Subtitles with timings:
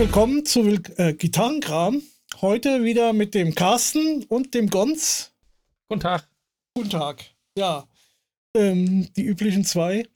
[0.00, 0.62] willkommen zu
[0.96, 2.00] äh, Gitarrenkram.
[2.40, 5.30] Heute wieder mit dem Carsten und dem Gonz.
[5.90, 6.26] Guten Tag.
[6.74, 7.22] Guten Tag.
[7.54, 7.86] Ja,
[8.56, 10.08] ähm, die üblichen zwei.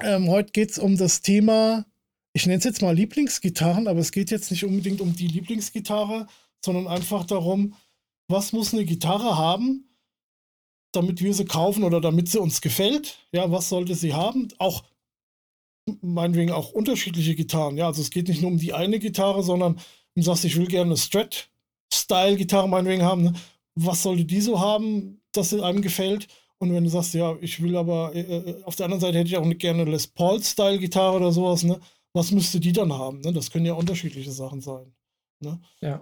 [0.00, 1.84] Ähm, heute geht es um das Thema,
[2.32, 6.26] ich nenne es jetzt mal Lieblingsgitarren, aber es geht jetzt nicht unbedingt um die Lieblingsgitarre,
[6.64, 7.74] sondern einfach darum,
[8.28, 9.90] was muss eine Gitarre haben,
[10.92, 13.18] damit wir sie kaufen oder damit sie uns gefällt.
[13.30, 14.48] Ja, was sollte sie haben?
[14.56, 14.84] Auch
[16.02, 17.76] meinetwegen auch unterschiedliche Gitarren.
[17.76, 19.78] Ja, also es geht nicht nur um die eine Gitarre, sondern
[20.14, 23.24] du sagst, ich will gerne eine Strat-Style-Gitarre meinetwegen haben.
[23.24, 23.32] Ne?
[23.74, 26.28] Was sollte die so haben, dass sie einem gefällt?
[26.58, 29.28] Und wenn du sagst, ja, ich will aber, äh, äh, auf der anderen Seite hätte
[29.28, 31.78] ich auch gerne eine Les Paul-Style-Gitarre oder sowas, ne?
[32.14, 33.20] Was müsste die dann haben?
[33.20, 33.32] Ne?
[33.34, 34.90] Das können ja unterschiedliche Sachen sein.
[35.40, 35.60] Ne?
[35.82, 36.00] Ja.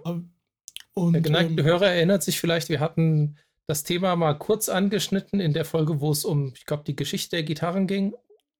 [0.93, 5.41] Und, der geneigte ähm, Hörer erinnert sich vielleicht, wir hatten das Thema mal kurz angeschnitten
[5.41, 8.15] in der Folge, wo es um, ich glaube, die Geschichte der Gitarren ging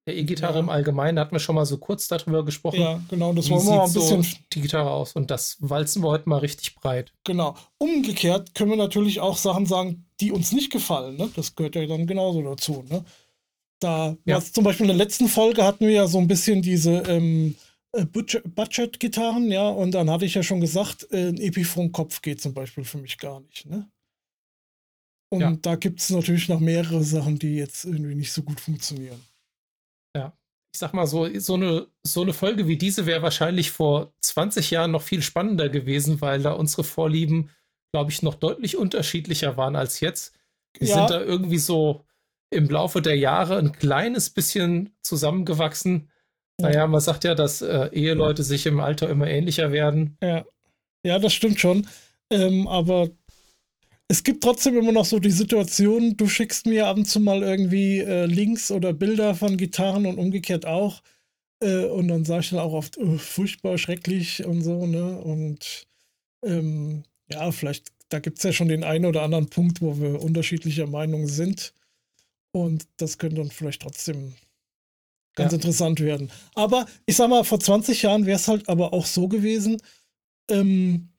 [0.06, 0.60] der E-Gitarre ja.
[0.60, 2.80] im Allgemeinen, da hatten wir schon mal so kurz darüber gesprochen.
[2.80, 4.24] Ja, genau, das wollen wir mal ein bisschen.
[4.24, 7.12] So die Gitarre aus und das walzen wir heute mal richtig breit.
[7.24, 7.56] Genau.
[7.80, 11.18] Umgekehrt können wir natürlich auch Sachen sagen, die uns nicht gefallen.
[11.18, 11.30] Ne?
[11.36, 12.84] Das gehört ja dann genauso dazu.
[12.88, 13.04] Ne?
[13.80, 14.38] Da, ja.
[14.38, 17.56] was, zum Beispiel in der letzten Folge hatten wir ja so ein bisschen diese ähm,
[17.92, 22.54] äh, Budget-Gitarren, ja, und dann hatte ich ja schon gesagt, äh, ein Epiphone-Kopf geht zum
[22.54, 23.66] Beispiel für mich gar nicht.
[23.66, 23.90] Ne?
[25.30, 25.58] Und ja.
[25.62, 29.22] da gibt es natürlich noch mehrere Sachen, die jetzt irgendwie nicht so gut funktionieren.
[30.76, 30.78] Ja.
[30.78, 34.72] Ich sag mal so, so eine, so eine Folge wie diese wäre wahrscheinlich vor 20
[34.72, 37.50] Jahren noch viel spannender gewesen, weil da unsere Vorlieben,
[37.94, 40.36] glaube ich, noch deutlich unterschiedlicher waren als jetzt.
[40.78, 40.96] Wir ja.
[40.96, 42.04] sind da irgendwie so
[42.50, 46.12] im Laufe der Jahre ein kleines bisschen zusammengewachsen.
[46.60, 46.68] Ja.
[46.68, 50.18] Naja, man sagt ja, dass äh, Eheleute sich im Alter immer ähnlicher werden.
[50.22, 50.46] Ja,
[51.06, 51.88] ja das stimmt schon.
[52.30, 53.12] Ähm, aber
[54.08, 57.42] es gibt trotzdem immer noch so die Situation, du schickst mir ab und zu mal
[57.42, 61.02] irgendwie äh, Links oder Bilder von Gitarren und umgekehrt auch.
[61.60, 65.20] Äh, und dann sage ich dann auch oft, oh, furchtbar, schrecklich und so, ne?
[65.20, 65.88] Und
[66.44, 70.22] ähm, ja, vielleicht, da gibt es ja schon den einen oder anderen Punkt, wo wir
[70.22, 71.74] unterschiedlicher Meinung sind.
[72.52, 74.36] Und das könnte dann vielleicht trotzdem
[75.34, 75.56] ganz ja.
[75.58, 76.32] interessant werden.
[76.54, 79.82] Aber ich sag mal, vor 20 Jahren wäre es halt aber auch so gewesen,
[80.50, 81.10] ähm,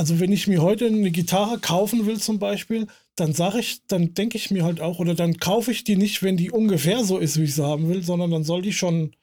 [0.00, 4.14] also wenn ich mir heute eine Gitarre kaufen will zum Beispiel, dann sage ich, dann
[4.14, 7.18] denke ich mir halt auch, oder dann kaufe ich die nicht, wenn die ungefähr so
[7.18, 9.14] ist, wie ich sie haben will, sondern dann soll die schon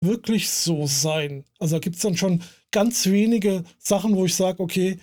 [0.00, 1.44] wirklich so sein.
[1.58, 5.00] Also da gibt es dann schon ganz wenige Sachen, wo ich sage, okay,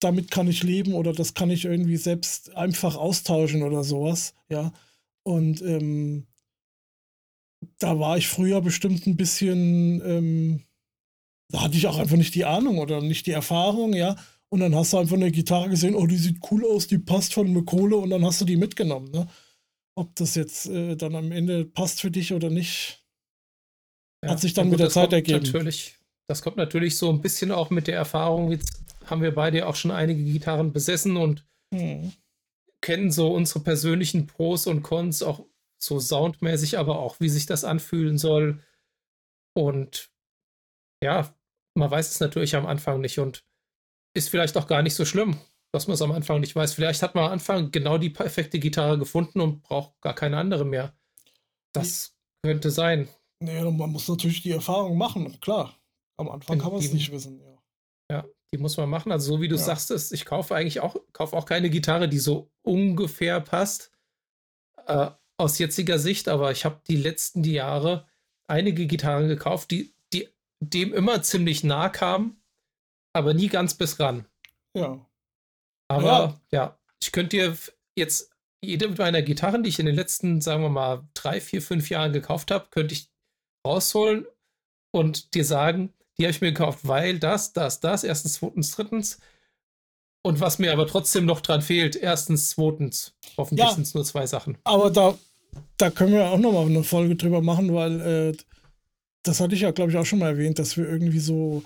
[0.00, 4.72] damit kann ich leben oder das kann ich irgendwie selbst einfach austauschen oder sowas, ja.
[5.24, 6.26] Und ähm,
[7.78, 10.62] da war ich früher bestimmt ein bisschen, ähm,
[11.50, 14.16] da hatte ich auch einfach nicht die Ahnung oder nicht die Erfahrung, ja.
[14.54, 17.34] Und dann hast du einfach eine Gitarre gesehen, oh, die sieht cool aus, die passt
[17.34, 19.10] von eine Kohle und dann hast du die mitgenommen.
[19.10, 19.26] Ne?
[19.96, 23.04] Ob das jetzt äh, dann am Ende passt für dich oder nicht,
[24.22, 25.42] ja, hat sich dann gut, mit der Zeit ergeben.
[25.42, 25.98] Natürlich,
[26.28, 28.52] das kommt natürlich so ein bisschen auch mit der Erfahrung.
[28.52, 31.44] Jetzt haben wir beide auch schon einige Gitarren besessen und
[31.74, 32.12] hm.
[32.80, 35.44] kennen so unsere persönlichen Pros und Cons, auch
[35.82, 38.62] so soundmäßig, aber auch wie sich das anfühlen soll.
[39.52, 40.12] Und
[41.02, 41.34] ja,
[41.74, 43.44] man weiß es natürlich am Anfang nicht und
[44.14, 45.36] ist vielleicht auch gar nicht so schlimm,
[45.72, 46.74] dass man es am Anfang nicht weiß.
[46.74, 50.64] Vielleicht hat man am Anfang genau die perfekte Gitarre gefunden und braucht gar keine andere
[50.64, 50.96] mehr.
[51.72, 53.08] Das könnte sein.
[53.40, 55.78] Nee, man muss natürlich die Erfahrung machen, klar.
[56.16, 57.58] Am Anfang kann man es nicht wissen, ja.
[58.10, 59.10] Ja, die muss man machen.
[59.10, 59.62] Also so wie du ja.
[59.62, 63.90] sagst, ich kaufe eigentlich auch, kaufe auch keine Gitarre, die so ungefähr passt.
[64.86, 68.06] Äh, aus jetziger Sicht, aber ich habe die letzten Jahre
[68.46, 70.28] einige Gitarren gekauft, die, die
[70.60, 72.43] dem immer ziemlich nah kamen
[73.14, 74.26] aber nie ganz bis ran.
[74.76, 75.04] Ja.
[75.88, 77.56] Aber ja, ja ich könnte dir
[77.96, 78.30] jetzt
[78.60, 82.12] jede meiner Gitarren, die ich in den letzten, sagen wir mal, drei, vier, fünf Jahren
[82.12, 83.08] gekauft habe, könnte ich
[83.66, 84.26] rausholen
[84.90, 89.18] und dir sagen, die habe ich mir gekauft, weil das, das, das, erstens, zweitens, drittens.
[90.22, 93.14] Und was mir aber trotzdem noch dran fehlt, erstens, zweitens.
[93.36, 94.56] Hoffentlich ja, sind es nur zwei Sachen.
[94.64, 95.18] Aber da,
[95.76, 98.36] da können wir auch nochmal eine Folge drüber machen, weil äh,
[99.22, 101.62] das hatte ich ja, glaube ich, auch schon mal erwähnt, dass wir irgendwie so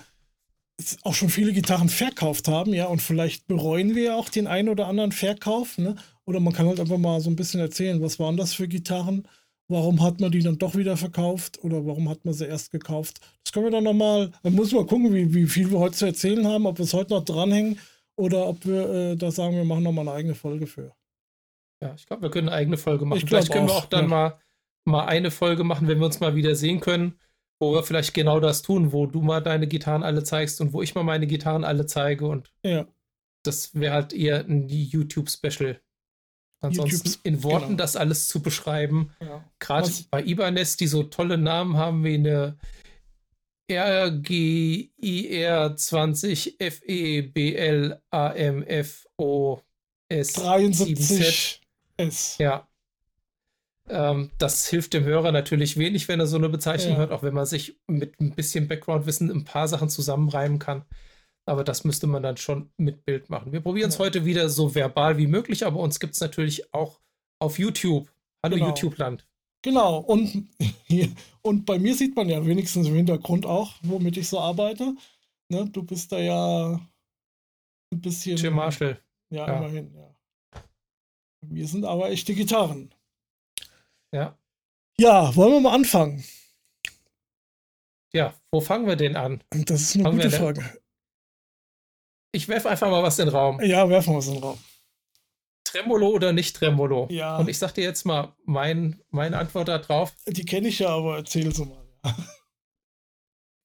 [1.03, 4.69] auch schon viele Gitarren verkauft haben, ja, und vielleicht bereuen wir ja auch den einen
[4.69, 5.95] oder anderen Verkauf, ne?
[6.25, 9.27] Oder man kann halt einfach mal so ein bisschen erzählen, was waren das für Gitarren?
[9.67, 13.19] Warum hat man die dann doch wieder verkauft oder warum hat man sie erst gekauft?
[13.43, 16.05] Das können wir dann nochmal, dann muss man gucken, wie, wie viel wir heute zu
[16.05, 17.79] erzählen haben, ob wir es heute noch dranhängen
[18.15, 20.93] oder ob wir äh, da sagen, wir machen nochmal eine eigene Folge für.
[21.81, 23.25] Ja, ich glaube, wir können eine eigene Folge machen.
[23.27, 24.07] Vielleicht können auch, wir auch dann ja.
[24.07, 24.39] mal,
[24.85, 27.19] mal eine Folge machen, wenn wir uns mal wieder sehen können
[27.59, 30.81] wo wir vielleicht genau das tun, wo du mal deine Gitarren alle zeigst und wo
[30.81, 32.87] ich mal meine Gitarren alle zeige und ja.
[33.43, 35.81] das wäre halt eher ein YouTube-Special.
[36.61, 37.77] Ansonsten YouTube's, in Worten genau.
[37.77, 39.11] das alles zu beschreiben.
[39.21, 39.45] Ja.
[39.59, 42.57] Gerade bei Ibanez, die so tolle Namen haben wie eine
[43.71, 44.95] RGIR
[45.75, 49.61] 20 FEBL AMFO
[50.09, 51.61] S 73
[51.97, 52.37] S.
[52.39, 52.68] Ja.
[53.89, 56.99] Ähm, das hilft dem Hörer natürlich wenig, wenn er so eine Bezeichnung ja.
[56.99, 60.83] hört, auch wenn man sich mit ein bisschen Background-Wissen ein paar Sachen zusammenreimen kann.
[61.45, 63.51] Aber das müsste man dann schon mit Bild machen.
[63.51, 64.05] Wir probieren es ja.
[64.05, 66.99] heute wieder so verbal wie möglich, aber uns gibt es natürlich auch
[67.39, 68.11] auf YouTube.
[68.43, 68.67] Hallo genau.
[68.67, 69.25] YouTube-Land.
[69.61, 70.47] Genau, und,
[70.85, 71.09] hier,
[71.41, 74.93] und bei mir sieht man ja wenigstens im Hintergrund auch, womit ich so arbeite.
[75.49, 76.79] Ne, du bist da ja
[77.91, 78.37] ein bisschen.
[78.37, 78.99] Jim Marshall.
[79.31, 79.57] Ja, ja.
[79.57, 80.15] immerhin, ja.
[81.41, 82.93] Wir sind aber echte Gitarren.
[84.11, 84.37] Ja.
[84.99, 86.23] Ja, wollen wir mal anfangen?
[88.11, 89.43] Ja, wo fangen wir denn an?
[89.51, 90.81] Das ist eine fangen gute Frage.
[92.31, 93.61] Ich werfe einfach mal was in den Raum.
[93.61, 94.59] Ja, werfen wir was in den Raum.
[95.63, 97.07] Tremolo oder nicht Tremolo?
[97.11, 97.37] Ja.
[97.37, 100.13] Und ich sag dir jetzt mal mein, meine Antwort darauf.
[100.27, 101.85] Die kenne ich ja, aber erzähl sie mal.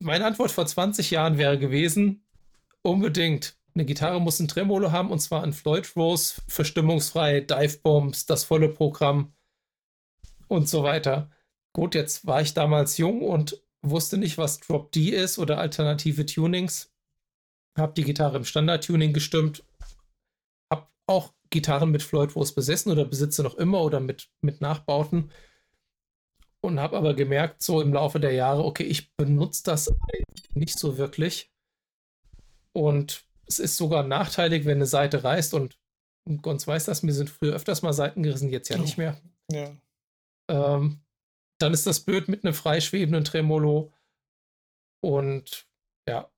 [0.00, 2.26] Meine Antwort vor 20 Jahren wäre gewesen:
[2.82, 3.56] unbedingt.
[3.74, 8.44] Eine Gitarre muss ein Tremolo haben und zwar ein Floyd Rose, verstimmungsfrei, Dive Bombs, das
[8.44, 9.34] volle Programm
[10.54, 11.30] und so weiter.
[11.72, 16.24] Gut, jetzt war ich damals jung und wusste nicht, was Drop D ist oder alternative
[16.24, 16.92] Tunings.
[17.76, 19.64] Hab die Gitarre im Standard-Tuning gestimmt.
[20.70, 25.30] Hab auch Gitarren mit Floyd Rose besessen oder besitze noch immer oder mit, mit Nachbauten.
[26.60, 29.92] Und habe aber gemerkt, so im Laufe der Jahre, okay, ich benutze das
[30.54, 31.52] nicht so wirklich.
[32.72, 35.52] Und es ist sogar nachteilig, wenn eine Seite reißt.
[35.52, 35.76] Und
[36.40, 39.20] Gons weiß das, mir sind früher öfters mal Seiten gerissen, jetzt ja nicht mehr.
[39.50, 39.76] Ja.
[40.50, 41.02] Ähm,
[41.60, 43.92] dann ist das blöd mit einem freischwebenden Tremolo.
[45.02, 45.68] Und
[46.08, 46.30] ja,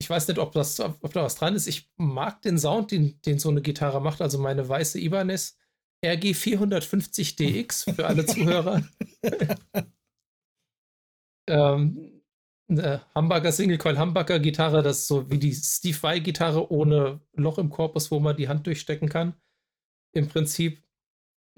[0.00, 1.66] ich weiß nicht, ob, das, ob da was dran ist.
[1.66, 4.22] Ich mag den Sound, den, den so eine Gitarre macht.
[4.22, 5.58] Also meine weiße Ibanez
[6.04, 8.82] RG 450 DX für alle Zuhörer.
[11.48, 12.22] ähm,
[12.68, 17.20] eine Hamburger Single Coil Hamburger Gitarre, das ist so wie die Steve Vai Gitarre ohne
[17.32, 19.34] Loch im Korpus, wo man die Hand durchstecken kann.
[20.14, 20.82] Im Prinzip,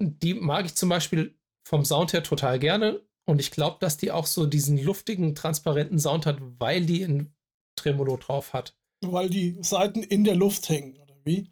[0.01, 3.01] die mag ich zum Beispiel vom Sound her total gerne.
[3.25, 7.33] Und ich glaube, dass die auch so diesen luftigen, transparenten Sound hat, weil die in
[7.75, 8.75] Tremolo drauf hat.
[9.01, 11.49] Weil die Seiten in der Luft hängen, oder wie?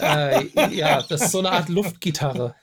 [0.00, 2.54] Äh, ja, das ist so eine Art Luftgitarre.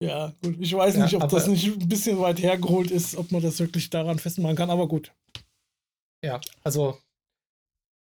[0.00, 0.56] Ja, gut.
[0.58, 3.90] Ich weiß nicht, ob das nicht ein bisschen weit hergeholt ist, ob man das wirklich
[3.90, 5.12] daran festmachen kann, aber gut.
[6.22, 6.98] Ja, also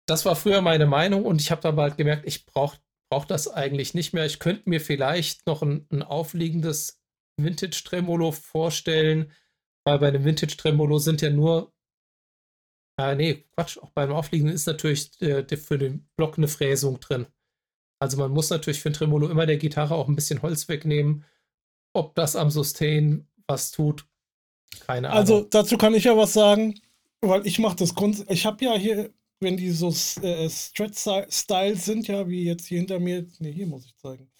[0.06, 2.78] das war früher meine Meinung und ich habe dann bald gemerkt, ich brauche
[3.10, 4.24] brauch das eigentlich nicht mehr.
[4.24, 7.02] Ich könnte mir vielleicht noch ein, ein aufliegendes
[7.36, 9.32] Vintage-Tremolo vorstellen,
[9.84, 11.72] weil bei einem Vintage-Tremolo sind ja nur
[13.00, 17.26] äh, nee, Quatsch, auch beim Aufliegen ist natürlich äh, für den Block eine Fräsung drin.
[17.98, 21.24] Also man muss natürlich für ein Tremolo immer der Gitarre auch ein bisschen Holz wegnehmen.
[21.94, 24.06] Ob das am Sustain was tut,
[24.80, 25.44] keine also, Ahnung.
[25.44, 26.80] Also dazu kann ich ja was sagen,
[27.20, 28.24] weil ich mache das Grund.
[28.28, 29.88] Ich habe ja hier, wenn die so
[30.22, 34.30] äh, Stretch-Style sind, ja, wie jetzt hier hinter mir, nee, hier muss ich zeigen.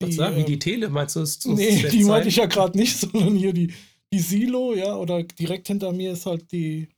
[0.00, 1.20] Die, was sagen, wie die ähm, Tele, meinst du?
[1.20, 3.72] Ist so nee, die meinte ich ja gerade nicht, sondern hier die,
[4.12, 6.88] die Silo, ja, oder direkt hinter mir ist halt die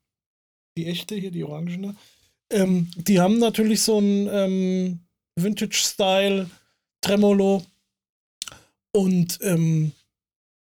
[0.76, 1.94] die echte hier, die orangene,
[2.50, 5.00] ähm, die haben natürlich so ein ähm,
[5.36, 6.50] Vintage-Style
[7.00, 7.64] Tremolo
[8.92, 9.92] und ähm,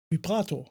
[0.09, 0.67] Vibrato.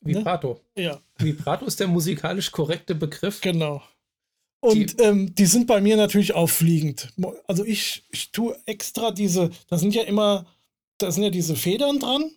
[0.00, 0.60] Vibrato.
[0.76, 0.82] Ne?
[0.84, 1.00] Ja.
[1.18, 3.40] Vibrato ist der musikalisch korrekte Begriff.
[3.40, 3.82] Genau.
[4.60, 7.12] Und die, ähm, die sind bei mir natürlich auffliegend.
[7.46, 10.46] Also ich, ich tue extra diese, da sind ja immer,
[10.98, 12.32] da sind ja diese Federn dran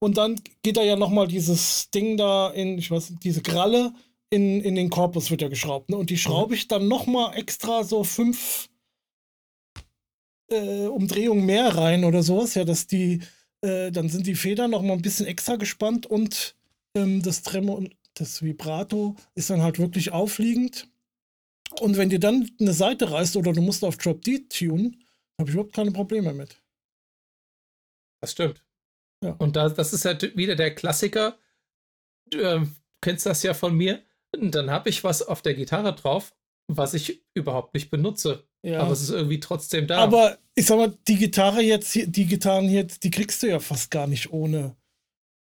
[0.00, 3.92] und dann geht da ja nochmal dieses Ding da in, ich weiß diese Kralle
[4.30, 5.90] in, in den Korpus wird ja geschraubt.
[5.90, 5.96] Ne?
[5.96, 6.54] Und die schraube mhm.
[6.54, 8.68] ich dann nochmal extra so fünf
[10.50, 12.54] äh, Umdrehungen mehr rein oder sowas.
[12.54, 13.22] Ja, dass die,
[13.60, 16.56] äh, dann sind die Federn nochmal ein bisschen extra gespannt und
[16.94, 17.84] ähm, das Tremor,
[18.14, 20.88] das Vibrato ist dann halt wirklich aufliegend.
[21.80, 25.04] Und wenn dir dann eine Seite reißt oder du musst auf Drop D tunen,
[25.38, 26.60] habe ich überhaupt keine Probleme mit.
[28.20, 28.64] Das stimmt.
[29.22, 29.32] Ja.
[29.38, 31.38] Und da, das ist halt wieder der Klassiker.
[32.30, 32.66] Du äh,
[33.00, 34.02] kennst das ja von mir.
[34.32, 36.34] Dann habe ich was auf der Gitarre drauf,
[36.68, 38.46] was ich überhaupt nicht benutze.
[38.62, 38.80] Ja.
[38.80, 39.98] Aber es ist irgendwie trotzdem da.
[39.98, 43.90] Aber ich sag mal, die Gitarre jetzt, die Gitarren jetzt, die kriegst du ja fast
[43.90, 44.76] gar nicht ohne,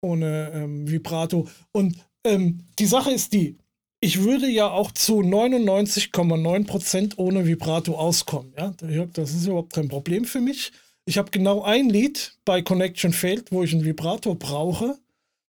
[0.01, 1.48] ohne ähm, Vibrato.
[1.72, 3.58] Und ähm, die Sache ist die,
[4.00, 8.54] ich würde ja auch zu 99,9% ohne Vibrato auskommen.
[8.58, 8.74] Ja?
[9.13, 10.72] Das ist überhaupt kein Problem für mich.
[11.06, 14.98] Ich habe genau ein Lied bei Connection Failed, wo ich ein Vibrato brauche.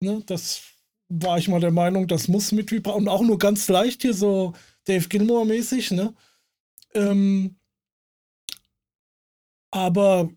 [0.00, 0.22] Ne?
[0.26, 0.62] Das
[1.08, 4.14] war ich mal der Meinung, das muss mit Vibrato und auch nur ganz leicht hier
[4.14, 6.14] so Dave Gilmore mäßig, ne?
[6.94, 7.56] Ähm,
[9.70, 10.30] aber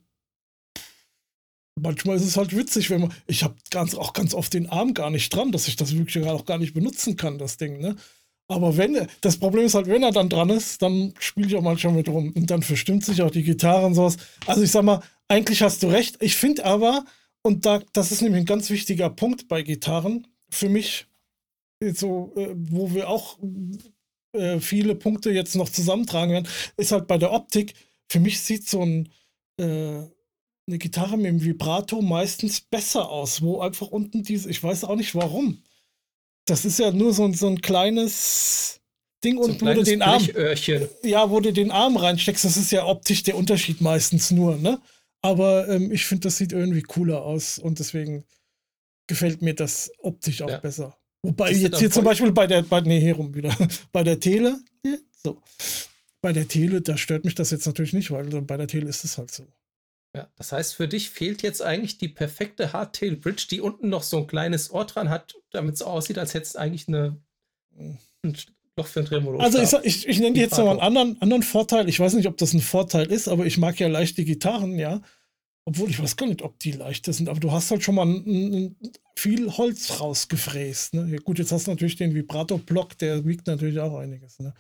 [1.76, 4.94] manchmal ist es halt witzig, wenn man, ich habe ganz, auch ganz oft den Arm
[4.94, 7.96] gar nicht dran, dass ich das wirklich auch gar nicht benutzen kann, das Ding, ne?
[8.48, 11.64] Aber wenn, das Problem ist halt, wenn er dann dran ist, dann spiele ich auch
[11.64, 14.18] manchmal mit rum und dann verstimmt sich auch die Gitarre und sowas.
[14.46, 16.18] Also ich sag mal, eigentlich hast du recht.
[16.22, 17.06] Ich finde aber,
[17.42, 21.08] und da, das ist nämlich ein ganz wichtiger Punkt bei Gitarren, für mich,
[21.82, 23.40] so, äh, wo wir auch
[24.34, 27.74] äh, viele Punkte jetzt noch zusammentragen werden, ist halt bei der Optik,
[28.10, 29.10] für mich sieht so ein,
[29.60, 30.04] äh,
[30.68, 34.96] eine Gitarre mit dem Vibrato meistens besser aus, wo einfach unten diese, ich weiß auch
[34.96, 35.64] nicht warum.
[36.46, 38.82] Das ist ja nur so, so ein kleines
[39.24, 40.28] Ding so und wo du den Arm.
[41.04, 44.80] Ja, wo du den Arm reinsteckst, das ist ja optisch der Unterschied meistens nur, ne?
[45.22, 48.26] Aber ähm, ich finde, das sieht irgendwie cooler aus und deswegen
[49.08, 50.58] gefällt mir das optisch auch ja.
[50.58, 50.98] besser.
[51.24, 53.56] Wobei jetzt hier zum Beispiel bei der, bei, nee, hier rum wieder,
[53.92, 54.60] bei der Tele,
[55.24, 55.42] so.
[56.22, 59.04] Bei der Tele, da stört mich das jetzt natürlich nicht, weil bei der Tele ist
[59.04, 59.46] es halt so.
[60.16, 64.04] Ja, das heißt, für dich fehlt jetzt eigentlich die perfekte Hardtail Bridge, die unten noch
[64.04, 67.22] so ein kleines Ohr dran hat, damit es aussieht, als hättest du eigentlich eine,
[67.78, 68.00] ein
[68.78, 69.40] Loch für ein Tremolo.
[69.40, 71.90] Also ich, ich, ich nenne dir jetzt noch einen anderen, anderen Vorteil.
[71.90, 75.02] Ich weiß nicht, ob das ein Vorteil ist, aber ich mag ja leichte Gitarren, ja.
[75.66, 78.06] Obwohl ich weiß gar nicht, ob die leichter sind, aber du hast halt schon mal
[78.06, 78.76] ein, ein,
[79.18, 80.94] viel Holz rausgefräst.
[80.94, 81.10] Ne?
[81.12, 84.40] Ja, gut, jetzt hast du natürlich den Vibrato-Block, der wiegt natürlich auch einiges.
[84.40, 84.54] Ne?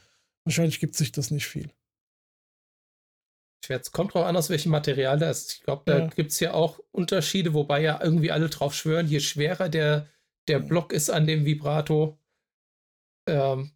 [0.43, 1.69] Wahrscheinlich gibt sich das nicht viel.
[3.69, 5.53] Es kommt drauf an, aus welchem Material das ist.
[5.53, 6.07] Ich glaube, da ja.
[6.07, 10.07] gibt es ja auch Unterschiede, wobei ja irgendwie alle drauf schwören, je schwerer der,
[10.47, 12.19] der Block ist an dem Vibrato,
[13.27, 13.71] ähm,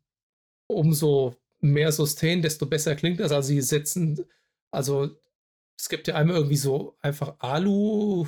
[0.67, 3.31] umso mehr Sustain, desto besser klingt das.
[3.31, 4.25] Also sie setzen,
[4.72, 5.10] also
[5.77, 8.27] es gibt ja einmal irgendwie so einfach Alu,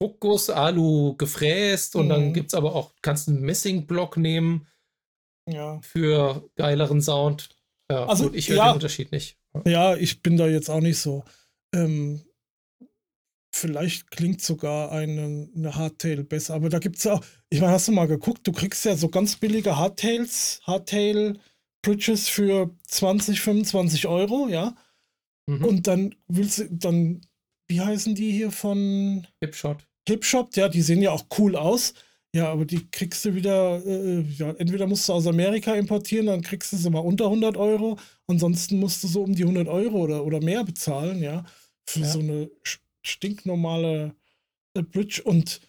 [0.00, 2.10] Druckguss, Alu gefräst und mhm.
[2.10, 4.68] dann gibt es aber auch, kannst einen Messingblock nehmen
[5.48, 5.80] ja.
[5.82, 7.50] für geileren Sound.
[7.90, 9.38] Ja, also gut, ich höre ja, den Unterschied nicht.
[9.64, 11.24] Ja, ich bin da jetzt auch nicht so.
[11.74, 12.22] Ähm,
[13.54, 17.72] vielleicht klingt sogar eine, eine Hardtail besser, aber da gibt es ja auch, ich meine,
[17.72, 21.38] hast du mal geguckt, du kriegst ja so ganz billige Hardtails, Hardtail
[21.82, 24.74] Bridges für 20, 25 Euro, ja.
[25.48, 25.64] Mhm.
[25.64, 27.20] Und dann willst du, dann,
[27.68, 29.86] wie heißen die hier von Hipshot?
[30.08, 31.94] Hipshot, ja, die sehen ja auch cool aus.
[32.34, 36.42] Ja, aber die kriegst du wieder, äh, ja, entweder musst du aus Amerika importieren, dann
[36.42, 39.98] kriegst du sie mal unter 100 Euro, ansonsten musst du so um die 100 Euro
[39.98, 41.44] oder, oder mehr bezahlen, ja,
[41.86, 42.06] für ja.
[42.06, 42.50] so eine
[43.02, 44.14] stinknormale
[44.74, 45.60] äh, Bridge und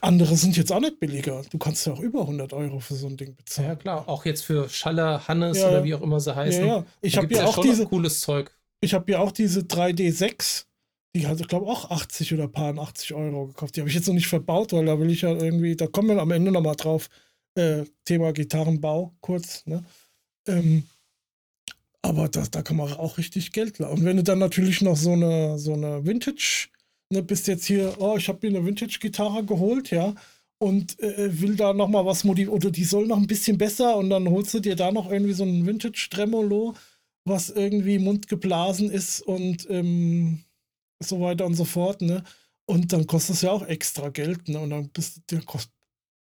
[0.00, 1.42] andere sind jetzt auch nicht billiger.
[1.50, 3.68] Du kannst ja auch über 100 Euro für so ein Ding bezahlen.
[3.68, 6.64] Ja, klar, auch jetzt für Schaller, Hannes ja, oder wie auch immer sie heißen.
[6.64, 6.86] Ja, ja.
[7.00, 8.56] Ich habe ja auch diese cooles Zeug.
[8.80, 10.66] Ich habe ja auch diese 3D6
[11.14, 13.76] die hat, ich glaube, auch 80 oder paar 80 Euro gekauft.
[13.76, 16.08] Die habe ich jetzt noch nicht verbaut, weil da will ich ja irgendwie, da kommen
[16.08, 17.08] wir am Ende nochmal drauf.
[17.54, 19.64] Äh, Thema Gitarrenbau, kurz.
[19.66, 19.84] Ne?
[20.46, 20.84] Ähm,
[22.02, 23.92] aber da, da kann man auch richtig Geld lassen.
[23.98, 26.68] Und wenn du dann natürlich noch so eine, so eine Vintage,
[27.12, 30.14] ne, bist jetzt hier, oh, ich habe mir eine Vintage-Gitarre geholt, ja,
[30.58, 34.10] und äh, will da nochmal was modifizieren, oder die soll noch ein bisschen besser und
[34.10, 36.74] dann holst du dir da noch irgendwie so ein Vintage-Tremolo,
[37.24, 40.44] was irgendwie mundgeblasen ist und ähm,
[41.02, 42.24] so weiter und so fort, ne?
[42.66, 44.60] Und dann kostet es ja auch extra Geld, ne?
[44.60, 45.72] Und dann bist du, kostet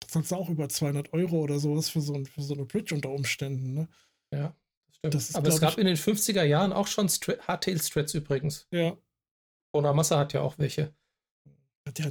[0.07, 2.95] zahlst du auch über 200 Euro oder sowas für so, ein, für so eine Bridge
[2.95, 3.87] unter Umständen, ne?
[4.33, 4.55] Ja,
[4.99, 5.35] stimmt.
[5.35, 8.67] Aber es gab ich, in den 50er Jahren auch schon Hardtail-Strats übrigens.
[8.71, 8.97] Ja.
[9.71, 10.93] Bonamassa hat ja auch welche.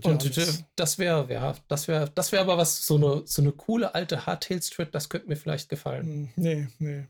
[0.04, 0.44] und ja
[0.76, 4.26] das wäre, ja, das wäre, das wäre aber was, so eine, so eine coole alte
[4.26, 6.06] Hardtail-Strat, das könnte mir vielleicht gefallen.
[6.06, 7.06] Hm, nee, nee.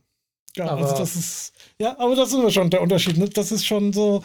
[0.56, 3.28] Ja, aber, also das ist, ja, aber das ist schon der Unterschied, ne?
[3.28, 4.24] Das ist schon so,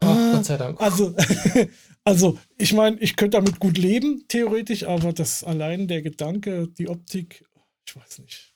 [0.00, 0.80] Ach, Gott sei Dank.
[0.80, 1.14] Also,
[2.04, 6.88] also ich meine, ich könnte damit gut leben, theoretisch, aber das allein der Gedanke, die
[6.88, 7.44] Optik,
[7.86, 8.54] ich weiß nicht.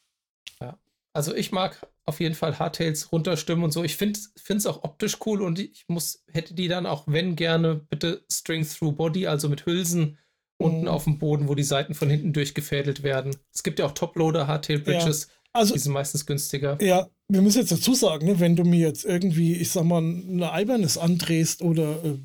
[0.61, 0.79] Ja,
[1.13, 3.82] also ich mag auf jeden Fall Hardtails runterstimmen und so.
[3.82, 4.18] Ich finde
[4.49, 8.66] es auch optisch cool und ich muss, hätte die dann auch, wenn gerne, bitte String
[8.66, 10.18] Through Body, also mit Hülsen
[10.58, 10.88] unten mhm.
[10.88, 13.37] auf dem Boden, wo die Seiten von hinten durchgefädelt werden.
[13.52, 15.28] Es gibt ja auch Toploader Hardtail Bridges.
[15.28, 15.34] Ja.
[15.52, 16.78] Also, die sind meistens günstiger.
[16.82, 19.99] Ja, wir müssen jetzt dazu sagen, ne, wenn du mir jetzt irgendwie, ich sag mal,
[19.99, 22.18] eine Albernes andrehst oder äh,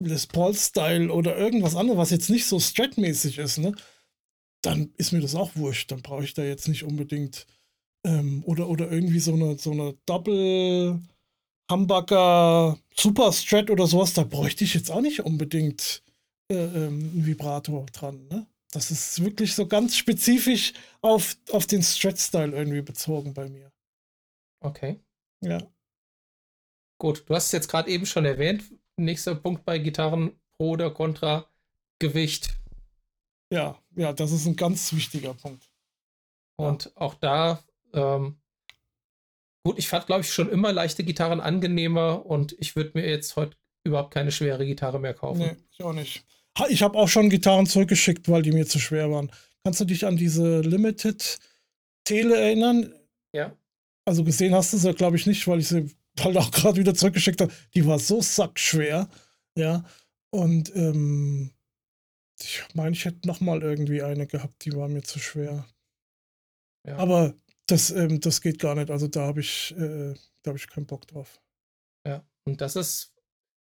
[0.00, 3.72] Les Paul-Style oder irgendwas anderes, was jetzt nicht so Strat-mäßig ist, ne,
[4.62, 5.90] dann ist mir das auch wurscht.
[5.90, 7.46] Dann brauche ich da jetzt nicht unbedingt
[8.04, 11.00] ähm, oder, oder irgendwie so eine, so eine Double
[11.70, 16.02] Humbucker Super Strat oder sowas, da bräuchte ich jetzt auch nicht unbedingt
[16.50, 18.46] äh, ähm, ein Vibrator dran, ne?
[18.70, 23.72] Das ist wirklich so ganz spezifisch auf, auf den Stretch-Style irgendwie bezogen bei mir.
[24.62, 25.00] Okay.
[25.42, 25.58] Ja.
[27.00, 28.64] Gut, du hast es jetzt gerade eben schon erwähnt.
[28.98, 31.48] Nächster Punkt bei Gitarren, Pro oder Contra,
[31.98, 32.58] Gewicht.
[33.50, 35.70] Ja, ja, das ist ein ganz wichtiger Punkt.
[36.60, 36.90] Und ja.
[36.96, 37.64] auch da,
[37.98, 38.40] ähm,
[39.64, 43.36] gut, ich fand, glaube ich, schon immer leichte Gitarren angenehmer und ich würde mir jetzt
[43.36, 45.40] heute überhaupt keine schwere Gitarre mehr kaufen.
[45.40, 46.24] Nee, ich auch nicht.
[46.68, 49.30] Ich habe auch schon Gitarren zurückgeschickt, weil die mir zu schwer waren.
[49.64, 51.38] Kannst du dich an diese Limited
[52.04, 52.94] Tele erinnern?
[53.32, 53.56] Ja.
[54.04, 56.94] Also gesehen hast du sie, glaube ich, nicht, weil ich sie halt auch gerade wieder
[56.94, 57.52] zurückgeschickt habe.
[57.74, 59.08] Die war so sackschwer.
[59.56, 59.84] Ja.
[60.30, 61.52] Und ähm,
[62.40, 65.66] ich meine, ich hätte noch mal irgendwie eine gehabt, die war mir zu schwer.
[66.86, 66.96] Ja.
[66.96, 67.34] Aber
[67.70, 68.90] das, ähm, das geht gar nicht.
[68.90, 71.40] Also da habe ich, äh, da habe ich keinen Bock drauf.
[72.06, 73.14] Ja, und das ist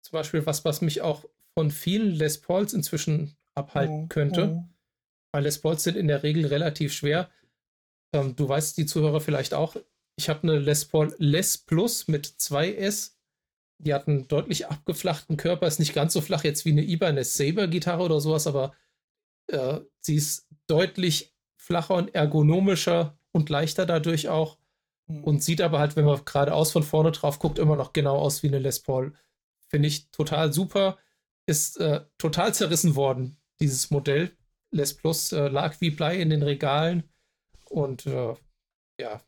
[0.03, 1.25] zum Beispiel was, was mich auch
[1.57, 4.49] von vielen Les Pauls inzwischen abhalten oh, könnte.
[4.51, 4.65] Oh.
[5.33, 7.31] Weil Les Pauls sind in der Regel relativ schwer.
[8.15, 9.77] Ähm, du weißt, die Zuhörer vielleicht auch,
[10.17, 13.13] ich habe eine Les Paul Les Plus mit 2S.
[13.79, 17.35] Die hat einen deutlich abgeflachten Körper, ist nicht ganz so flach jetzt wie eine Ibanez
[17.35, 18.75] Saber Gitarre oder sowas, aber
[19.49, 24.59] äh, sie ist deutlich flacher und ergonomischer und leichter dadurch auch.
[25.07, 25.25] Mhm.
[25.25, 28.43] Und sieht aber halt, wenn man geradeaus von vorne drauf guckt, immer noch genau aus
[28.43, 29.13] wie eine Les Paul.
[29.69, 30.99] Finde ich total super.
[31.47, 34.37] Ist äh, total zerrissen worden, dieses Modell.
[34.71, 37.05] Les Plus äh, lag wie Blei in den Regalen.
[37.69, 38.35] Und äh,
[38.99, 39.21] ja,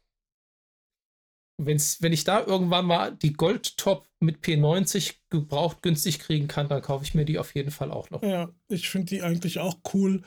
[1.59, 6.83] wenn's, wenn ich da irgendwann mal die Gold-Top mit P90 gebraucht günstig kriegen kann, dann
[6.83, 8.23] kaufe ich mir die auf jeden Fall auch noch.
[8.23, 10.23] Ja, ich finde die eigentlich auch cool,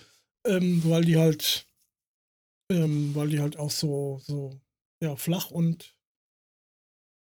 [0.45, 1.67] ähm, weil die halt,
[2.69, 4.59] ähm, weil die halt auch so, so,
[5.01, 5.95] ja, flach und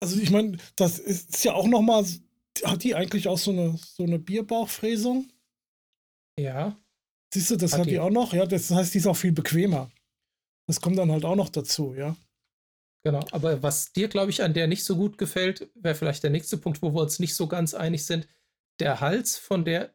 [0.04, 2.06] also ich meine, das ist ja auch noch mal,
[2.66, 5.32] hat die eigentlich auch so eine, so eine Bierbauchfräsung?
[6.38, 6.78] Ja.
[7.34, 7.92] Siehst du, das hat, hat die.
[7.92, 9.90] die auch noch, ja, das heißt, die ist auch viel bequemer.
[10.68, 12.18] Das kommt dann halt auch noch dazu, ja.
[13.06, 16.30] Genau, aber was dir, glaube ich, an der nicht so gut gefällt, wäre vielleicht der
[16.30, 18.28] nächste Punkt, wo wir uns nicht so ganz einig sind.
[18.80, 19.94] Der Hals von der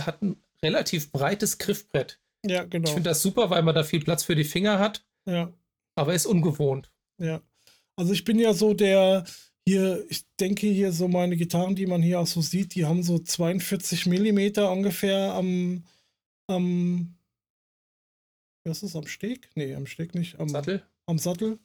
[0.00, 2.19] hat ein relativ breites Griffbrett.
[2.44, 2.88] Ja, genau.
[2.88, 5.04] Ich finde das super, weil man da viel Platz für die Finger hat.
[5.26, 5.52] Ja.
[5.94, 6.90] Aber ist ungewohnt.
[7.18, 7.42] Ja.
[7.96, 9.24] Also ich bin ja so der,
[9.66, 13.02] hier, ich denke hier so meine Gitarren, die man hier auch so sieht, die haben
[13.02, 15.84] so 42 Millimeter ungefähr am,
[16.46, 17.16] am,
[18.64, 19.50] was ist am Steg?
[19.54, 20.40] Nee, am Steg nicht.
[20.40, 20.82] Am Sattel?
[21.06, 21.58] Am Sattel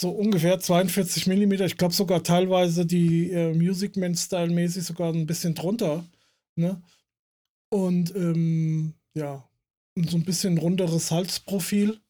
[0.00, 1.52] so ungefähr 42 mm.
[1.52, 6.04] Ich glaube sogar teilweise die äh, Music Man Style mäßig sogar ein bisschen drunter.
[6.56, 6.82] Ne?
[7.70, 9.48] Und ähm, ja,
[9.96, 12.00] so ein bisschen runderes Halsprofil.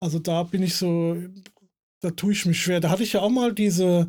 [0.00, 1.16] Also da bin ich so,
[2.00, 2.80] da tue ich mich schwer.
[2.80, 4.08] Da hatte ich ja auch mal diese,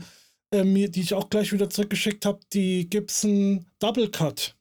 [0.52, 4.56] ähm, die ich auch gleich wieder zurückgeschickt habe, die Gibson Double Cut.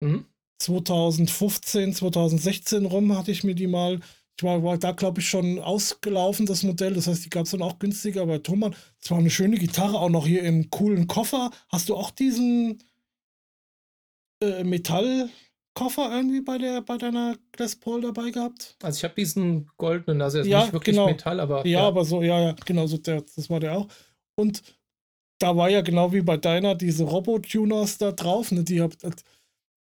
[0.00, 0.24] Mhm.
[0.60, 4.00] 2015, 2016 rum hatte ich mir die mal
[4.38, 6.94] ich war, war da, glaube ich, schon ausgelaufen, das Modell.
[6.94, 8.76] Das heißt, die gab es dann auch günstiger bei Thomann.
[9.02, 11.50] Es war eine schöne Gitarre, auch noch hier im coolen Koffer.
[11.68, 12.78] Hast du auch diesen
[14.40, 18.76] äh, Metallkoffer irgendwie bei, der, bei deiner Les Paul dabei gehabt?
[18.82, 21.06] Also ich habe diesen goldenen, also ja, nicht wirklich genau.
[21.06, 21.66] Metall, aber.
[21.66, 23.88] Ja, ja, aber so, ja, ja, genau, so der, das war der auch.
[24.36, 24.62] Und
[25.38, 28.92] da war ja genau wie bei deiner diese Robo-Tuners da drauf, ne, die hab,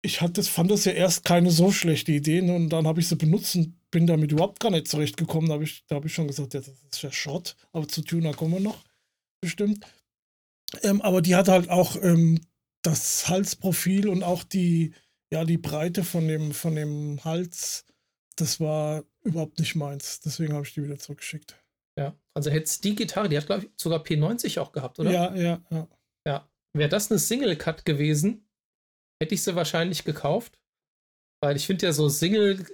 [0.02, 3.08] ich hatte, fand das ja erst keine so schlechte Idee ne, und dann habe ich
[3.08, 5.48] sie benutzt und bin damit überhaupt gar nicht zurechtgekommen.
[5.48, 8.34] Da habe ich, hab ich schon gesagt, ja, das ist ja Schrott, aber zu Tuner
[8.34, 8.84] kommen wir noch,
[9.40, 9.84] bestimmt.
[10.82, 12.40] Ähm, aber die hat halt auch ähm,
[12.84, 14.94] das Halsprofil und auch die,
[15.32, 17.86] ja, die Breite von dem, von dem Hals,
[18.36, 20.20] das war überhaupt nicht meins.
[20.20, 21.56] Deswegen habe ich die wieder zurückgeschickt.
[21.98, 25.10] Ja, also hätte die Gitarre, die hat, glaube ich, sogar P90 auch gehabt, oder?
[25.10, 25.88] Ja, ja, ja.
[26.26, 26.48] Ja.
[26.72, 28.48] Wäre das eine Single-Cut gewesen,
[29.22, 30.58] hätte ich sie wahrscheinlich gekauft.
[31.40, 32.66] Weil ich finde ja so Single,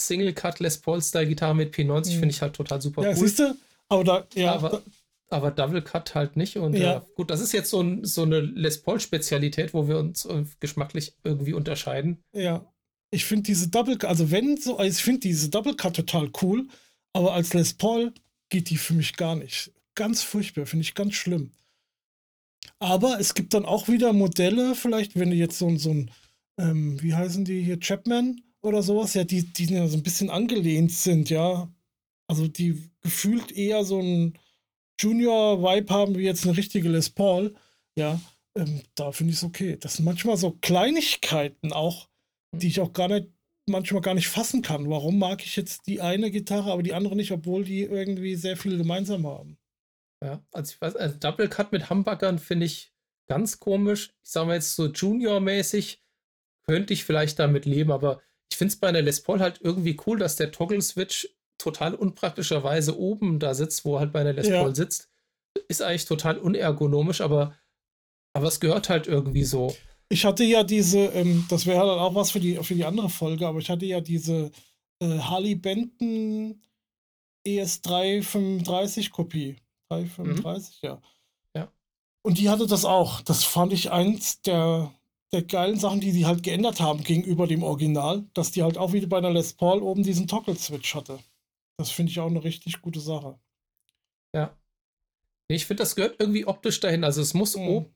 [0.00, 2.18] Single Cut Les Paul Style Gitarre mit P90 mhm.
[2.18, 3.16] finde ich halt total super ja, cool.
[3.16, 3.56] Siehst du?
[3.88, 4.52] Aber da, ja.
[4.52, 4.82] Aber,
[5.28, 6.56] aber Double Cut halt nicht.
[6.56, 6.98] Und ja.
[6.98, 10.24] äh, gut, das ist jetzt so, ein, so eine Les Paul Spezialität, wo wir uns
[10.24, 12.22] äh, geschmacklich irgendwie unterscheiden.
[12.32, 12.72] Ja.
[13.10, 16.68] Ich finde diese Double, also wenn so, also ich finde diese Double Cut total cool,
[17.12, 18.12] aber als Les Paul
[18.48, 19.72] geht die für mich gar nicht.
[19.94, 21.52] Ganz furchtbar, finde ich ganz schlimm.
[22.78, 26.10] Aber es gibt dann auch wieder Modelle, vielleicht, wenn du jetzt so, so ein,
[26.58, 30.30] ähm, wie heißen die hier, Chapman oder sowas, ja, die, die ja so ein bisschen
[30.30, 31.72] angelehnt sind, ja.
[32.28, 34.36] Also die gefühlt eher so ein
[34.98, 37.54] Junior-Vibe haben wie jetzt eine richtige Les Paul,
[37.96, 38.20] ja.
[38.56, 39.76] Ähm, da finde ich es okay.
[39.78, 42.08] Das sind manchmal so Kleinigkeiten auch,
[42.52, 43.28] die ich auch gar nicht,
[43.66, 44.88] manchmal gar nicht fassen kann.
[44.88, 48.56] Warum mag ich jetzt die eine Gitarre, aber die andere nicht, obwohl die irgendwie sehr
[48.56, 49.58] viel gemeinsam haben?
[50.24, 52.92] Ja, also ich weiß, also Double Cut mit Hamburgern finde ich
[53.28, 54.14] ganz komisch.
[54.22, 56.02] Ich sage mal jetzt so Junior-mäßig
[56.66, 59.96] könnte ich vielleicht damit leben, aber ich finde es bei einer Les Paul halt irgendwie
[60.06, 64.62] cool, dass der Toggle-Switch total unpraktischerweise oben da sitzt, wo halt bei einer Les ja.
[64.62, 65.08] Paul sitzt.
[65.68, 67.54] Ist eigentlich total unergonomisch, aber,
[68.34, 69.74] aber es gehört halt irgendwie so.
[70.08, 73.08] Ich hatte ja diese, ähm, das wäre dann auch was für die, für die andere
[73.08, 74.50] Folge, aber ich hatte ja diese
[75.00, 76.60] äh, Harley Benton
[77.46, 79.56] ES335 Kopie.
[79.88, 80.88] 335, mhm.
[80.88, 81.02] ja.
[81.54, 81.72] Ja.
[82.22, 83.20] Und die hatte das auch.
[83.20, 84.92] Das fand ich eins der,
[85.32, 88.92] der geilen Sachen, die die halt geändert haben gegenüber dem Original, dass die halt auch
[88.92, 91.18] wieder bei der Les Paul oben diesen Toggle-Switch hatte.
[91.78, 93.38] Das finde ich auch eine richtig gute Sache.
[94.34, 94.56] Ja.
[95.48, 97.04] Ich finde, das gehört irgendwie optisch dahin.
[97.04, 97.68] Also es muss mhm.
[97.68, 97.94] oben,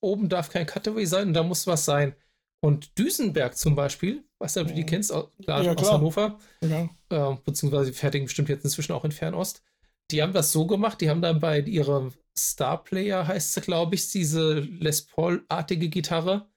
[0.00, 2.14] oben darf kein Cutaway sein und da muss was sein.
[2.60, 4.86] Und Düsenberg zum Beispiel, weißt du, ob du die mhm.
[4.86, 5.10] kennst,
[5.42, 5.90] klar, ja, aus.
[5.90, 6.88] Hannover, ja.
[7.10, 9.62] äh, beziehungsweise fertigen bestimmt jetzt inzwischen auch in Fernost.
[10.10, 13.94] Die haben das so gemacht, die haben dann bei ihrem Star Player, heißt sie, glaube
[13.94, 16.48] ich, diese Les Paul-artige Gitarre.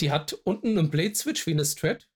[0.00, 2.08] Die hat unten einen Blade-Switch wie eine Strat.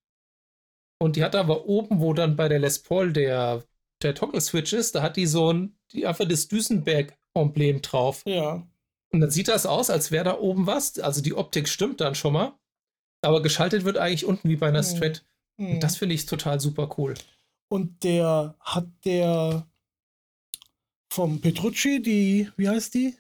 [0.99, 3.65] Und die hat aber oben, wo dann bei der Les Paul der,
[4.03, 8.23] der Toggle-Switch ist, da hat die so ein, die einfach das Düsenberg-Emblem drauf.
[8.27, 8.67] Ja.
[9.11, 10.99] Und dann sieht das aus, als wäre da oben was.
[10.99, 12.59] Also die Optik stimmt dann schon mal.
[13.23, 14.97] Aber geschaltet wird eigentlich unten wie bei einer hm.
[14.97, 15.25] Strat.
[15.57, 15.75] Mhm.
[15.75, 17.15] Und das finde ich total super cool.
[17.69, 19.67] Und der hat der
[21.11, 23.17] vom Petrucci, die, wie heißt die?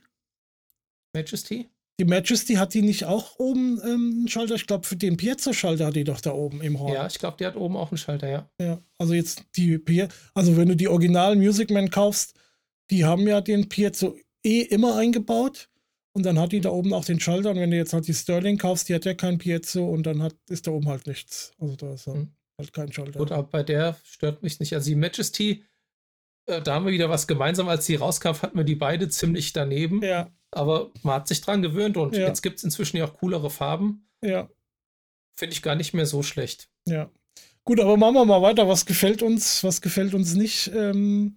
[1.14, 1.68] Majesty?
[2.00, 4.54] Die Majesty hat die nicht auch oben ähm, einen Schalter?
[4.54, 6.92] Ich glaube, für den Piezo-Schalter hat die doch da oben im Horn.
[6.92, 8.48] Ja, ich glaube, die hat oben auch einen Schalter, ja.
[8.60, 12.38] Ja, also jetzt die Pie also wenn du die Original Music Man kaufst,
[12.90, 15.68] die haben ja den Piezo eh immer eingebaut.
[16.12, 17.50] Und dann hat die da oben auch den Schalter.
[17.50, 20.22] Und wenn du jetzt halt die Sterling kaufst, die hat ja kein Piezo und dann
[20.22, 21.52] hat, ist da oben halt nichts.
[21.58, 22.32] Also da ist hm.
[22.58, 23.18] halt kein Schalter.
[23.18, 24.72] Gut, aber bei der stört mich nicht.
[24.72, 25.64] Also die Majesty,
[26.48, 27.68] äh, da haben wir wieder was gemeinsam.
[27.68, 30.02] Als die rauskam, hatten wir die beide ziemlich daneben.
[30.02, 30.30] Ja.
[30.50, 32.26] Aber man hat sich dran gewöhnt und ja.
[32.26, 34.08] jetzt gibt es inzwischen ja auch coolere Farben.
[34.22, 34.48] Ja.
[35.38, 36.68] Finde ich gar nicht mehr so schlecht.
[36.88, 37.10] Ja.
[37.64, 38.66] Gut, aber machen wir mal weiter.
[38.66, 40.70] Was gefällt uns, was gefällt uns nicht?
[40.74, 41.36] Ähm,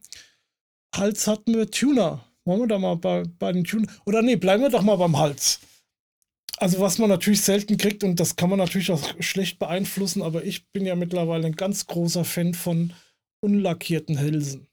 [0.96, 2.26] Hals hatten wir Tuner.
[2.46, 3.88] Wollen wir da mal bei, bei den Tuner.
[4.06, 5.60] Oder nee, bleiben wir doch mal beim Hals.
[6.58, 10.44] Also, was man natürlich selten kriegt, und das kann man natürlich auch schlecht beeinflussen, aber
[10.44, 12.94] ich bin ja mittlerweile ein ganz großer Fan von
[13.42, 14.68] unlackierten Hälsen.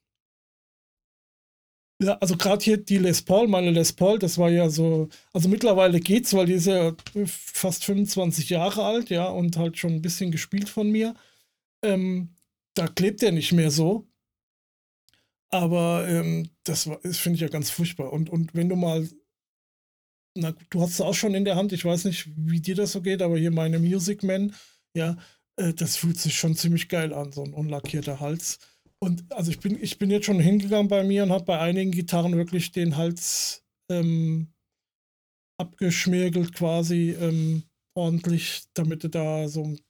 [2.00, 5.48] Ja, also gerade hier die Les Paul, meine Les Paul, das war ja so, also
[5.48, 6.94] mittlerweile geht's, weil die ist ja
[7.26, 11.14] fast 25 Jahre alt, ja, und halt schon ein bisschen gespielt von mir.
[11.82, 12.30] Ähm,
[12.74, 14.08] da klebt der nicht mehr so.
[15.50, 18.12] Aber ähm, das, das finde ich ja ganz furchtbar.
[18.12, 19.08] Und, und wenn du mal,
[20.34, 22.92] na, du hast es auch schon in der Hand, ich weiß nicht, wie dir das
[22.92, 24.54] so geht, aber hier meine Music Man,
[24.94, 25.16] ja,
[25.56, 28.58] äh, das fühlt sich schon ziemlich geil an, so ein unlackierter Hals.
[29.00, 31.92] Und also ich bin, ich bin jetzt schon hingegangen bei mir und habe bei einigen
[31.92, 34.52] Gitarren wirklich den Hals ähm,
[35.60, 37.62] abgeschmirgelt quasi ähm,
[37.96, 39.80] ordentlich, damit du da so ein,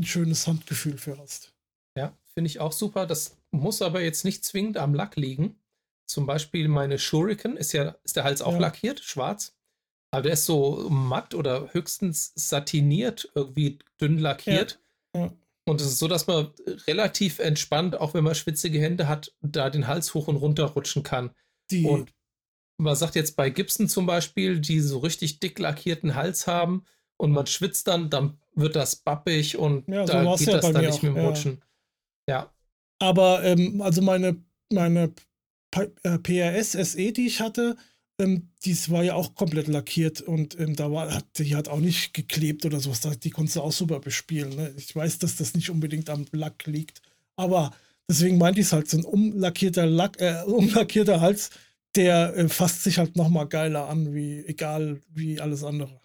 [0.00, 1.54] ein schönes Handgefühl für hast.
[1.96, 3.06] Ja, finde ich auch super.
[3.06, 5.60] Das muss aber jetzt nicht zwingend am Lack liegen.
[6.08, 8.58] Zum Beispiel meine Shuriken ist ja, ist der Hals auch ja.
[8.58, 9.56] lackiert, schwarz.
[10.12, 14.80] Aber der ist so matt oder höchstens satiniert, irgendwie dünn lackiert.
[15.14, 15.22] Ja.
[15.22, 15.32] Ja.
[15.66, 16.52] Und es ist so, dass man
[16.86, 21.02] relativ entspannt, auch wenn man schwitzige Hände hat, da den Hals hoch und runter rutschen
[21.02, 21.30] kann.
[21.70, 22.12] Die und
[22.76, 26.84] man sagt jetzt bei Gibson zum Beispiel, die so richtig dick lackierten Hals haben
[27.16, 30.72] und man schwitzt dann, dann wird das bappig und ja, da so geht ja das
[30.72, 31.02] dann nicht auch.
[31.02, 31.64] mit dem Rutschen.
[32.28, 32.52] Ja.
[32.98, 35.14] Aber ähm, also meine, meine
[35.70, 37.76] PRS äh, SE, die ich hatte,
[38.18, 41.80] ähm, dies war ja auch komplett lackiert und ähm, da war, hat, die hat auch
[41.80, 43.00] nicht geklebt oder sowas.
[43.18, 44.54] Die konntest du auch super bespielen.
[44.54, 44.74] Ne?
[44.76, 47.02] Ich weiß, dass das nicht unbedingt am Lack liegt,
[47.36, 47.72] aber
[48.08, 51.50] deswegen meinte ich es halt, so ein umlackierter, Lack, äh, umlackierter Hals,
[51.96, 56.00] der äh, fasst sich halt nochmal geiler an, wie egal wie alles andere.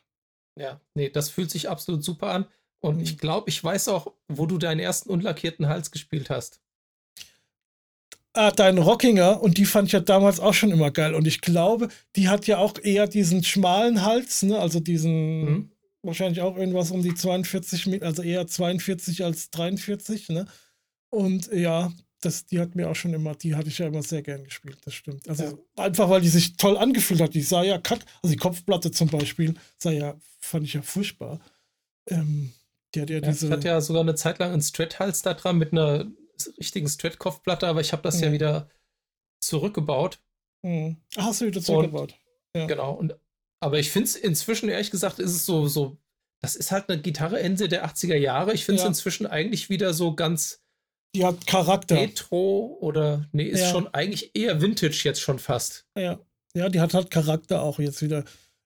[0.56, 2.46] Ja, nee, das fühlt sich absolut super an.
[2.80, 3.04] Und mhm.
[3.04, 6.60] ich glaube, ich weiß auch, wo du deinen ersten unlackierten Hals gespielt hast
[8.34, 11.14] ah, deine Rockinger und die fand ich ja damals auch schon immer geil.
[11.14, 14.60] Und ich glaube, die hat ja auch eher diesen schmalen Hals, ne?
[14.60, 15.72] also diesen mhm.
[16.04, 20.46] wahrscheinlich auch irgendwas um die 42, also eher 42 als 43, ne?
[21.12, 24.22] Und ja, das, die hat mir auch schon immer, die hatte ich ja immer sehr
[24.22, 25.28] gern gespielt, das stimmt.
[25.28, 25.54] Also ja.
[25.84, 27.34] einfach, weil die sich toll angefühlt hat.
[27.34, 31.40] Die sah ja cut, also die Kopfplatte zum Beispiel, sah ja, fand ich ja furchtbar.
[32.08, 32.52] Ähm,
[32.94, 33.48] die hat ja, ja diese.
[33.48, 36.08] Ich hatte ja sogar eine Zeit lang einen Strat-Hals da dran mit einer
[36.58, 38.24] richtigen Strat-Kopfplatte, aber ich habe das mhm.
[38.24, 38.70] ja wieder
[39.42, 40.20] zurückgebaut.
[40.64, 40.98] Mhm.
[41.16, 42.16] Ach, hast du wieder zurückgebaut?
[42.54, 42.68] Und, ja.
[42.68, 42.94] Genau.
[42.94, 43.16] Und,
[43.62, 45.98] aber ich finde es inzwischen, ehrlich gesagt, ist es so, so,
[46.42, 48.54] das ist halt eine Gitarre Ende der 80er Jahre.
[48.54, 48.90] Ich finde es ja.
[48.90, 50.62] inzwischen eigentlich wieder so ganz.
[51.16, 51.98] Die hat Charakter.
[51.98, 53.72] Retro oder, nee, ist ja.
[53.72, 55.88] schon eigentlich eher Vintage jetzt schon fast.
[55.98, 56.20] Ja.
[56.56, 58.24] Ja, die hat halt Charakter auch jetzt wieder.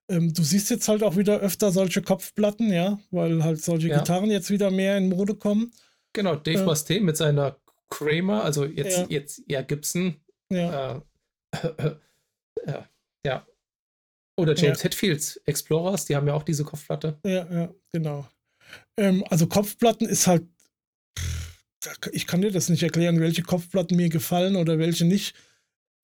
[0.08, 3.98] Ähm, du siehst jetzt halt auch wieder öfter solche Kopfplatten, ja, weil halt solche ja.
[3.98, 5.72] Gitarren jetzt wieder mehr in Mode kommen.
[6.12, 7.58] Genau, Dave äh, Mustaine mit seiner
[7.90, 9.06] Kramer, also jetzt, ja.
[9.08, 10.16] jetzt ja Gibson.
[10.50, 11.02] Ja.
[11.52, 11.96] Äh, äh,
[12.66, 12.82] äh,
[13.26, 13.46] ja.
[14.36, 14.84] Oder James ja.
[14.84, 17.18] Hetfields Explorers, die haben ja auch diese Kopfplatte.
[17.24, 18.28] Ja, ja, genau.
[18.96, 20.44] Ähm, also Kopfplatten ist halt,
[22.12, 25.36] ich kann dir das nicht erklären, welche Kopfplatten mir gefallen oder welche nicht.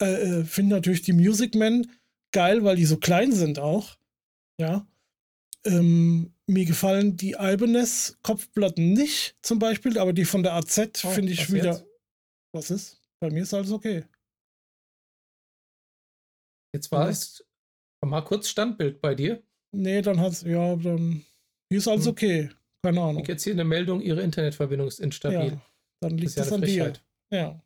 [0.01, 1.91] Äh, äh, Finde natürlich die Music Man,
[2.33, 3.97] geil, weil die so klein sind auch.
[4.61, 4.87] Ja.
[5.65, 11.09] Ähm, mir gefallen die Ibanez Kopfplatten nicht, zum Beispiel, aber die von der AZ oh,
[11.11, 11.73] finde ich wieder.
[11.73, 11.85] Jetzt?
[12.53, 13.01] Was ist?
[13.21, 14.05] Bei mir ist alles okay.
[16.75, 17.45] Jetzt war es
[18.05, 19.43] mal kurz Standbild bei dir.
[19.73, 21.25] Nee, dann hat's, ja, dann.
[21.69, 22.13] Hier ist alles hm.
[22.13, 22.51] okay.
[22.83, 23.23] Keine Ahnung.
[23.23, 25.53] Ich jetzt hier eine Meldung, Ihre Internetverbindung ist instabil.
[25.53, 25.61] Ja,
[26.01, 26.93] dann liegt das, ja an dir.
[27.31, 27.63] Ja.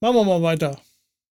[0.00, 0.80] Machen wir mal weiter.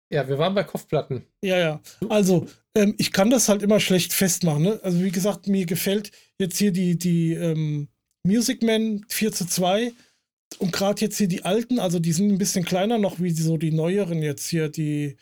[0.09, 1.25] Ja, wir waren bei Kopfplatten.
[1.41, 1.81] Ja, ja.
[2.09, 4.63] Also, ähm, ich kann das halt immer schlecht festmachen.
[4.63, 4.79] Ne?
[4.83, 7.89] Also, wie gesagt, mir gefällt jetzt hier die, die ähm,
[8.23, 9.91] Music Man 4 zu 2
[10.59, 13.57] und gerade jetzt hier die alten, also die sind ein bisschen kleiner noch wie so
[13.57, 15.17] die neueren jetzt hier, die,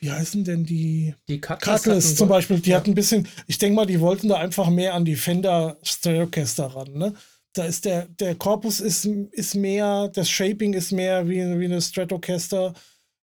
[0.00, 1.14] wie heißen denn die?
[1.28, 2.76] Die Cutlass, zum Beispiel, die ja.
[2.76, 6.66] hatten ein bisschen, ich denke mal, die wollten da einfach mehr an die Fender Stratocaster
[6.66, 7.14] ran, ne?
[7.54, 11.82] Da ist der, der Korpus ist, ist mehr, das Shaping ist mehr wie, wie eine
[11.82, 12.72] Stratocaster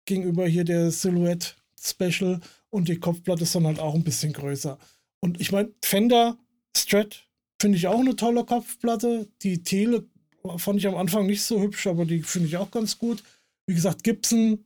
[0.09, 4.77] gegenüber hier der Silhouette Special und die Kopfplatte ist dann halt auch ein bisschen größer.
[5.21, 6.37] Und ich meine, Fender
[6.75, 7.27] Strat
[7.61, 9.29] finde ich auch eine tolle Kopfplatte.
[9.41, 10.05] Die Tele
[10.57, 13.23] fand ich am Anfang nicht so hübsch, aber die finde ich auch ganz gut.
[13.67, 14.65] Wie gesagt, Gibson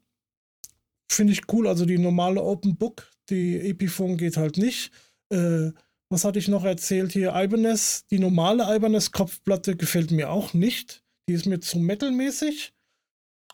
[1.12, 1.68] finde ich cool.
[1.68, 4.92] Also die normale Open Book, die Epiphone geht halt nicht.
[5.30, 5.72] Äh,
[6.10, 7.34] was hatte ich noch erzählt hier?
[7.36, 11.04] Ibanez, die normale Ibanez Kopfplatte gefällt mir auch nicht.
[11.28, 12.74] Die ist mir zu metalmäßig.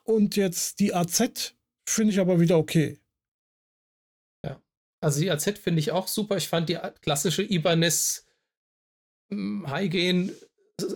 [0.04, 1.56] Und jetzt die AZ
[1.90, 3.00] finde ich aber wieder okay.
[4.46, 4.62] Ja,
[5.02, 6.38] also die AZ finde ich auch super.
[6.38, 8.28] Ich fand die klassische Ibanez
[9.32, 10.32] hm, High-Gain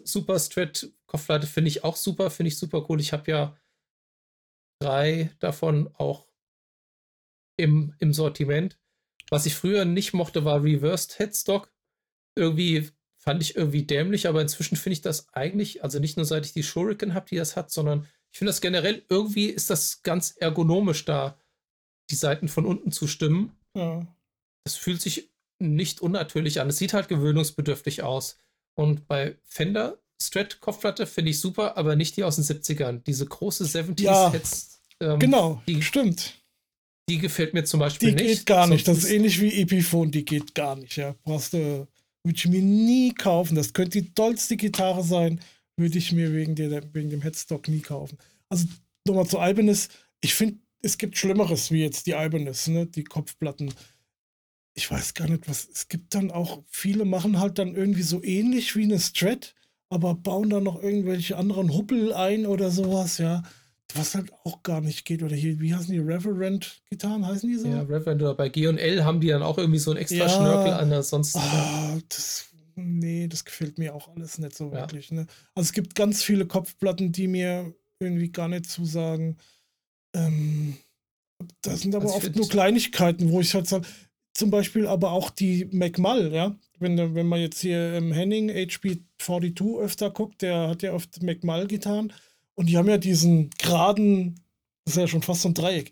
[0.03, 2.99] Super Strat Kopfplatte finde ich auch super, finde ich super cool.
[2.99, 3.57] Ich habe ja
[4.81, 6.27] drei davon auch
[7.57, 8.79] im, im Sortiment.
[9.29, 11.71] Was ich früher nicht mochte, war Reversed Headstock.
[12.35, 16.45] Irgendwie fand ich irgendwie dämlich, aber inzwischen finde ich das eigentlich, also nicht nur seit
[16.45, 20.01] ich die Shuriken habe, die das hat, sondern ich finde das generell, irgendwie ist das
[20.01, 21.37] ganz ergonomisch da,
[22.09, 23.55] die Seiten von unten zu stimmen.
[23.77, 24.07] Ja.
[24.65, 26.67] Das fühlt sich nicht unnatürlich an.
[26.67, 28.37] Es sieht halt gewöhnungsbedürftig aus.
[28.75, 33.03] Und bei Fender Strat Kopfplatte finde ich super, aber nicht die aus den 70ern.
[33.03, 34.33] Diese große 70s ja.
[34.99, 36.41] Ähm, genau, die, stimmt.
[37.09, 38.25] Die gefällt mir zum Beispiel die nicht.
[38.25, 38.87] Die geht gar nicht.
[38.87, 40.95] Das ist ähnlich wie Epiphone, die geht gar nicht.
[40.95, 41.15] Ja.
[41.23, 41.87] Brauchst du,
[42.23, 43.55] würde ich mir nie kaufen.
[43.55, 45.39] Das könnte die tollste Gitarre sein,
[45.77, 48.17] würde ich mir wegen, der, wegen dem Headstock nie kaufen.
[48.49, 48.67] Also
[49.07, 49.89] nochmal zu Ibanez.
[50.21, 52.85] Ich finde, es gibt Schlimmeres wie jetzt die Ibanez, ne?
[52.85, 53.73] die Kopfplatten.
[54.75, 55.67] Ich weiß gar nicht, was.
[55.71, 59.53] Es gibt dann auch, viele machen halt dann irgendwie so ähnlich wie eine Strat,
[59.89, 63.43] aber bauen dann noch irgendwelche anderen Huppel ein oder sowas, ja.
[63.95, 65.21] Was halt auch gar nicht geht.
[65.21, 65.99] Oder hier, wie heißen die?
[65.99, 67.67] Reverend-Gitarren heißen die so?
[67.67, 70.73] Ja, Reverend oder bei G&L haben die dann auch irgendwie so ein extra ja, Schnörkel
[70.73, 71.35] an der sonst.
[71.35, 74.81] Ah, das, nee, das gefällt mir auch alles nicht so ja.
[74.81, 75.11] wirklich.
[75.11, 75.27] Ne?
[75.55, 79.37] Also es gibt ganz viele Kopfplatten, die mir irgendwie gar nicht zusagen.
[80.15, 80.77] Ähm,
[81.61, 83.87] das sind aber also oft nur Kleinigkeiten, wo ich halt sage,
[84.33, 86.55] zum Beispiel aber auch die McMull, ja.
[86.79, 92.11] Wenn, wenn man jetzt hier im Henning HP42 öfter guckt, der hat ja oft McMull-Gitarren
[92.55, 94.41] und die haben ja diesen geraden,
[94.85, 95.91] das ist ja schon fast so ein Dreieck.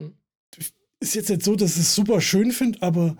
[0.00, 0.16] Hm.
[1.00, 3.16] Ist jetzt nicht so, dass ich es super schön finde, aber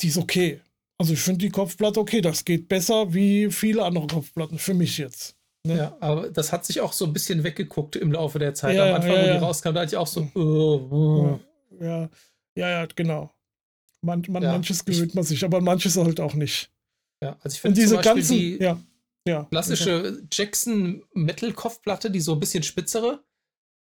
[0.00, 0.60] die ist okay.
[0.98, 2.20] Also ich finde die Kopfplatte okay.
[2.20, 5.36] Das geht besser wie viele andere Kopfplatten für mich jetzt.
[5.66, 5.78] Ne?
[5.78, 8.76] Ja, aber das hat sich auch so ein bisschen weggeguckt im Laufe der Zeit.
[8.76, 9.28] Ja, Am Anfang, ja, ja.
[9.28, 10.28] wo die rauskam, da hatte ich auch so.
[10.34, 11.38] Uh, uh.
[11.80, 12.10] Ja,
[12.54, 13.32] ja, ja, genau.
[14.02, 16.70] Man, man manches gewöhnt man sich, aber manches halt auch nicht.
[17.22, 18.78] Ja, also ich finde diese ganzen, die, ja.
[19.26, 20.28] Ja, klassische okay.
[20.30, 23.24] Jackson Metal Kopfplatte, die so ein bisschen spitzere,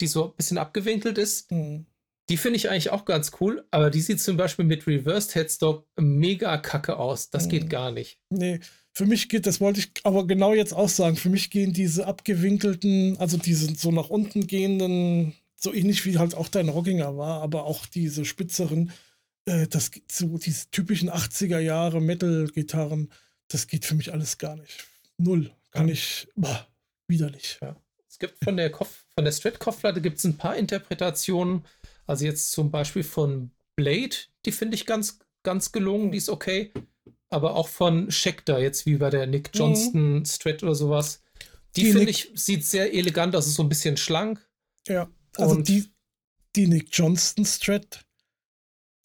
[0.03, 1.51] die so ein bisschen abgewinkelt ist.
[1.51, 1.87] Mhm.
[2.31, 5.87] Die finde ich eigentlich auch ganz cool, aber die sieht zum Beispiel mit Reversed Headstock
[5.99, 7.29] mega kacke aus.
[7.31, 7.51] Das mhm.
[7.51, 8.21] geht gar nicht.
[8.31, 8.61] Nee,
[8.93, 12.07] für mich geht, das wollte ich aber genau jetzt auch sagen, für mich gehen diese
[12.07, 17.43] abgewinkelten, also diese so nach unten gehenden, so ähnlich wie halt auch dein Rockinger war,
[17.43, 18.93] aber auch diese spitzeren,
[19.47, 23.13] äh, das so diese typischen 80er Jahre Metal-Gitarren,
[23.49, 24.85] das geht für mich alles gar nicht.
[25.19, 25.51] Null.
[25.73, 25.95] Kann ja.
[25.95, 26.29] ich.
[26.37, 26.67] Boah,
[27.09, 27.59] widerlich.
[27.61, 27.77] Ja.
[28.09, 31.65] Es gibt von der Kopf, von der Strat-Kopfplatte gibt es ein paar Interpretationen.
[32.11, 36.73] Also jetzt zum Beispiel von Blade, die finde ich ganz, ganz gelungen, die ist okay.
[37.29, 39.59] Aber auch von Schecter, jetzt wie bei der Nick mhm.
[39.59, 40.25] Johnston mhm.
[40.25, 41.23] Strat oder sowas.
[41.77, 44.45] Die, die finde ich, sieht sehr elegant aus, ist so ein bisschen schlank.
[44.89, 45.89] Ja, also Und die,
[46.57, 48.05] die Nick Johnston Strat,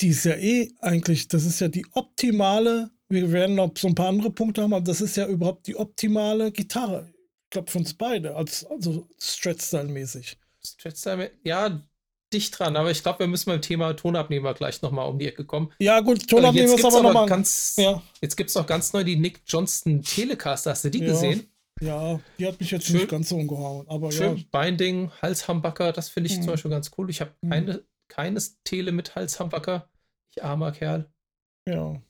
[0.02, 3.94] die ist ja eh eigentlich, das ist ja die optimale wir werden noch so ein
[3.94, 7.14] paar andere Punkte haben, aber das ist ja überhaupt die optimale Gitarre.
[7.44, 10.38] Ich glaube, für uns beide, als, also Stretch-Style-mäßig.
[10.66, 11.88] Stretch-Style, ja,
[12.36, 15.46] dicht dran, aber ich glaube, wir müssen beim Thema Tonabnehmer gleich nochmal um die Ecke
[15.46, 15.72] kommen.
[15.80, 17.28] Ja, gut, Tonabnehmer äh, ist aber nochmal.
[17.28, 18.02] Ganz, ja.
[18.22, 20.72] Jetzt gibt es auch ganz neu die Nick Johnston Telecaster.
[20.72, 21.08] Hast du die ja.
[21.08, 21.50] gesehen?
[21.82, 23.88] Ja, die hat mich jetzt schön, nicht ganz so umgehauen.
[23.88, 24.44] Aber schön ja.
[24.52, 26.44] Binding, Halshambacker, das finde ich mhm.
[26.44, 27.10] zum Beispiel ganz cool.
[27.10, 27.52] Ich habe mhm.
[27.52, 29.90] eine keines Tele mit Halshambacker.
[30.32, 31.10] Ich armer Kerl.
[31.68, 32.02] Ja.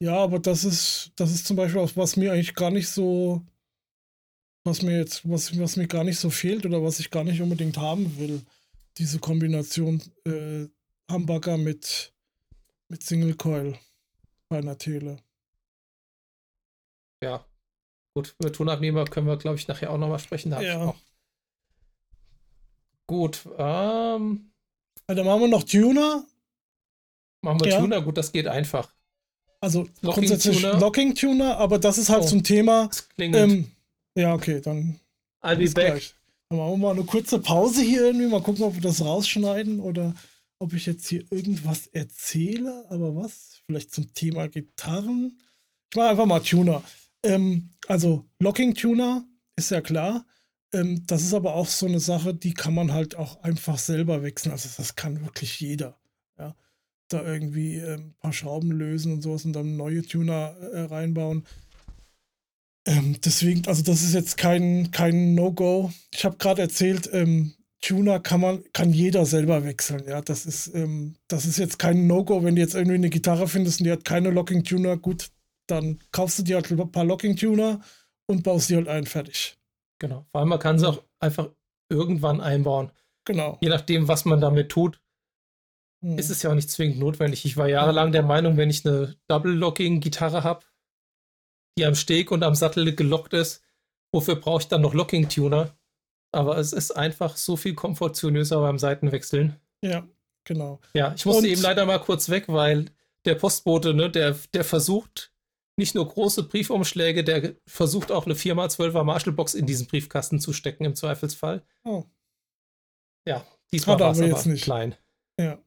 [0.00, 3.42] Ja, aber das ist, das ist zum Beispiel auch, was mir eigentlich gar nicht so,
[4.64, 7.40] was mir jetzt, was, was mir gar nicht so fehlt oder was ich gar nicht
[7.42, 8.42] unbedingt haben will.
[8.98, 10.66] Diese Kombination äh,
[11.10, 12.12] Hamburger mit,
[12.88, 13.78] mit Single Coil
[14.48, 15.18] bei einer Tele.
[17.22, 17.44] Ja.
[18.14, 20.50] Gut, über Tonabnehmer können wir, glaube ich, nachher auch nochmal sprechen.
[20.50, 20.94] Da ja.
[23.06, 24.50] Gut, ähm.
[25.06, 26.26] Also dann machen wir noch Tuner.
[27.42, 27.80] Machen wir ja.
[27.80, 28.92] Tuner, gut, das geht einfach.
[29.60, 30.78] Also Locking grundsätzlich Tuner.
[30.78, 32.90] Locking Tuner, aber das ist halt oh, ein Thema.
[33.16, 33.70] Ähm,
[34.14, 35.00] ja, okay, dann.
[35.40, 35.92] I'll be back.
[35.92, 36.14] Gleich.
[36.50, 40.14] Machen wir mal eine kurze Pause hier irgendwie, mal gucken, ob wir das rausschneiden oder
[40.58, 42.86] ob ich jetzt hier irgendwas erzähle.
[42.88, 43.60] Aber was?
[43.66, 45.38] Vielleicht zum Thema Gitarren.
[45.90, 46.82] Ich mache einfach mal Tuner.
[47.22, 50.24] Ähm, also Locking Tuner ist ja klar.
[50.72, 54.22] Ähm, das ist aber auch so eine Sache, die kann man halt auch einfach selber
[54.22, 54.52] wechseln.
[54.52, 55.98] Also das kann wirklich jeder.
[56.38, 56.56] Ja.
[57.08, 61.46] Da irgendwie äh, ein paar Schrauben lösen und sowas und dann neue Tuner äh, reinbauen.
[62.88, 65.92] Ähm, deswegen, also das ist jetzt kein, kein No-Go.
[66.10, 70.04] Ich habe gerade erzählt, ähm, Tuner kann man, kann jeder selber wechseln.
[70.08, 73.46] Ja, das ist, ähm, das ist jetzt kein No-Go, wenn du jetzt irgendwie eine Gitarre
[73.46, 75.28] findest und die hat keine Locking-Tuner, gut,
[75.66, 77.80] dann kaufst du dir halt ein paar Locking-Tuner
[78.26, 79.58] und baust die halt ein, fertig.
[79.98, 80.24] Genau.
[80.32, 81.50] Vor allem, man kann sie auch einfach
[81.90, 82.90] irgendwann einbauen.
[83.26, 83.58] Genau.
[83.60, 84.98] Je nachdem, was man damit tut,
[86.02, 86.18] hm.
[86.18, 87.44] ist es ja auch nicht zwingend notwendig.
[87.44, 90.64] Ich war jahrelang der Meinung, wenn ich eine Double-Locking-Gitarre habe,
[91.78, 93.62] die am Steg und am Sattel gelockt ist,
[94.12, 95.76] wofür brauche ich dann noch Locking-Tuner?
[96.32, 99.56] Aber es ist einfach so viel komfortionöser beim Seitenwechseln.
[99.80, 100.06] Ja,
[100.44, 100.80] genau.
[100.92, 102.86] Ja, ich musste und eben leider mal kurz weg, weil
[103.24, 105.32] der Postbote, ne, der, der versucht,
[105.76, 110.84] nicht nur große Briefumschläge, der versucht auch eine 4x12er Marshallbox in diesen Briefkasten zu stecken,
[110.84, 111.62] im Zweifelsfall.
[111.84, 112.04] Oh.
[113.26, 114.96] Ja, diesmal war es aber, aber klein.
[115.38, 115.58] Ja.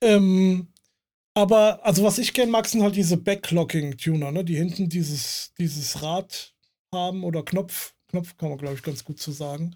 [0.00, 0.68] Ähm,
[1.34, 4.44] aber, also was ich gerne mag, sind halt diese Backlocking-Tuner, ne?
[4.44, 6.54] die hinten dieses, dieses Rad
[6.94, 9.74] haben oder Knopf, Knopf kann man, glaube ich, ganz gut zu sagen.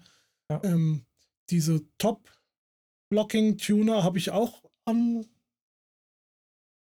[0.51, 0.61] Ja.
[0.63, 1.03] Ähm,
[1.49, 5.25] diese Top-Locking-Tuner habe ich auch an,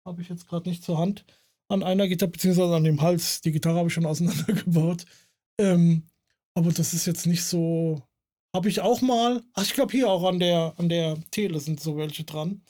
[0.07, 1.25] habe ich jetzt gerade nicht zur Hand
[1.69, 3.41] an einer Gitarre, beziehungsweise an dem Hals.
[3.43, 5.05] Die Gitarre habe ich schon auseinandergebaut.
[5.61, 6.05] Ähm,
[6.55, 8.03] aber das ist jetzt nicht so.
[8.55, 9.43] Habe ich auch mal.
[9.53, 12.63] Ach, ich glaube, hier auch an der, an der Tele sind so welche dran,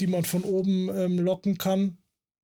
[0.00, 1.98] die man von oben ähm, locken kann.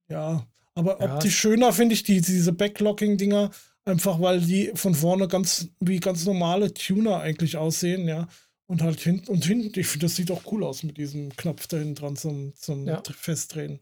[0.09, 1.15] Ja, aber ja.
[1.15, 3.51] optisch schöner finde ich die, diese Backlocking-Dinger,
[3.85, 8.27] einfach weil die von vorne ganz wie ganz normale Tuner eigentlich aussehen, ja.
[8.67, 11.67] Und halt hinten und hinten, ich finde, das sieht auch cool aus mit diesem Knopf
[11.67, 13.01] da hinten dran zum, zum ja.
[13.15, 13.79] Festdrehen.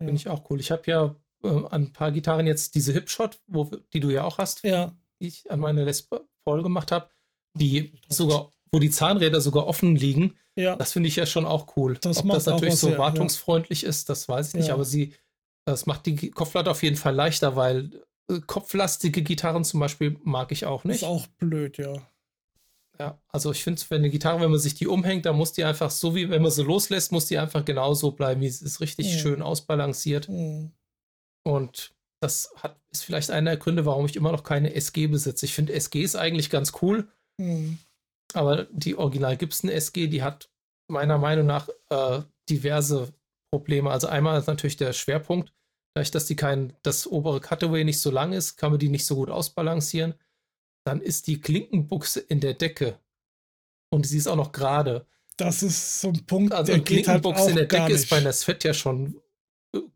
[0.00, 0.06] Ja.
[0.06, 0.58] Finde ich auch cool.
[0.58, 4.24] Ich habe ja äh, an ein paar Gitarren jetzt diese Hipshot, wo, die du ja
[4.24, 4.96] auch hast, ja.
[5.20, 6.08] die ich an meine Les
[6.44, 7.08] Paul gemacht habe,
[7.54, 10.34] die sogar, wo die Zahnräder sogar offen liegen.
[10.56, 10.76] Ja.
[10.76, 11.98] Das finde ich ja schon auch cool.
[12.00, 13.88] Das Ob das natürlich so sehr, wartungsfreundlich ja.
[13.88, 15.14] ist, das weiß ich nicht, aber sie,
[15.64, 20.52] das macht die Kopflatte auf jeden Fall leichter, weil äh, kopflastige Gitarren zum Beispiel mag
[20.52, 21.02] ich auch nicht.
[21.02, 21.94] Ist auch blöd, ja.
[22.98, 25.64] Ja, also ich finde, wenn eine Gitarre, wenn man sich die umhängt, dann muss die
[25.64, 28.80] einfach so wie, wenn man sie loslässt, muss die einfach genauso bleiben, wie es ist
[28.80, 29.18] richtig mhm.
[29.18, 30.28] schön ausbalanciert.
[30.28, 30.72] Mhm.
[31.42, 35.44] Und das hat, ist vielleicht einer der Gründe, warum ich immer noch keine SG besitze.
[35.44, 37.78] Ich finde SG ist eigentlich ganz cool, mhm.
[38.34, 40.50] Aber die Original Gibson SG, die hat
[40.88, 43.12] meiner Meinung nach äh, diverse
[43.52, 43.90] Probleme.
[43.90, 45.52] Also einmal ist natürlich der Schwerpunkt,
[45.94, 49.06] dadurch, dass die kein, das obere Cutaway nicht so lang ist, kann man die nicht
[49.06, 50.14] so gut ausbalancieren.
[50.84, 52.98] Dann ist die Klinkenbuchse in der Decke
[53.90, 55.06] und sie ist auch noch gerade.
[55.36, 58.32] Das ist so ein Punkt, also der Klinkenbuchse halt in der Decke ist bei einer
[58.32, 59.20] Svet ja schon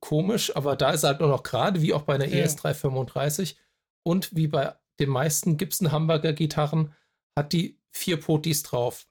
[0.01, 2.45] komisch, aber da ist halt nur noch gerade, wie auch bei einer ja.
[2.45, 3.57] ES335
[4.03, 6.95] und wie bei den meisten Gibson Hamburger Gitarren
[7.41, 9.07] hat die vier Potis drauf.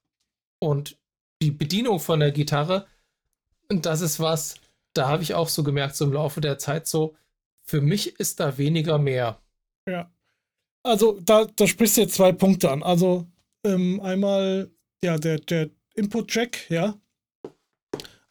[0.60, 0.98] Und
[1.42, 2.88] die Bedienung von der Gitarre,
[3.70, 4.56] das ist was,
[4.94, 7.16] da habe ich auch so gemerkt, so im Laufe der Zeit so,
[7.62, 9.42] für mich ist da weniger mehr.
[9.88, 10.12] Ja.
[10.84, 12.84] Also da, da sprichst du jetzt zwei Punkte an.
[12.84, 13.28] Also
[13.64, 14.72] ähm, einmal,
[15.04, 17.00] ja, der, der Input-Check, ja,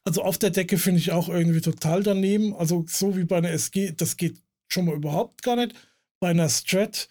[0.08, 2.56] also auf der Decke finde ich auch irgendwie total daneben.
[2.56, 5.74] Also so wie bei einer SG, das geht schon mal überhaupt gar nicht.
[6.18, 7.08] Bei einer Strat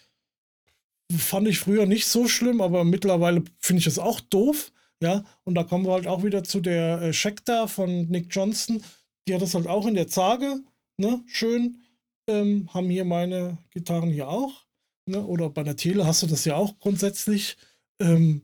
[1.15, 4.71] fand ich früher nicht so schlimm, aber mittlerweile finde ich es auch doof.
[5.01, 8.83] Ja, und da kommen wir halt auch wieder zu der äh, Schecter von Nick Johnston.
[9.27, 10.61] Die hat das halt auch in der Zage,
[10.97, 11.81] ne, schön.
[12.27, 14.65] Ähm, haben hier meine Gitarren hier auch.
[15.07, 15.23] Ne?
[15.23, 17.57] Oder bei der Tele hast du das ja auch grundsätzlich.
[18.01, 18.41] Ähm,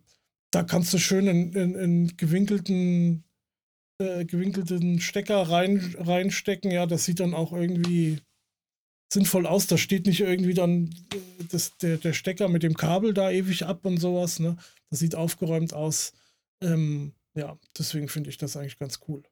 [0.52, 3.24] da kannst du schön in, in, in gewinkelten
[4.00, 6.72] äh, gewinkelten Stecker rein, reinstecken.
[6.72, 8.20] Ja, das sieht dann auch irgendwie
[9.14, 9.68] sinnvoll aus.
[9.68, 13.66] Da steht nicht irgendwie dann äh, das, der, der Stecker mit dem Kabel da ewig
[13.66, 14.40] ab und sowas.
[14.40, 14.58] Ne?
[14.90, 16.14] Das sieht aufgeräumt aus.
[16.62, 19.24] Ähm, ja, deswegen finde ich das eigentlich ganz cool.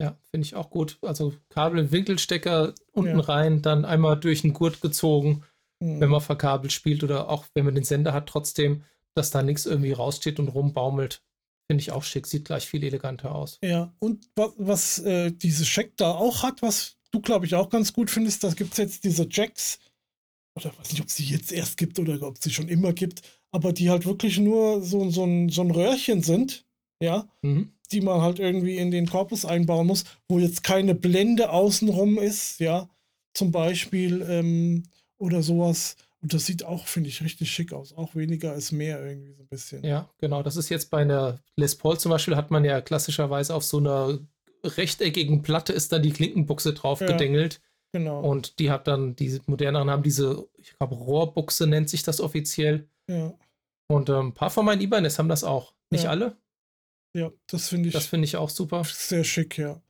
[0.00, 0.98] Ja, finde ich auch gut.
[1.02, 3.24] Also Kabel, Winkelstecker unten ja.
[3.24, 5.42] rein, dann einmal durch den Gurt gezogen,
[5.80, 6.00] mhm.
[6.00, 8.84] wenn man verkabelt spielt oder auch wenn man den Sender hat, trotzdem,
[9.14, 11.22] dass da nichts irgendwie raussteht und rumbaumelt.
[11.68, 13.58] Finde ich auch schick, sieht gleich viel eleganter aus.
[13.62, 17.92] Ja, und was, äh, diese Check da auch hat, was du, glaube ich, auch ganz
[17.92, 19.78] gut findest, da gibt es jetzt diese Jacks,
[20.56, 23.22] oder weiß nicht, ob es sie jetzt erst gibt oder ob sie schon immer gibt,
[23.50, 26.64] aber die halt wirklich nur so, so, ein, so ein Röhrchen sind,
[27.02, 27.72] ja, mhm.
[27.92, 32.60] die man halt irgendwie in den Korpus einbauen muss, wo jetzt keine Blende außenrum ist,
[32.60, 32.88] ja,
[33.34, 34.84] zum Beispiel, ähm,
[35.18, 35.96] oder sowas.
[36.22, 37.92] Und das sieht auch, finde ich, richtig schick aus.
[37.92, 39.84] Auch weniger ist mehr irgendwie so ein bisschen.
[39.84, 40.42] Ja, genau.
[40.42, 43.78] Das ist jetzt bei einer Les Paul zum Beispiel, hat man ja klassischerweise auf so
[43.78, 44.18] einer
[44.66, 47.60] rechteckigen Platte ist dann die Klinkenbuchse drauf ja, gedengelt.
[47.92, 48.20] Genau.
[48.20, 52.88] Und die hat dann, die moderneren haben diese, ich glaube, Rohrbuchse nennt sich das offiziell.
[53.08, 53.32] Ja.
[53.88, 55.72] Und ähm, ein paar von meinen Ibanez haben das auch.
[55.90, 56.10] Nicht ja.
[56.10, 56.36] alle.
[57.14, 57.94] Ja, das finde ich.
[57.94, 58.82] Das finde ich auch super.
[58.84, 59.80] Sehr schick, ja.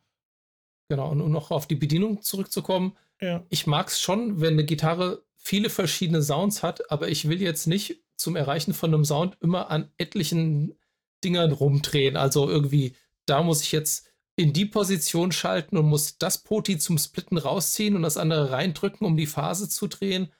[0.89, 2.97] Genau, und um noch auf die Bedienung zurückzukommen.
[3.21, 3.45] Ja.
[3.49, 7.67] Ich mag es schon, wenn eine Gitarre viele verschiedene Sounds hat, aber ich will jetzt
[7.67, 10.79] nicht zum Erreichen von einem Sound immer an etlichen
[11.25, 12.17] Dingern rumdrehen.
[12.17, 12.95] Also irgendwie,
[13.27, 14.06] da muss ich jetzt
[14.37, 19.07] in die Position schalten und muss das Poti zum Splitten rausziehen und das andere reindrücken,
[19.07, 20.31] um die Phase zu drehen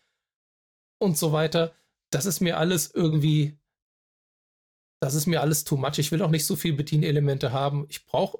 [0.99, 1.75] und so weiter.
[2.11, 3.59] Das ist mir alles irgendwie,
[5.01, 5.99] das ist mir alles too much.
[5.99, 7.87] Ich will auch nicht so viel Bedienelemente haben.
[7.89, 8.39] Ich brauche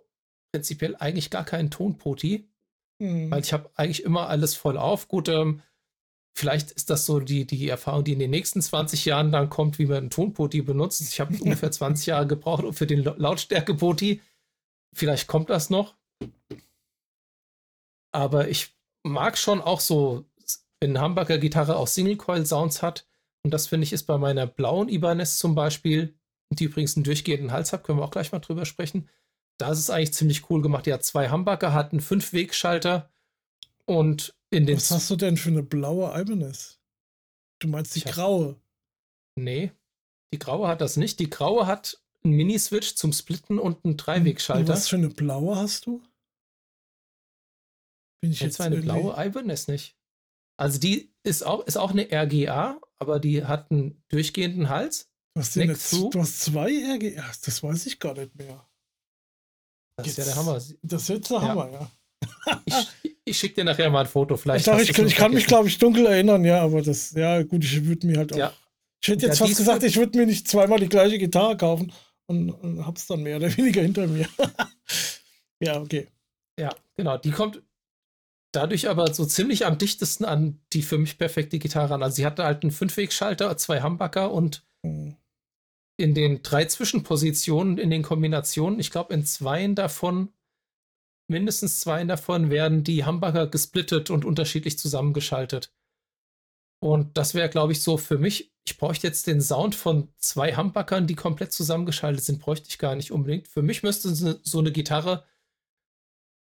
[0.53, 2.49] prinzipiell eigentlich gar keinen Tonpoti,
[3.03, 3.31] hm.
[3.31, 5.09] weil ich habe eigentlich immer alles voll auf.
[5.09, 5.63] Gut, ähm,
[6.37, 9.79] vielleicht ist das so die, die Erfahrung, die in den nächsten 20 Jahren dann kommt,
[9.79, 11.01] wie man einen Tonpoti benutzt.
[11.01, 14.21] Ich habe ungefähr 20 Jahre gebraucht für den Lautstärke-Poti.
[14.93, 15.97] Vielleicht kommt das noch.
[18.13, 20.25] Aber ich mag schon auch so,
[20.81, 23.07] wenn eine Hamburger Gitarre auch Single-Coil-Sounds hat.
[23.43, 26.19] Und das finde ich ist bei meiner blauen Ibanez zum Beispiel,
[26.51, 29.09] die übrigens einen durchgehenden Hals hat, können wir auch gleich mal drüber sprechen.
[29.59, 30.87] Da ist es eigentlich ziemlich cool gemacht.
[30.87, 33.11] Die hat zwei Humbucker, hat einen Fünf-Weg-Schalter
[33.85, 34.77] und in den.
[34.77, 36.79] Was hast du denn für eine blaue Ibanez?
[37.59, 38.61] Du meinst die graue?
[39.37, 39.73] Nee,
[40.33, 41.21] die graue hat das nicht.
[41.21, 44.69] Die graue hat einen Mini-Switch zum Splitten und einen Dreiwegschalter.
[44.69, 46.03] Was für eine blaue hast du?
[48.21, 49.97] Bin ich jetzt eine blaue Ibanez nicht.
[50.59, 55.11] Also die ist auch, ist auch eine RGA, aber die hat einen durchgehenden Hals.
[55.35, 58.67] Du hast, jetzt, du hast zwei RGAs, das weiß ich gar nicht mehr.
[59.99, 60.55] Das jetzt, ist ja der Hammer.
[60.55, 61.49] Das ist jetzt der ja.
[61.49, 61.91] Hammer, ja.
[62.65, 64.61] ich, ich schicke dir nachher mal ein Foto, vielleicht.
[64.61, 67.65] Ich, dachte, ich, ich kann mich, glaube ich, dunkel erinnern, ja, aber das, ja, gut,
[67.65, 68.39] ich würde mir halt auch.
[68.39, 68.53] Ja.
[69.03, 71.93] Ich hätte jetzt ja, fast gesagt, ich würde mir nicht zweimal die gleiche Gitarre kaufen,
[72.27, 74.29] und, und hab's dann mehr oder weniger hinter mir.
[75.61, 76.09] ja, okay.
[76.59, 77.19] Ja, genau.
[77.19, 77.63] Die kommt
[78.53, 82.03] dadurch aber so ziemlich am dichtesten an die für mich perfekte Gitarre an.
[82.03, 85.17] Also sie hatte halt einen Fünfwegschalter, zwei Humbucker und mhm.
[85.99, 90.33] in den drei Zwischenpositionen, in den Kombinationen, ich glaube in zweien davon,
[91.29, 95.73] mindestens zweien davon werden die Humbucker gesplittet und unterschiedlich zusammengeschaltet.
[96.81, 100.57] Und das wäre, glaube ich, so für mich ich bräuchte jetzt den Sound von zwei
[100.57, 103.47] Humbuckern, die komplett zusammengeschaltet sind, bräuchte ich gar nicht unbedingt.
[103.47, 105.25] Für mich müsste so eine Gitarre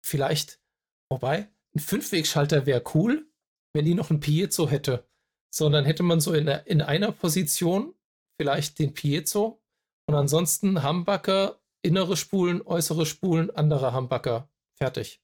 [0.01, 0.61] vielleicht,
[1.09, 3.27] wobei, ein Fünfwegschalter wäre cool,
[3.73, 5.05] wenn die noch ein Piezo hätte.
[5.53, 7.93] Sondern hätte man so in, in einer Position
[8.39, 9.61] vielleicht den Piezo
[10.07, 14.49] und ansonsten Humbucker, innere Spulen, äußere Spulen, andere Humbucker.
[14.77, 15.21] Fertig.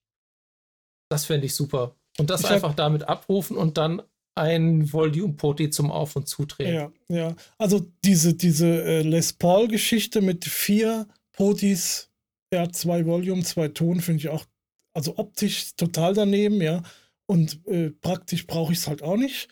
[1.09, 1.95] Das fände ich super.
[2.17, 4.03] Und das ich einfach damit abrufen und dann
[4.39, 6.73] ein Volume-Poti zum Auf- und Zudrehen.
[6.73, 7.35] Ja, ja.
[7.57, 12.09] Also diese, diese äh, Les Paul-Geschichte mit vier Potis,
[12.53, 14.45] ja, zwei Volume, zwei Ton, finde ich auch,
[14.93, 16.81] also optisch total daneben, ja.
[17.27, 19.49] Und äh, praktisch brauche ich es halt auch nicht.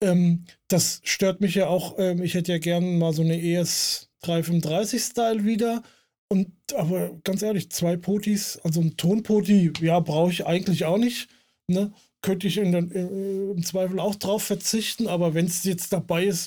[0.00, 1.98] Ähm, das stört mich ja auch.
[1.98, 5.82] Ähm, ich hätte ja gerne mal so eine ES 335-Style wieder.
[6.30, 11.28] Und aber ganz ehrlich, zwei Potis, also ein Tonpoti, ja, brauche ich eigentlich auch nicht.
[11.68, 11.92] Ne?
[12.20, 16.46] Könnte ich in, in, im Zweifel auch drauf verzichten, aber wenn es jetzt dabei ist,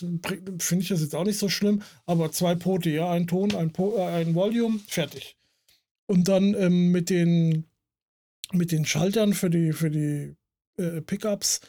[0.59, 1.81] finde ich das jetzt auch nicht so schlimm.
[2.05, 5.37] Aber zwei Pote, ja, ein Ton, ein, po, äh, ein Volume, fertig.
[6.07, 7.65] Und dann ähm, mit, den,
[8.51, 10.35] mit den Schaltern für die, für die
[10.77, 11.61] äh, Pickups.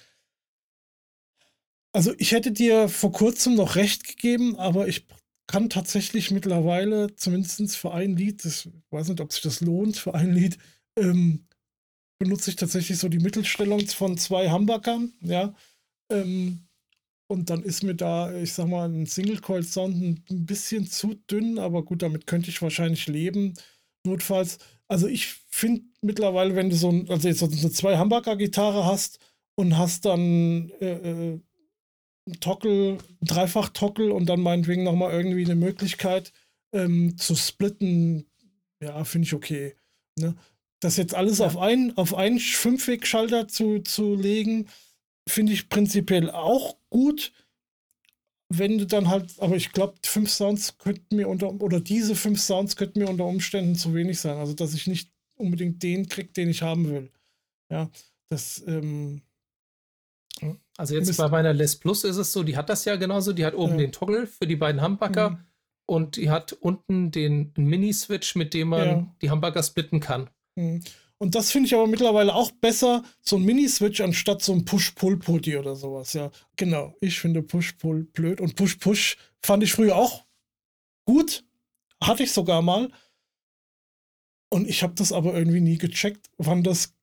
[1.92, 5.06] Also ich hätte dir vor kurzem noch recht gegeben, aber ich
[5.46, 9.96] kann tatsächlich mittlerweile, zumindest für ein Lied, das, ich weiß nicht, ob sich das lohnt,
[9.96, 10.58] für ein Lied,
[10.96, 11.46] ähm,
[12.22, 15.54] benutze ich tatsächlich so die Mittelstellung von zwei Humbuckern, ja.
[16.08, 16.68] Ähm,
[17.28, 21.82] und dann ist mir da, ich sag mal, ein Single-Coil-Sound ein bisschen zu dünn, aber
[21.84, 23.54] gut, damit könnte ich wahrscheinlich leben.
[24.06, 28.84] Notfalls, also ich finde mittlerweile, wenn du so ein, also jetzt so eine zwei Humbucker-Gitarre
[28.84, 29.18] hast
[29.56, 31.40] und hast dann äh, äh,
[32.28, 36.32] ein Tockel, ein Dreifach-Tockel und dann meinetwegen nochmal irgendwie eine Möglichkeit
[36.72, 38.26] ähm, zu splitten,
[38.80, 39.74] ja, finde ich okay.
[40.20, 40.36] Ne?
[40.82, 41.46] Das jetzt alles ja.
[41.46, 44.66] auf einen, auf einen Fünfwegschalter zu, zu legen,
[45.28, 47.32] finde ich prinzipiell auch gut.
[48.48, 52.40] Wenn du dann halt, aber ich glaube, fünf Sounds könnten mir unter, oder diese fünf
[52.40, 54.36] Sounds könnten mir unter Umständen zu wenig sein.
[54.38, 57.12] Also, dass ich nicht unbedingt den kriege, den ich haben will.
[57.70, 57.88] Ja,
[58.28, 59.22] das, ähm,
[60.76, 63.44] also jetzt bei meiner Les Plus ist es so, die hat das ja genauso, die
[63.44, 63.78] hat oben ja.
[63.78, 65.44] den Toggle für die beiden Humbucker mhm.
[65.86, 69.14] und die hat unten den Mini-Switch, mit dem man ja.
[69.22, 70.28] die Humbucker splitten kann.
[70.56, 70.82] Mhm.
[71.18, 75.56] Und das finde ich aber mittlerweile auch besser, so ein Mini-Switch anstatt so ein Push-Pull-Putty
[75.56, 76.32] oder sowas, ja.
[76.56, 80.24] Genau, ich finde Push-Pull blöd und Push-Push fand ich früher auch
[81.04, 81.44] gut,
[82.02, 82.90] hatte ich sogar mal.
[84.50, 86.94] Und ich habe das aber irgendwie nie gecheckt, wann das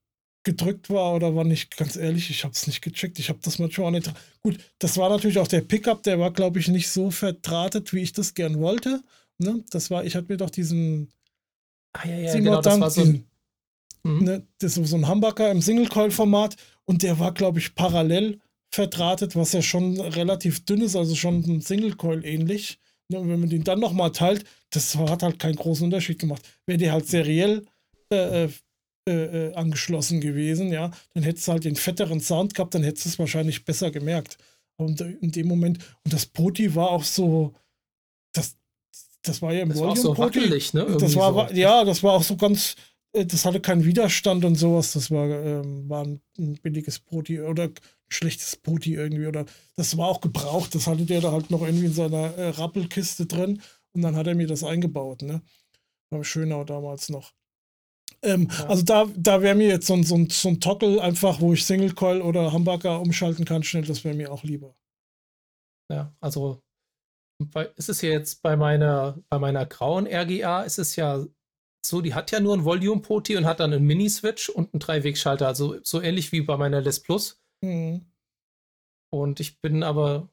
[0.44, 3.20] gedrückt war oder war nicht, ganz ehrlich, ich habe es nicht gecheckt.
[3.20, 4.12] Ich habe das manchmal auch nicht.
[4.42, 8.00] Gut, das war natürlich auch der Pickup, der war, glaube ich, nicht so verdrahtet, wie
[8.00, 9.02] ich das gern wollte.
[9.38, 9.64] Ne?
[9.70, 11.12] Das war, ich hatte mir doch diesen.
[11.94, 13.29] Ah, ja, ja, genau, das war so ein,
[14.04, 14.24] mhm.
[14.24, 18.40] ne, das ist so ein Humbucker im Single-Coil-Format und der war, glaube ich, parallel
[18.72, 22.80] verdrahtet, was ja schon relativ dünn ist, also schon ein Single-Coil ähnlich.
[23.10, 23.20] Ne?
[23.20, 26.48] Und wenn man den dann nochmal teilt, das hat halt keinen großen Unterschied gemacht.
[26.66, 27.66] Wäre der halt seriell
[28.12, 28.50] äh, äh
[29.10, 33.06] äh, äh, angeschlossen gewesen, ja, dann hättest du halt den fetteren Sound gehabt, dann hättest
[33.06, 34.38] du es wahrscheinlich besser gemerkt.
[34.78, 37.56] Und in dem Moment, und das Poti war auch so,
[38.34, 38.56] das,
[39.24, 40.96] das war ja im das Volume war so wackelig, ne?
[41.00, 41.56] das war, so.
[41.56, 42.76] ja, das war auch so ganz, äh,
[43.14, 44.94] das hatte keinen Widerstand und sowas.
[44.94, 46.22] Das war, ähm, war ein,
[46.62, 47.74] billiges Poti oder ein
[48.10, 49.28] schlechtes Poti irgendwie.
[49.28, 49.46] Oder
[49.76, 50.76] das war auch gebraucht.
[50.76, 53.62] Das hatte der da halt noch irgendwie in seiner äh, Rappelkiste drin.
[53.94, 55.42] Und dann hat er mir das eingebaut, ne?
[56.12, 57.34] War Schönau damals noch.
[58.22, 58.66] Ähm, ja.
[58.68, 61.54] Also da, da wäre mir jetzt so ein, so, ein, so ein Toggle einfach, wo
[61.54, 64.76] ich Single Coil oder Humbucker umschalten kann, schnell, das wäre mir auch lieber.
[65.92, 66.62] Ja, also
[67.78, 71.26] ist es ja jetzt bei meiner, bei meiner grauen RGA, ist es ja
[71.86, 75.48] so, die hat ja nur ein Volume-Poti und hat dann einen Mini-Switch und einen Dreiwegschalter,
[75.48, 77.42] also so ähnlich wie bei meiner Les Plus.
[77.62, 78.06] Mhm.
[79.12, 80.30] Und ich bin aber,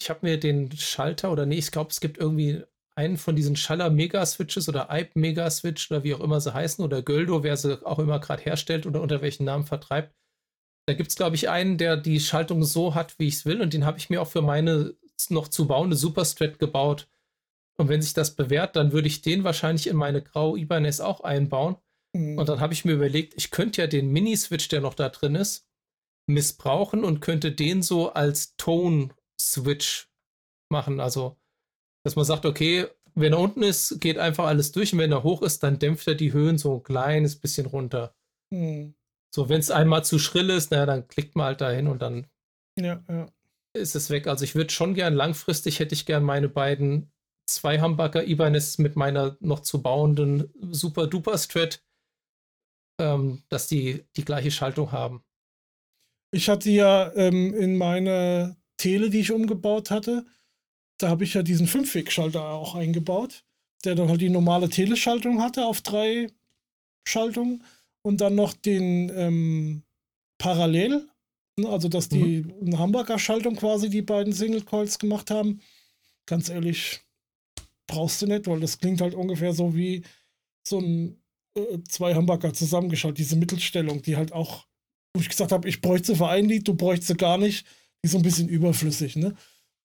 [0.00, 2.62] ich habe mir den Schalter oder nee, ich glaube, es gibt irgendwie
[2.94, 7.02] einen von diesen Schaller Mega-Switches oder IPE Mega-Switch oder wie auch immer sie heißen oder
[7.02, 10.14] Göldo, wer sie auch immer gerade herstellt oder unter welchen Namen vertreibt.
[10.86, 13.62] Da gibt es, glaube ich, einen, der die Schaltung so hat, wie ich es will
[13.62, 14.96] und den habe ich mir auch für meine
[15.28, 17.09] noch zu bauende Superstrat gebaut.
[17.80, 21.20] Und wenn sich das bewährt, dann würde ich den wahrscheinlich in meine graue Ibanez auch
[21.20, 21.76] einbauen.
[22.14, 22.38] Mhm.
[22.38, 25.34] Und dann habe ich mir überlegt, ich könnte ja den Mini-Switch, der noch da drin
[25.34, 25.66] ist,
[26.28, 30.08] missbrauchen und könnte den so als Tone-Switch
[30.70, 31.00] machen.
[31.00, 31.36] Also
[32.04, 35.22] dass man sagt, okay, wenn er unten ist, geht einfach alles durch und wenn er
[35.22, 38.14] hoch ist, dann dämpft er die Höhen so ein kleines bisschen runter.
[38.52, 38.94] Hm.
[39.34, 42.26] So, wenn es einmal zu schrill ist, naja, dann klickt man halt dahin und dann
[42.78, 43.26] ja, ja.
[43.74, 44.26] ist es weg.
[44.26, 47.12] Also ich würde schon gern, langfristig hätte ich gern meine beiden
[47.54, 51.82] zwei Humbucker Ibanez mit meiner noch zu bauenden Super Duper Strat,
[53.00, 55.22] ähm, dass die die gleiche Schaltung haben.
[56.32, 60.24] Ich hatte ja ähm, in meine Tele, die ich umgebaut hatte,
[60.98, 63.44] da habe ich ja diesen Fünfwegschalter auch eingebaut,
[63.84, 66.28] der dann halt die normale Teleschaltung hatte auf drei
[67.04, 67.64] Schaltungen
[68.02, 69.82] und dann noch den ähm,
[70.38, 71.08] Parallel,
[71.56, 72.66] ne, also dass die mhm.
[72.66, 75.60] eine Hamburger Schaltung quasi die beiden Single Coils gemacht haben.
[76.26, 77.00] Ganz ehrlich,
[77.90, 80.02] brauchst du nicht, weil das klingt halt ungefähr so wie
[80.66, 81.20] so ein
[81.56, 84.66] äh, zwei Hamburger zusammengeschaltet, diese Mittelstellung, die halt auch,
[85.14, 87.66] wo ich gesagt habe, ich bräuchte sie für ein Lied, du bräuchst sie gar nicht,
[88.02, 89.34] die ist so ein bisschen überflüssig, ne?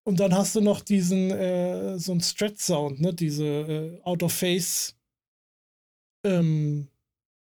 [0.04, 3.12] Und dann hast du noch diesen, äh, so ein Stretch-Sound, ne?
[3.12, 4.94] Diese äh, Out-of-Face,
[6.24, 6.88] ähm,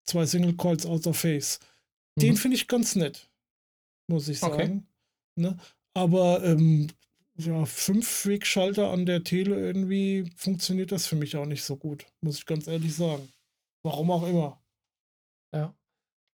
[0.05, 1.59] zwei Single Coils Out-of-Face.
[2.15, 2.21] Mhm.
[2.21, 3.29] Den finde ich ganz nett,
[4.07, 4.53] muss ich sagen.
[4.55, 4.81] Okay.
[5.35, 5.57] Ne?
[5.93, 6.87] Aber ähm,
[7.35, 12.05] ja, fünf Wegschalter an der Tele irgendwie funktioniert das für mich auch nicht so gut,
[12.21, 13.31] muss ich ganz ehrlich sagen.
[13.83, 14.61] Warum auch immer.
[15.53, 15.75] Ja.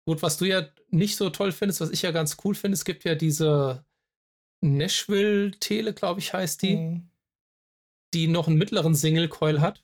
[0.05, 2.85] Gut, was du ja nicht so toll findest, was ich ja ganz cool finde, es
[2.85, 3.85] gibt ja diese
[4.61, 7.09] Nashville Tele, glaube ich, heißt die, mhm.
[8.13, 9.83] die noch einen mittleren Single Coil hat,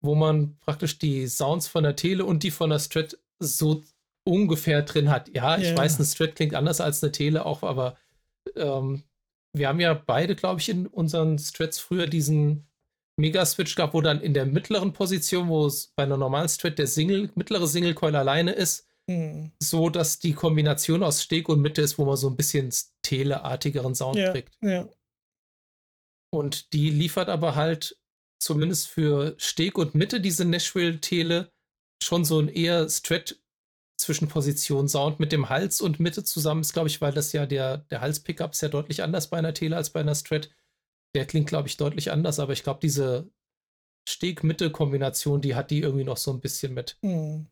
[0.00, 3.84] wo man praktisch die Sounds von der Tele und die von der Strat so
[4.24, 5.28] ungefähr drin hat.
[5.28, 5.76] Ja, ich yeah.
[5.76, 7.96] weiß, eine Strat klingt anders als eine Tele auch, aber
[8.56, 9.04] ähm,
[9.54, 12.66] wir haben ja beide, glaube ich, in unseren Strats früher diesen
[13.16, 16.88] Mega-Switch gehabt, wo dann in der mittleren Position, wo es bei einer normalen Strat der
[16.88, 19.52] Single, mittlere Single Coil alleine ist, hm.
[19.60, 23.94] So, dass die Kombination aus Steg und Mitte ist, wo man so ein bisschen teleartigeren
[23.94, 24.56] Sound ja, kriegt.
[24.62, 24.88] Ja.
[26.30, 27.98] Und die liefert aber halt
[28.38, 31.52] zumindest für Steg und Mitte diese Nashville-Tele
[32.02, 33.38] schon so ein eher Strat
[33.96, 37.78] Zwischenposition Sound mit dem Hals und Mitte zusammen ist, glaube ich, weil das ja der,
[37.78, 40.50] der Hals-Pickup ist ja deutlich anders bei einer Tele als bei einer Strat.
[41.14, 43.30] Der klingt, glaube ich, deutlich anders, aber ich glaube, diese
[44.08, 46.98] Steg-Mitte-Kombination, die hat die irgendwie noch so ein bisschen mit.
[47.02, 47.46] Mhm.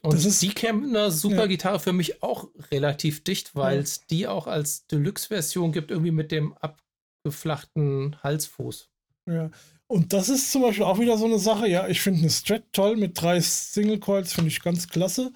[0.00, 1.46] Und ist, die kämen eine super ja.
[1.46, 4.02] Gitarre für mich auch relativ dicht, weil es ja.
[4.10, 8.90] die auch als Deluxe-Version gibt, irgendwie mit dem abgeflachten Halsfuß.
[9.26, 9.50] Ja,
[9.86, 11.68] und das ist zum Beispiel auch wieder so eine Sache.
[11.68, 15.32] Ja, ich finde eine Strat toll mit drei Single Coils, finde ich ganz klasse.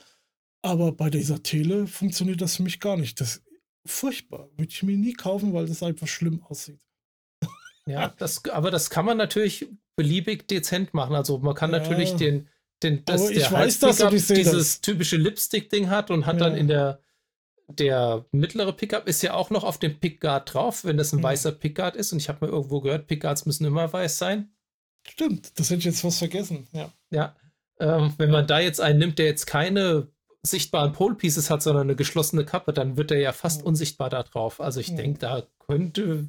[0.62, 3.20] Aber bei dieser Tele funktioniert das für mich gar nicht.
[3.20, 3.44] Das ist
[3.86, 4.48] furchtbar.
[4.56, 6.80] Würde ich mir nie kaufen, weil das einfach schlimm aussieht.
[7.86, 11.14] Ja, das, aber das kann man natürlich beliebig dezent machen.
[11.14, 11.78] Also man kann ja.
[11.78, 12.48] natürlich den,
[12.82, 14.80] den dass aber der weiß das dieses das.
[14.80, 16.48] typische Lipstick-Ding hat und hat ja.
[16.48, 17.00] dann in der
[17.70, 21.24] der mittlere Pickup ist ja auch noch auf dem Pickguard drauf, wenn das ein mhm.
[21.24, 22.12] weißer Pickguard ist.
[22.12, 24.50] Und ich habe mir irgendwo gehört, Pickguards müssen immer weiß sein.
[25.06, 26.66] Stimmt, das hätte ich jetzt fast vergessen.
[26.72, 26.90] Ja.
[27.10, 27.36] Ja.
[27.78, 30.08] Ähm, wenn man da jetzt einen nimmt, der jetzt keine
[30.42, 34.22] sichtbaren Pole Pieces hat, sondern eine geschlossene Kappe, dann wird er ja fast unsichtbar da
[34.22, 34.60] drauf.
[34.60, 36.28] Also ich denke, da könnte,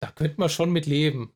[0.00, 1.32] da könnte man schon mit leben.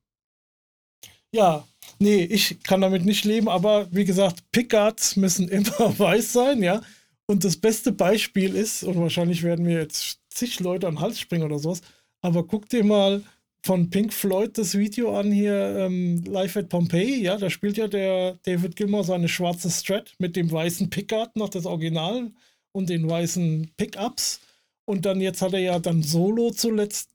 [1.33, 1.67] Ja,
[1.99, 6.83] nee, ich kann damit nicht leben, aber wie gesagt, Pickguards müssen immer weiß sein, ja.
[7.27, 11.45] Und das beste Beispiel ist, und wahrscheinlich werden mir jetzt zig Leute am Hals springen
[11.45, 11.83] oder sowas,
[12.23, 13.23] aber guck dir mal
[13.63, 17.89] von Pink Floyd das Video an hier, ähm, Live at Pompeii, ja, da spielt ja
[17.89, 22.31] der David Gilmour seine schwarze Strat mit dem weißen Pickguard, noch das Original
[22.73, 24.41] und den weißen Pickups.
[24.87, 27.11] Und dann jetzt hat er ja dann Solo zuletzt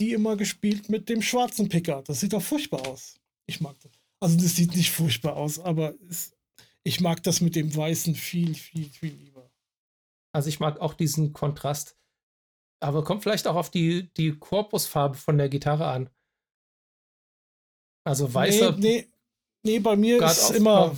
[0.00, 2.08] die immer gespielt mit dem schwarzen Pickguard.
[2.08, 3.20] Das sieht doch furchtbar aus.
[3.46, 3.92] Ich mag das.
[4.18, 6.32] Also das sieht nicht furchtbar aus, aber es,
[6.82, 9.50] ich mag das mit dem weißen viel, viel, viel lieber.
[10.32, 11.96] Also ich mag auch diesen Kontrast
[12.80, 16.10] aber kommt vielleicht auch auf die, die Korpusfarbe von der Gitarre an.
[18.04, 18.72] Also weißer.
[18.72, 19.08] Nee, nee,
[19.64, 20.96] nee bei mir ist es immer,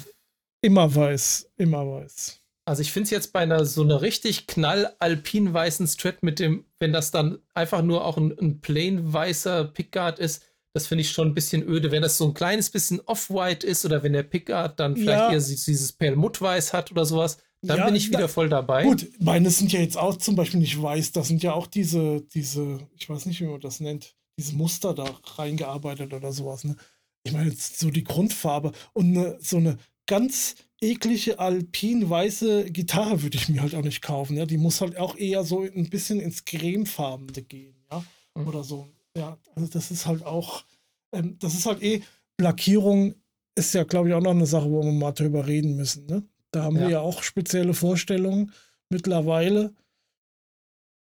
[0.61, 1.51] immer weiß.
[1.57, 2.39] Immer weiß.
[2.65, 6.65] Also ich finde es jetzt bei einer so einer richtig knall-alpin weißen Strat mit dem,
[6.79, 11.11] wenn das dann einfach nur auch ein, ein plain weißer Pickguard ist, das finde ich
[11.11, 11.91] schon ein bisschen öde.
[11.91, 15.33] Wenn das so ein kleines bisschen off-white ist oder wenn der Pickguard dann vielleicht ja.
[15.33, 18.85] eher dieses Perlmuttweiß hat oder sowas, dann ja, bin ich wieder voll dabei.
[18.85, 21.13] Gut, meine sind ja jetzt auch zum Beispiel nicht weiß.
[21.13, 24.95] Das sind ja auch diese, diese, ich weiß nicht, wie man das nennt, diese Muster
[24.95, 25.05] da
[25.37, 26.65] reingearbeitet oder sowas.
[26.65, 26.77] Ne?
[27.23, 33.39] Ich meine, jetzt so die Grundfarbe und ne, so eine ganz eklige alpin-weiße Gitarre würde
[33.39, 34.37] ich mir halt auch nicht kaufen.
[34.37, 34.45] Ja?
[34.45, 38.05] Die muss halt auch eher so ein bisschen ins Cremefarbene gehen, ja.
[38.35, 38.49] Mhm.
[38.49, 38.89] Oder so.
[39.17, 40.65] Ja, also das ist halt auch,
[41.13, 42.03] ähm, das ist halt eh,
[42.41, 43.15] Lackierung
[43.55, 46.25] ist ja, glaube ich, auch noch eine Sache, wo wir mal drüber reden müssen, ne?
[46.53, 46.83] Da haben ja.
[46.83, 48.53] wir ja auch spezielle Vorstellungen
[48.89, 49.75] mittlerweile.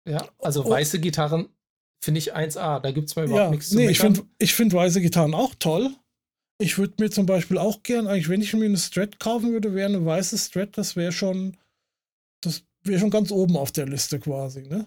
[0.08, 0.70] Ja, also oh.
[0.70, 1.48] weiße Gitarren
[2.02, 2.80] finde ich 1A.
[2.80, 5.34] Da gibt es mal überhaupt ja, nichts zu nee, Ich finde ich find weiße Gitarren
[5.34, 5.94] auch toll.
[6.58, 9.74] Ich würde mir zum Beispiel auch gern, eigentlich, wenn ich mir eine Strat kaufen würde,
[9.74, 11.56] wäre eine weiße Strat, das wäre schon,
[12.42, 14.86] das wäre schon ganz oben auf der Liste quasi, ne?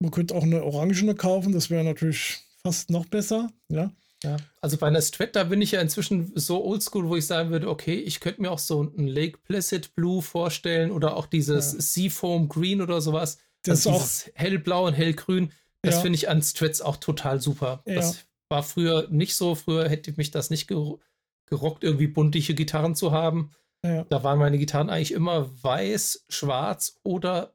[0.00, 3.92] Man könnte auch eine orangene kaufen, das wäre natürlich fast noch besser, ja.
[4.24, 7.50] Ja, also bei einer Strat, da bin ich ja inzwischen so oldschool, wo ich sagen
[7.50, 11.72] würde, okay, ich könnte mir auch so ein Lake Placid Blue vorstellen oder auch dieses
[11.72, 11.80] ja.
[11.80, 13.38] Seafoam Green oder sowas.
[13.62, 15.52] Das also ist auch hellblau und hellgrün.
[15.82, 16.00] Das ja.
[16.00, 17.82] finde ich an Strats auch total super.
[17.86, 17.96] Ja.
[17.96, 19.54] Das war früher nicht so.
[19.54, 23.52] Früher hätte mich das nicht gerockt, irgendwie buntige Gitarren zu haben.
[23.82, 27.54] Da waren meine Gitarren eigentlich immer weiß, schwarz oder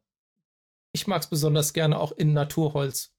[0.94, 3.14] ich mag es besonders gerne auch in Naturholz.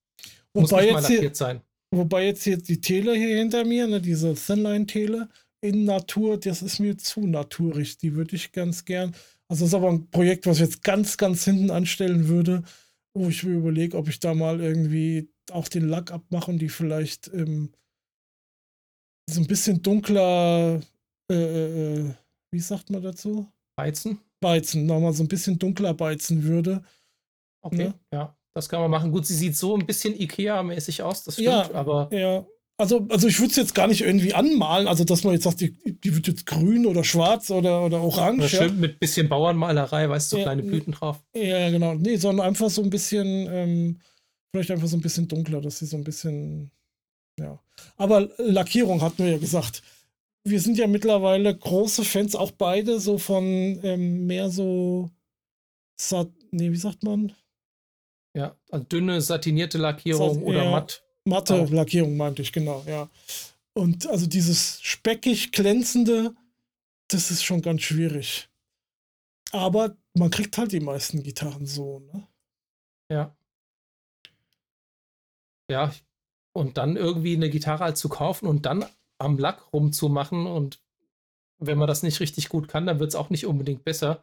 [0.55, 1.61] Muss Wobei nicht mal lackiert hier, sein.
[1.95, 5.29] Wobei jetzt hier die Tele hier hinter mir, ne, diese Thinline-Tele
[5.61, 7.99] in Natur, das ist mir zu naturig.
[7.99, 9.15] Die würde ich ganz gern.
[9.49, 12.63] Also das ist aber ein Projekt, was ich jetzt ganz, ganz hinten anstellen würde,
[13.15, 16.71] wo ich mir überlege, ob ich da mal irgendwie auch den Lack abmache und die
[16.71, 17.75] vielleicht ähm,
[19.29, 20.81] so ein bisschen dunkler,
[21.31, 22.15] äh, äh, äh
[22.55, 23.53] wie sagt man dazu?
[23.77, 24.19] Beizen?
[24.41, 26.83] Beizen, nochmal so ein bisschen dunkler beizen würde.
[27.63, 28.01] Okay, ne?
[28.13, 28.37] ja.
[28.55, 29.13] Das kann man machen.
[29.13, 32.09] Gut, sie sieht so ein bisschen Ikea-mäßig aus, das stimmt, ja, aber.
[32.13, 32.47] Ja.
[32.79, 35.61] Also, also ich würde es jetzt gar nicht irgendwie anmalen, also dass man jetzt sagt,
[35.61, 38.41] die, die wird jetzt grün oder schwarz oder, oder orange.
[38.41, 38.81] Oder schön ja.
[38.81, 41.23] mit bisschen Bauernmalerei, weißt du, so ja, kleine Blüten drauf.
[41.35, 41.95] Ja, genau.
[41.95, 44.01] Nee, sondern einfach so ein bisschen, ähm,
[44.51, 46.71] vielleicht einfach so ein bisschen dunkler, dass sie so ein bisschen,
[47.39, 47.59] ja.
[47.97, 49.83] Aber Lackierung hatten wir ja gesagt.
[50.45, 53.45] Wir sind ja mittlerweile große Fans, auch beide, so von
[53.85, 55.09] ähm, mehr so,
[56.51, 57.33] nee, wie sagt man?
[58.35, 61.05] Ja, also dünne, satinierte Lackierung Sat oder matt.
[61.25, 63.09] Matte Lackierung meinte ich, genau, ja.
[63.75, 66.35] Und also dieses speckig glänzende,
[67.09, 68.49] das ist schon ganz schwierig.
[69.53, 72.27] Aber man kriegt halt die meisten Gitarren so, ne?
[73.11, 73.37] Ja.
[75.71, 75.93] Ja,
[76.53, 78.85] und dann irgendwie eine Gitarre halt zu kaufen und dann
[79.19, 80.81] am Lack rumzumachen und
[81.59, 84.23] wenn man das nicht richtig gut kann, dann wird es auch nicht unbedingt besser.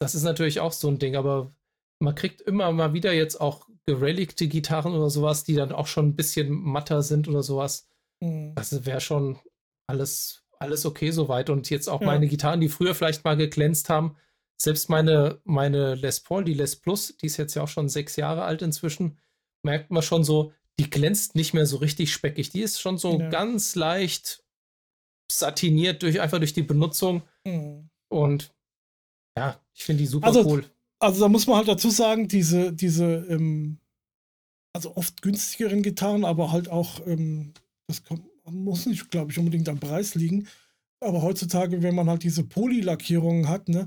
[0.00, 1.54] Das ist natürlich auch so ein Ding, aber
[2.04, 6.08] man kriegt immer mal wieder jetzt auch gerelikte Gitarren oder sowas, die dann auch schon
[6.08, 7.88] ein bisschen matter sind oder sowas.
[8.20, 8.54] Mhm.
[8.54, 9.38] Das wäre schon
[9.86, 11.50] alles alles okay soweit.
[11.50, 12.06] Und jetzt auch ja.
[12.06, 14.16] meine Gitarren, die früher vielleicht mal geglänzt haben,
[14.56, 18.16] selbst meine, meine Les Paul, die Les Plus, die ist jetzt ja auch schon sechs
[18.16, 19.18] Jahre alt inzwischen,
[19.62, 22.50] merkt man schon so, die glänzt nicht mehr so richtig speckig.
[22.50, 23.28] Die ist schon so ja.
[23.28, 24.44] ganz leicht
[25.30, 27.22] satiniert durch einfach durch die Benutzung.
[27.44, 27.90] Mhm.
[28.08, 28.54] Und
[29.36, 30.64] ja, ich finde die super also, cool.
[31.00, 33.78] Also da muss man halt dazu sagen, diese, diese, ähm,
[34.72, 37.52] also oft günstigeren Gitarren, aber halt auch, ähm,
[37.86, 40.48] das kommt, muss nicht, glaube ich, unbedingt am Preis liegen.
[41.00, 43.86] Aber heutzutage, wenn man halt diese Polylackierungen hat, ne,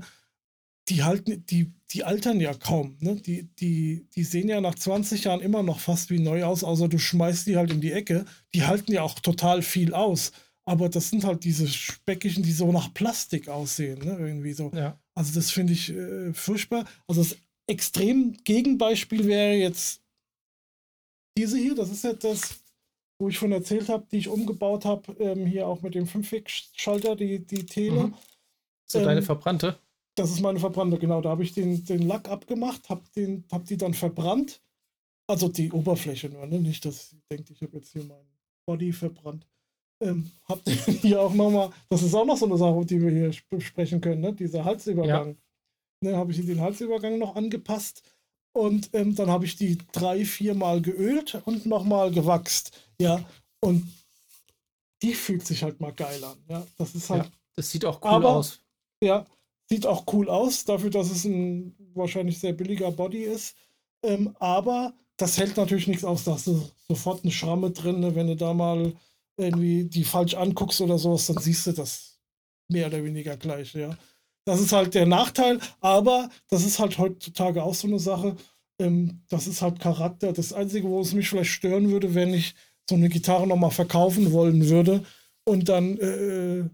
[0.88, 2.96] die halten, die, die altern ja kaum.
[3.00, 3.16] Ne?
[3.16, 6.88] Die, die, die sehen ja nach 20 Jahren immer noch fast wie neu aus, außer
[6.88, 8.24] du schmeißt die halt in die Ecke.
[8.54, 10.32] Die halten ja auch total viel aus.
[10.64, 14.18] Aber das sind halt diese speckigen, die so nach Plastik aussehen, ne?
[14.18, 14.70] Irgendwie so.
[14.74, 14.98] Ja.
[15.18, 16.84] Also das finde ich äh, furchtbar.
[17.08, 20.00] Also das extrem Gegenbeispiel wäre jetzt
[21.36, 21.74] diese hier.
[21.74, 22.60] Das ist jetzt das,
[23.18, 27.16] wo ich von erzählt habe, die ich umgebaut habe, ähm, hier auch mit dem 5-Weg-Schalter,
[27.16, 28.04] die, die Tele.
[28.04, 28.14] Mhm.
[28.86, 29.76] So ähm, deine verbrannte?
[30.14, 31.20] Das ist meine verbrannte, genau.
[31.20, 33.02] Da habe ich den, den Lack abgemacht, habe
[33.50, 34.62] hab die dann verbrannt.
[35.26, 36.60] Also die Oberfläche nur, ne?
[36.60, 39.48] Nicht, dass ihr denkt, ich habe jetzt hier meinen Body verbrannt.
[40.00, 43.10] Ähm, habt ihr hier auch nochmal, das ist auch noch so eine Sache, die wir
[43.10, 44.32] hier besprechen können, ne?
[44.32, 45.28] dieser Halsübergang.
[45.30, 46.10] Ja.
[46.10, 48.02] Ne, habe ich den Halsübergang noch angepasst
[48.52, 52.70] und ähm, dann habe ich die drei, viermal geölt und nochmal gewachst.
[53.00, 53.24] Ja,
[53.60, 53.86] und
[55.02, 56.38] die fühlt sich halt mal geil an.
[56.48, 57.24] Ja, das ist halt.
[57.24, 58.60] Ja, das sieht auch cool aber, aus.
[59.02, 59.26] Ja,
[59.68, 63.56] sieht auch cool aus, dafür, dass es ein wahrscheinlich sehr billiger Body ist.
[64.02, 66.24] Ähm, aber das hält natürlich nichts aus.
[66.24, 68.14] Da hast du sofort eine Schramme drin, ne?
[68.14, 68.92] wenn du da mal
[69.38, 72.18] irgendwie die falsch anguckst oder sowas, dann siehst du das
[72.68, 73.96] mehr oder weniger gleich, ja.
[74.44, 78.36] Das ist halt der Nachteil, aber das ist halt heutzutage auch so eine Sache.
[78.80, 80.32] Ähm, das ist halt Charakter.
[80.32, 82.54] Das Einzige, wo es mich vielleicht stören würde, wenn ich
[82.88, 85.04] so eine Gitarre nochmal verkaufen wollen würde
[85.44, 86.68] und dann, äh,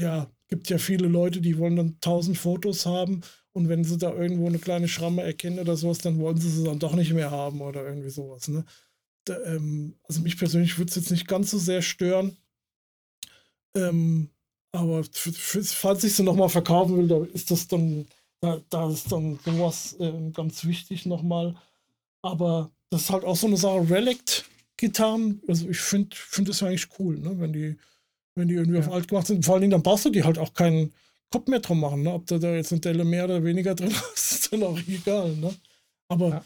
[0.00, 3.20] ja, gibt ja viele Leute, die wollen dann tausend Fotos haben
[3.52, 6.64] und wenn sie da irgendwo eine kleine Schramme erkennen oder sowas, dann wollen sie sie
[6.64, 8.64] dann doch nicht mehr haben oder irgendwie sowas, ne?
[9.28, 12.36] Ähm, also mich persönlich würde es jetzt nicht ganz so sehr stören.
[13.76, 14.30] Ähm,
[14.72, 18.06] aber falls ich sie nochmal verkaufen will, da ist das dann,
[18.40, 21.54] da, da ist dann sowas äh, ganz wichtig nochmal.
[22.22, 26.88] Aber das ist halt auch so eine Sache, Relict-Gitarren, also ich finde find das eigentlich
[26.98, 27.38] cool, ne?
[27.38, 27.76] wenn die,
[28.34, 28.86] wenn die irgendwie ja.
[28.86, 29.44] auf alt gemacht sind.
[29.44, 30.92] Vor allen Dingen, dann brauchst du die halt auch keinen
[31.30, 32.12] Kopf mehr drum machen, ne?
[32.12, 35.34] Ob da, da jetzt eine Delle mehr oder weniger drin ist, ist dann auch egal,
[35.36, 35.54] ne?
[36.08, 36.44] Aber ja.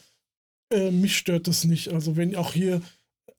[0.71, 1.89] Äh, mich stört das nicht.
[1.93, 2.83] Also wenn auch hier,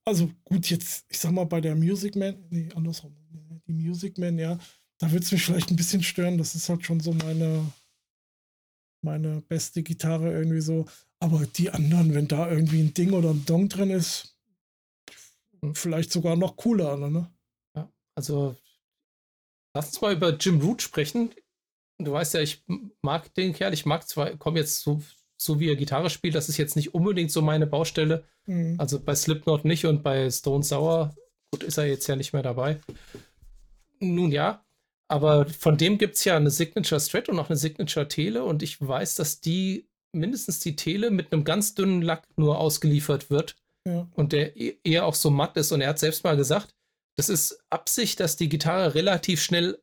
[0.06, 3.16] also gut, jetzt, ich sag mal, bei der Music Man, nee, andersrum,
[3.68, 4.58] die Music Man, ja,
[5.00, 6.38] da wird es mich vielleicht ein bisschen stören.
[6.38, 7.72] Das ist halt schon so meine,
[9.04, 10.86] meine beste Gitarre irgendwie so.
[11.20, 14.38] Aber die anderen, wenn da irgendwie ein Ding oder ein Dong drin ist,
[15.74, 17.32] vielleicht sogar noch cooler, ne?
[17.76, 18.56] Ja, also
[19.74, 21.32] lass uns mal über Jim Root sprechen.
[22.00, 22.64] Du weißt ja, ich
[23.02, 25.02] mag den Kerl, ich mag zwar, komme jetzt so
[25.38, 28.24] so wie er Gitarre spielt, das ist jetzt nicht unbedingt so meine Baustelle.
[28.46, 28.76] Mhm.
[28.80, 31.16] Also bei Slipknot nicht und bei Stone Sour,
[31.52, 32.80] gut, ist er jetzt ja nicht mehr dabei.
[34.00, 34.66] Nun ja,
[35.08, 38.64] aber von dem gibt es ja eine Signature Strat und auch eine Signature Tele und
[38.64, 43.56] ich weiß, dass die mindestens die Tele mit einem ganz dünnen Lack nur ausgeliefert wird
[43.86, 44.08] ja.
[44.14, 46.74] und der e-, eher auch so matt ist und er hat selbst mal gesagt,
[47.16, 49.82] das ist Absicht, dass die Gitarre relativ schnell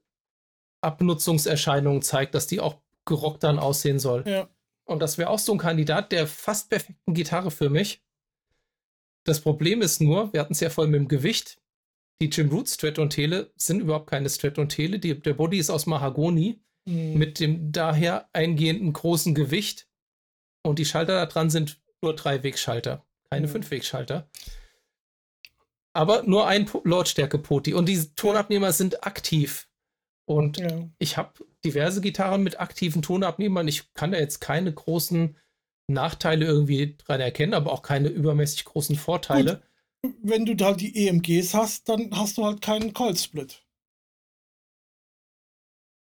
[0.83, 4.25] Abnutzungserscheinungen zeigt, dass die auch gerockt dann aussehen soll.
[4.27, 4.49] Ja.
[4.85, 8.03] Und das wäre auch so ein Kandidat der fast perfekten Gitarre für mich.
[9.25, 11.59] Das Problem ist nur, wir hatten es ja voll mit dem Gewicht.
[12.21, 14.99] Die Jim Root Strat-und-Tele sind überhaupt keine Strat-und-Tele.
[14.99, 17.19] Der Body ist aus Mahagoni mhm.
[17.19, 19.89] mit dem daher eingehenden großen Gewicht.
[20.63, 23.53] Und die Schalter da dran sind nur Dreiwegschalter, keine mhm.
[23.53, 24.29] Fünfwegschalter.
[25.93, 27.73] Aber nur ein Lautstärke-Poti.
[27.75, 29.69] Und diese Tonabnehmer sind aktiv.
[30.27, 30.89] Und ja.
[30.99, 33.69] ich habe diverse Gitarren mit aktiven Tonabnehmern.
[33.69, 35.37] Ich kann da jetzt keine großen
[35.87, 39.63] Nachteile irgendwie dran erkennen, aber auch keine übermäßig großen Vorteile.
[40.03, 40.15] Gut.
[40.23, 43.65] Wenn du da die EMGs hast, dann hast du halt keinen Coil-Split.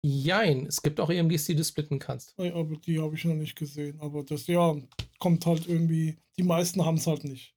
[0.05, 2.35] Jein, es gibt auch EMGs, die du splitten kannst.
[2.39, 3.99] Ja, aber die habe ich noch nicht gesehen.
[4.01, 4.77] Aber das, ja,
[5.19, 7.57] kommt halt irgendwie, die meisten haben es halt nicht.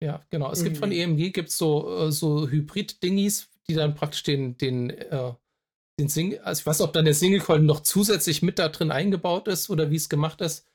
[0.00, 0.52] Ja, genau.
[0.52, 0.70] Es irgendwie.
[0.70, 5.32] gibt von EMG gibt's so, äh, so Hybrid-Dingis, die dann praktisch den, den äh,
[5.98, 8.68] den Single, also ich weiß nicht, ob dann der Single Coil noch zusätzlich mit da
[8.68, 10.66] drin eingebaut ist oder wie es gemacht ist.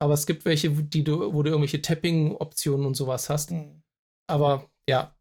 [0.00, 3.50] Aber es gibt welche, die du, wo du irgendwelche Tapping-Optionen und sowas hast.
[3.50, 3.82] Mhm.
[4.28, 5.16] Aber ja.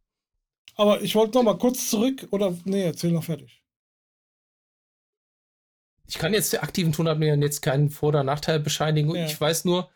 [0.75, 3.63] Aber ich wollte noch mal kurz zurück oder nee, erzähl noch fertig.
[6.07, 9.15] Ich kann jetzt für aktiven Tonabnehmern jetzt keinen Vor- oder Nachteil bescheinigen.
[9.15, 9.25] Ja.
[9.25, 9.89] Ich weiß nur,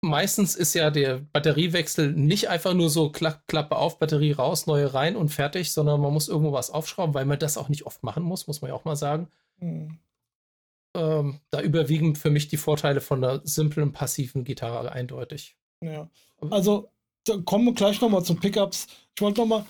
[0.00, 4.94] meistens ist ja der Batteriewechsel nicht einfach nur so Kla Klappe auf, Batterie raus, neue
[4.94, 8.02] rein und fertig, sondern man muss irgendwo was aufschrauben, weil man das auch nicht oft
[8.02, 9.28] machen muss, muss man ja auch mal sagen.
[9.58, 9.98] Mhm.
[10.94, 15.56] Ähm, da überwiegen für mich die Vorteile von der simplen, passiven Gitarre eindeutig.
[15.82, 16.08] Ja.
[16.50, 16.90] Also,
[17.24, 18.86] da kommen wir gleich nochmal zu Pickups.
[19.14, 19.66] Ich wollte nochmal,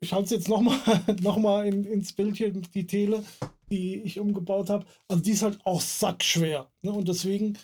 [0.00, 0.78] ich halte es jetzt nochmal
[1.20, 3.24] noch mal in, ins Bild hier, die Tele,
[3.70, 4.84] die ich umgebaut habe.
[5.08, 6.70] Also, die ist halt auch sackschwer.
[6.82, 6.92] Ne?
[6.92, 7.56] Und deswegen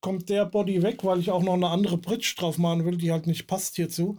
[0.00, 3.12] kommt der Body weg, weil ich auch noch eine andere Bridge drauf machen will, die
[3.12, 4.18] halt nicht passt hierzu.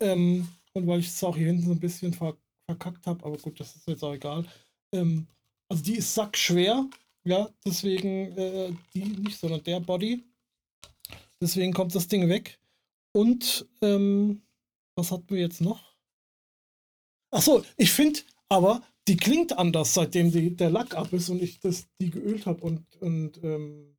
[0.00, 3.36] Ähm, und weil ich es auch hier hinten so ein bisschen ver verkackt habe, aber
[3.38, 4.46] gut, das ist jetzt auch egal.
[4.94, 5.26] Ähm,
[5.68, 6.88] also die ist sackschwer,
[7.24, 10.22] ja, deswegen äh, die nicht, sondern der Body.
[11.40, 12.60] Deswegen kommt das Ding weg.
[13.12, 14.42] Und ähm,
[14.96, 15.96] was hatten wir jetzt noch?
[17.32, 21.58] Achso, ich finde aber, die klingt anders, seitdem die, der Lack ab ist und ich
[21.60, 23.91] das, die geölt habe und, und ähm,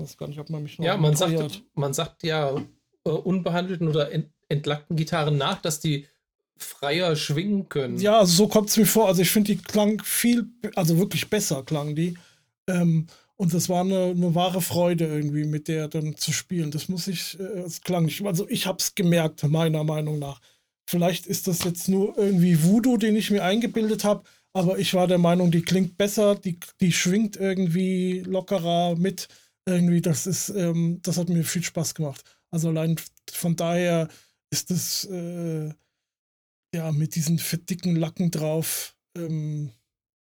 [0.00, 0.86] weiß gar nicht, ob man mich noch.
[0.86, 2.54] Ja, man sagt, man sagt ja
[3.04, 6.08] äh, unbehandelten oder ent entlackten Gitarren nach, dass die
[6.56, 7.98] freier schwingen können.
[7.98, 9.06] Ja, also so kommt es mir vor.
[9.06, 12.18] Also ich finde, die klang viel, also wirklich besser klang die.
[12.66, 16.70] Ähm, und das war eine, eine, wahre Freude irgendwie, mit der dann zu spielen.
[16.70, 18.22] Das muss ich, äh, es klang nicht.
[18.26, 20.40] Also ich habe es gemerkt, meiner Meinung nach.
[20.86, 25.06] Vielleicht ist das jetzt nur irgendwie Voodoo, den ich mir eingebildet habe, aber ich war
[25.06, 29.28] der Meinung, die klingt besser, die, die schwingt irgendwie lockerer mit
[29.70, 32.24] irgendwie, das ist, ähm, das hat mir viel Spaß gemacht.
[32.50, 32.96] Also allein
[33.30, 34.08] von daher
[34.50, 35.72] ist das äh,
[36.74, 39.70] ja mit diesen dicken Lacken drauf ähm,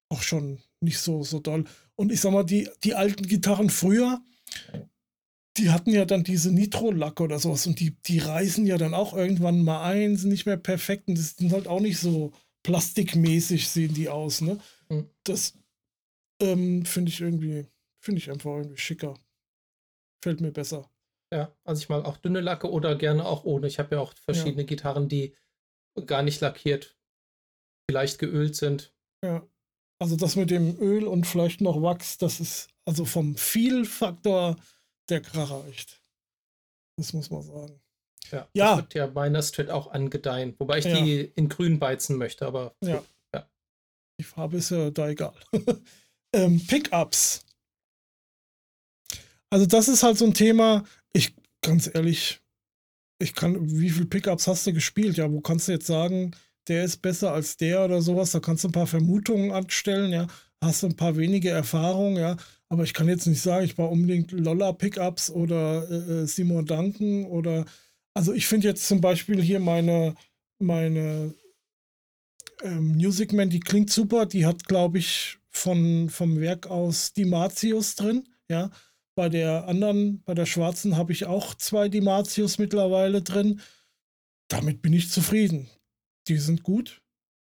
[0.09, 1.65] auch schon nicht so, so doll.
[1.95, 4.21] Und ich sag mal, die, die alten Gitarren früher,
[5.57, 9.13] die hatten ja dann diese Nitro-Lack oder sowas und die, die reißen ja dann auch
[9.15, 12.31] irgendwann mal ein, sind nicht mehr perfekt und das sind halt auch nicht so
[12.63, 14.57] plastikmäßig sehen die aus, ne?
[14.89, 15.09] Mhm.
[15.23, 15.53] Das
[16.41, 17.67] ähm, finde ich irgendwie
[18.03, 19.17] Finde ich einfach irgendwie schicker.
[20.23, 20.89] Fällt mir besser.
[21.33, 23.67] Ja, also ich mag auch dünne Lacke oder gerne auch ohne.
[23.67, 24.67] Ich habe ja auch verschiedene ja.
[24.67, 25.35] Gitarren, die
[26.05, 26.95] gar nicht lackiert,
[27.89, 28.93] vielleicht geölt sind.
[29.21, 29.45] Ja.
[29.99, 34.55] Also das mit dem Öl und vielleicht noch Wachs, das ist also vom Viel-Faktor
[35.09, 36.01] der Kracher echt.
[36.97, 37.81] Das muss man sagen.
[38.31, 38.69] Ja, ja.
[38.69, 40.55] das wird ja meiner Strat auch angedeihen.
[40.57, 41.01] Wobei ich ja.
[41.01, 42.77] die in grün beizen möchte, aber.
[42.81, 43.03] Ja.
[43.35, 43.49] ja.
[44.21, 45.35] Die Farbe ist ja da egal.
[46.33, 47.45] ähm, Pickups.
[49.53, 50.83] Also das ist halt so ein Thema,
[51.13, 52.41] ich ganz ehrlich,
[53.19, 55.15] ich kann, wie viele Pickups hast du gespielt?
[55.17, 56.31] Ja, wo kannst du jetzt sagen,
[56.67, 58.31] der ist besser als der oder sowas?
[58.31, 60.25] Da kannst du ein paar Vermutungen anstellen, ja.
[60.63, 62.35] Hast du ein paar wenige Erfahrungen, ja.
[62.67, 67.25] Aber ich kann jetzt nicht sagen, ich brauche unbedingt Lolla-Pickups oder äh, äh, Simon Duncan
[67.25, 67.65] oder.
[68.15, 70.15] Also ich finde jetzt zum Beispiel hier meine,
[70.57, 71.35] meine
[72.63, 74.25] ähm, Musicman, die klingt super.
[74.25, 78.71] Die hat, glaube ich, von, vom Werk aus die Martius drin, ja.
[79.15, 83.61] Bei der anderen, bei der schwarzen, habe ich auch zwei Dimatius mittlerweile drin.
[84.49, 85.69] Damit bin ich zufrieden.
[86.27, 87.01] Die sind gut,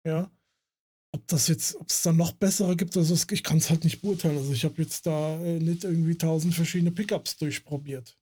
[0.06, 0.32] ja.
[1.14, 4.02] Ob das jetzt, ob es dann noch bessere gibt, also ich kann es halt nicht
[4.02, 4.38] beurteilen.
[4.38, 8.18] Also ich habe jetzt da äh, nicht irgendwie tausend verschiedene Pickups durchprobiert.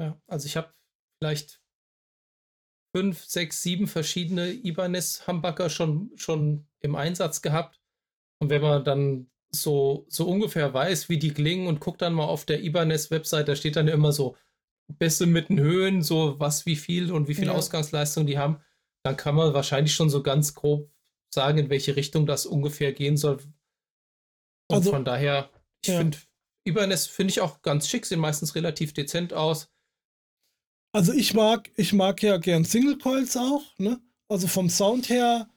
[0.00, 0.74] Ja, also ich habe
[1.18, 1.62] vielleicht
[2.94, 7.80] fünf, sechs, sieben verschiedene Ibanez-Humbucker schon, schon im Einsatz gehabt.
[8.40, 12.24] Und wenn man dann so, so ungefähr weiß, wie die klingen und guckt dann mal
[12.24, 14.36] auf der Ibanez-Website, da steht dann immer so
[14.88, 17.52] Bässe mit den Höhen, so was, wie viel und wie viel ja.
[17.52, 18.60] Ausgangsleistung die haben,
[19.04, 20.90] dann kann man wahrscheinlich schon so ganz grob
[21.32, 23.38] sagen, in welche Richtung das ungefähr gehen soll.
[24.68, 25.50] Und also, von daher,
[25.82, 25.98] ich ja.
[25.98, 26.18] finde,
[26.64, 29.70] Ibanez finde ich auch ganz schick, sehen meistens relativ dezent aus.
[30.94, 34.00] Also ich mag, ich mag ja gern Single Coils auch, ne?
[34.28, 35.48] Also vom Sound her,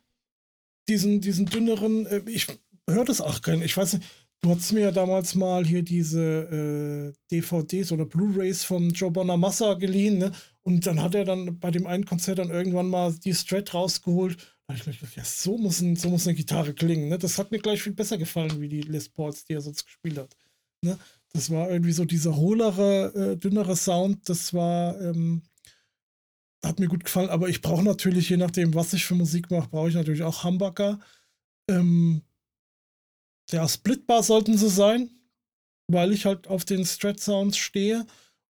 [0.88, 2.48] diesen, diesen dünneren, äh, ich
[2.90, 3.62] hört es auch kein.
[3.62, 4.06] Ich weiß nicht,
[4.42, 9.74] du hattest mir ja damals mal hier diese äh, DVDs oder Blu-Rays von Joe Bonamassa
[9.74, 10.32] geliehen, ne?
[10.62, 14.38] Und dann hat er dann bei dem einen Konzert dann irgendwann mal die Strat rausgeholt.
[14.68, 17.08] Da ich mir gedacht, ja, so muss, ein, so muss eine Gitarre klingen.
[17.08, 17.20] Ne?
[17.20, 20.18] Das hat mir gleich viel besser gefallen, wie die Les Pauls, die er sonst gespielt
[20.18, 20.36] hat.
[20.82, 20.98] Ne?
[21.34, 24.28] Das war irgendwie so dieser hohlere, äh, dünnere Sound.
[24.28, 25.44] Das war, ähm,
[26.64, 27.30] hat mir gut gefallen.
[27.30, 30.44] Aber ich brauche natürlich, je nachdem, was ich für Musik mache, brauche ich natürlich auch
[30.44, 31.00] Humbucker.
[31.70, 32.24] Ähm,
[33.52, 35.10] ja, splitbar sollten sie sein,
[35.88, 38.06] weil ich halt auf den Strat Sounds stehe.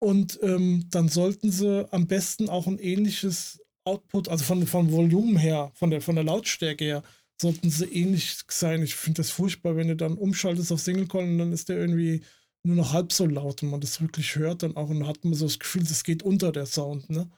[0.02, 5.36] Und ähm, dann sollten sie am besten auch ein ähnliches Output, also von, von Volumen
[5.38, 7.04] her, von der, von der Lautstärke her,
[7.42, 8.82] sollten sie ähnlich sein.
[8.84, 11.78] Ich finde das furchtbar, wenn du dann umschaltest auf Single Call und dann ist der
[11.78, 12.22] irgendwie
[12.64, 15.34] nur noch halb so laut und man das wirklich hört dann auch und hat man
[15.34, 17.30] so das Gefühl, das geht unter der Sound, ne?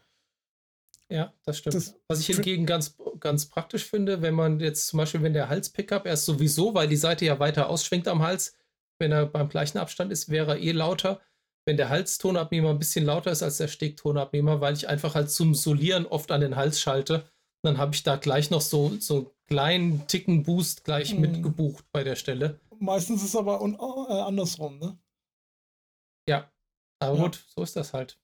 [1.11, 1.75] Ja, das stimmt.
[1.75, 5.49] Das Was ich hingegen ganz, ganz praktisch finde, wenn man jetzt zum Beispiel, wenn der
[5.49, 8.55] Hals-Pickup erst sowieso, weil die Seite ja weiter ausschwingt am Hals,
[8.97, 11.19] wenn er beim gleichen Abstand ist, wäre er eh lauter.
[11.65, 15.53] wenn der Halstonabnehmer ein bisschen lauter ist als der Stegtonabnehmer, weil ich einfach halt zum
[15.53, 17.29] Solieren oft an den Hals schalte.
[17.63, 21.21] Dann habe ich da gleich noch so, so einen kleinen Ticken Boost gleich mhm.
[21.21, 22.59] mitgebucht bei der Stelle.
[22.79, 24.97] Meistens ist es aber äh, andersrum, ne?
[26.27, 26.51] Ja,
[26.99, 27.23] aber ja.
[27.23, 28.20] gut, so ist das halt.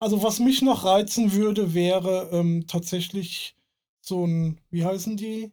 [0.00, 3.56] Also was mich noch reizen würde, wäre ähm, tatsächlich
[4.00, 5.52] so ein, wie heißen die?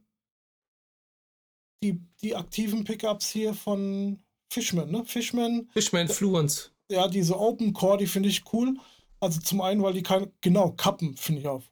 [1.84, 4.20] Die, die aktiven Pickups hier von
[4.52, 5.04] Fishman, ne?
[5.06, 5.68] Fishman.
[5.74, 6.72] Fishman Fluence.
[6.90, 8.78] Ja, diese Open Core, die finde ich cool.
[9.20, 11.64] Also zum einen, weil die keine, genau, Kappen finde ich auch.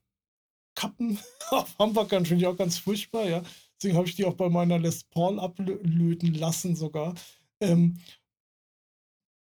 [0.75, 1.19] Kappen
[1.49, 3.43] auf Hamburgern finde ich auch ganz furchtbar, ja.
[3.77, 7.13] Deswegen habe ich die auch bei meiner Les Paul ablöten lassen sogar.
[7.59, 7.99] Ähm,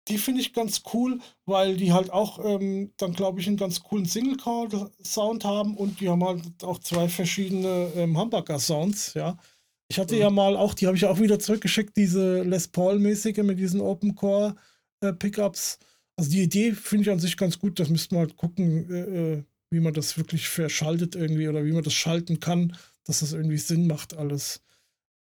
[0.08, 3.82] die finde ich ganz cool, weil die halt auch ähm, dann, glaube ich, einen ganz
[3.82, 9.38] coolen Single-Core-Sound haben und die haben halt auch zwei verschiedene ähm, Hamburger-Sounds, ja.
[9.90, 10.20] Ich hatte mhm.
[10.20, 15.78] ja mal auch, die habe ich auch wieder zurückgeschickt, diese Les Paul-mäßige mit diesen Open-Core-Pickups.
[15.80, 15.84] Äh,
[16.16, 19.00] also die Idee finde ich an sich ganz gut, das müsste man halt gucken, äh,
[19.34, 23.32] äh, wie man das wirklich verschaltet irgendwie oder wie man das schalten kann, dass das
[23.32, 24.62] irgendwie Sinn macht alles.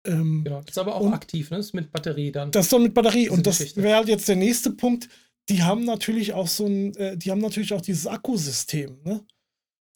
[0.06, 1.58] Ähm, genau, das ist aber auch aktiv, ne?
[1.58, 2.50] Das ist mit Batterie dann.
[2.50, 3.28] Das ist dann mit Batterie.
[3.28, 5.08] Und das wäre halt jetzt der nächste Punkt.
[5.48, 9.24] Die haben natürlich auch so ein, äh, die haben natürlich auch dieses Akkusystem, ne?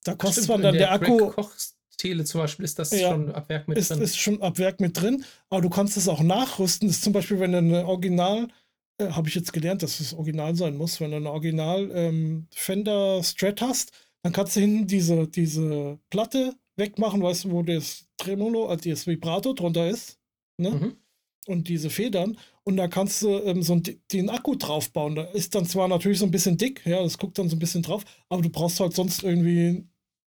[0.04, 1.32] Da kostet man dann der, der Akku.
[2.02, 4.02] Tele zum Beispiel ist das ja, schon ab Werk mit ist, drin.
[4.02, 6.88] Ist schon ab Werk mit drin, aber du kannst es auch nachrüsten.
[6.88, 8.48] Das ist zum Beispiel, wenn du eine Original,
[8.98, 12.48] äh, habe ich jetzt gelernt, dass es Original sein muss, wenn du eine Original ähm,
[12.50, 13.92] Fender Strat hast,
[14.22, 19.06] dann kannst du hinten diese, diese Platte wegmachen, weißt du, wo das Tremolo, also das
[19.06, 20.18] Vibrato drunter ist.
[20.58, 20.70] Ne?
[20.70, 20.96] Mhm.
[21.46, 22.38] Und diese Federn.
[22.64, 25.16] Und da kannst du ähm, so einen, den Akku draufbauen.
[25.16, 27.58] Da ist dann zwar natürlich so ein bisschen dick, ja, das guckt dann so ein
[27.58, 29.84] bisschen drauf, aber du brauchst halt sonst irgendwie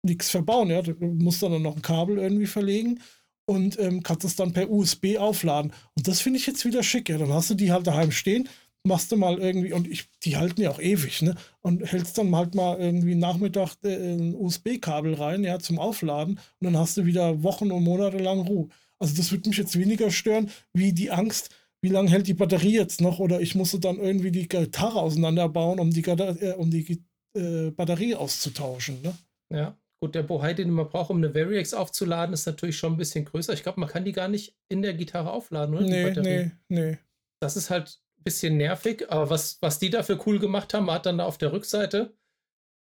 [0.05, 0.83] nichts verbauen, ja.
[0.83, 3.01] Du musst dann noch ein Kabel irgendwie verlegen
[3.47, 5.73] und ähm, kannst es dann per USB aufladen.
[5.97, 7.19] Und das finde ich jetzt wieder schick, ja.
[7.19, 8.49] Dann hast du die halt daheim stehen,
[8.85, 11.35] machst du mal irgendwie, und ich, die halten ja auch ewig, ne?
[11.61, 16.41] Und hältst dann halt mal irgendwie Nachmittag äh, ein USB-Kabel rein, ja, zum Aufladen.
[16.61, 18.69] Und dann hast du wieder Wochen und Monate lang Ruhe.
[18.99, 22.75] Also das würde mich jetzt weniger stören, wie die Angst, wie lange hält die Batterie
[22.75, 23.19] jetzt noch?
[23.19, 27.05] Oder ich musste dann irgendwie die Gitarre auseinanderbauen, um die, äh, um die
[27.37, 29.15] äh, Batterie auszutauschen, ne?
[29.53, 29.77] Ja.
[30.01, 33.25] Gut, der Bohai, den man braucht, um eine Variax aufzuladen, ist natürlich schon ein bisschen
[33.25, 33.53] größer.
[33.53, 35.85] Ich glaube, man kann die gar nicht in der Gitarre aufladen, oder?
[35.85, 36.99] Nee, nee, nee.
[37.39, 41.19] Das ist halt bisschen nervig, aber was, was die dafür cool gemacht haben, hat dann
[41.19, 42.15] da auf der Rückseite,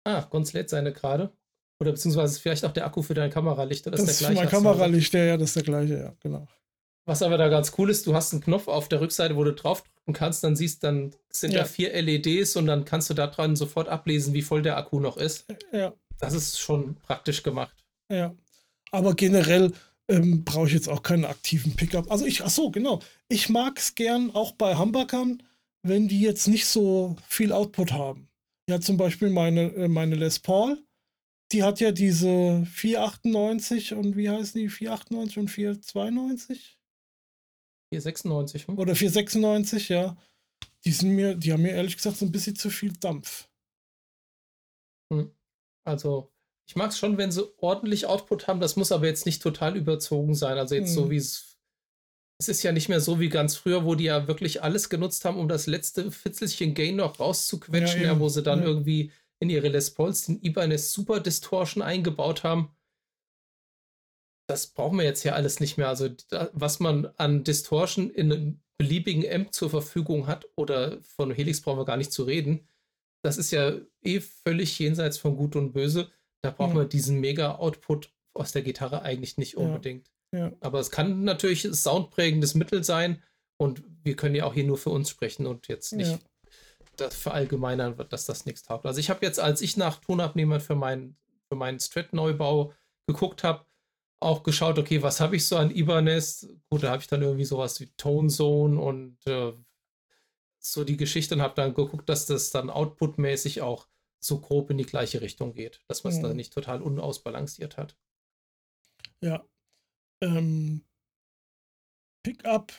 [0.04, 1.32] ah, Gonz lädt seine gerade.
[1.80, 3.86] Oder beziehungsweise vielleicht auch der Akku für dein Kameralicht.
[3.86, 4.42] Oder das ist der gleiche.
[4.44, 6.48] Mein Kameralicht, ja, ja, das ist der gleiche, ja, genau.
[7.06, 9.54] Was aber da ganz cool ist, du hast einen Knopf auf der Rückseite, wo du
[9.54, 11.60] draufdrücken kannst, dann siehst, dann sind ja.
[11.60, 15.00] da vier LEDs und dann kannst du da dran sofort ablesen, wie voll der Akku
[15.00, 15.46] noch ist.
[15.72, 15.94] Ja.
[16.18, 17.76] Das ist schon praktisch gemacht.
[18.10, 18.34] Ja.
[18.92, 19.74] Aber generell
[20.08, 22.12] ähm, brauche ich jetzt auch keinen aktiven Pickup.
[22.12, 23.02] Also ich, ach so, genau.
[23.28, 25.42] Ich mag es gern auch bei Humbuckern,
[25.84, 28.28] wenn die jetzt nicht so viel Output haben.
[28.70, 30.84] Ja, zum Beispiel meine, äh, meine Les Paul,
[31.52, 34.70] die hat ja diese 498 und wie heißen die?
[34.70, 36.80] 498 und 492?
[37.94, 38.68] 496.
[38.68, 38.78] Hm?
[38.78, 40.18] Oder 496, ja.
[40.84, 43.48] Die sind mir, die haben mir ehrlich gesagt so ein bisschen zu viel Dampf.
[45.12, 45.32] Hm.
[45.84, 46.32] Also
[46.68, 48.60] ich mag es schon, wenn sie ordentlich Output haben.
[48.60, 50.58] Das muss aber jetzt nicht total überzogen sein.
[50.58, 50.96] Also jetzt mhm.
[50.96, 51.52] so wie es.
[52.38, 55.24] Es ist ja nicht mehr so wie ganz früher, wo die ja wirklich alles genutzt
[55.24, 58.66] haben, um das letzte Fitzelchen Gain noch rauszuquetschen, ja, ja, wo sie dann ja.
[58.66, 62.76] irgendwie in ihre Les Pauls den Ibanez Super Distortion eingebaut haben.
[64.50, 65.88] Das brauchen wir jetzt ja alles nicht mehr.
[65.88, 71.32] Also, da, was man an Distortion in einem beliebigen Amp zur Verfügung hat, oder von
[71.32, 72.68] Helix brauchen wir gar nicht zu reden,
[73.24, 76.12] das ist ja eh völlig jenseits von Gut und Böse.
[76.46, 76.82] Da brauchen ja.
[76.82, 80.12] wir diesen Mega-Output aus der Gitarre eigentlich nicht unbedingt.
[80.32, 80.52] Ja.
[80.60, 83.22] Aber es kann natürlich soundprägendes Mittel sein
[83.58, 86.20] und wir können ja auch hier nur für uns sprechen und jetzt nicht
[86.98, 88.86] das verallgemeinern, dass das nichts taugt.
[88.86, 91.16] Also ich habe jetzt, als ich nach Tonabnehmern für, mein,
[91.50, 92.74] für meinen Strat-Neubau
[93.08, 93.66] geguckt habe,
[94.20, 96.48] auch geschaut, okay, was habe ich so an Ibanez?
[96.70, 99.54] Gut, da habe ich dann irgendwie sowas wie Tone Zone und äh,
[100.60, 103.88] so die Geschichte und habe dann geguckt, dass das dann outputmäßig auch
[104.26, 106.24] so grob in die gleiche Richtung geht, dass man es mhm.
[106.24, 107.96] da nicht total unausbalanciert hat.
[109.22, 109.48] Ja.
[110.22, 110.84] Ähm,
[112.24, 112.74] Pickup,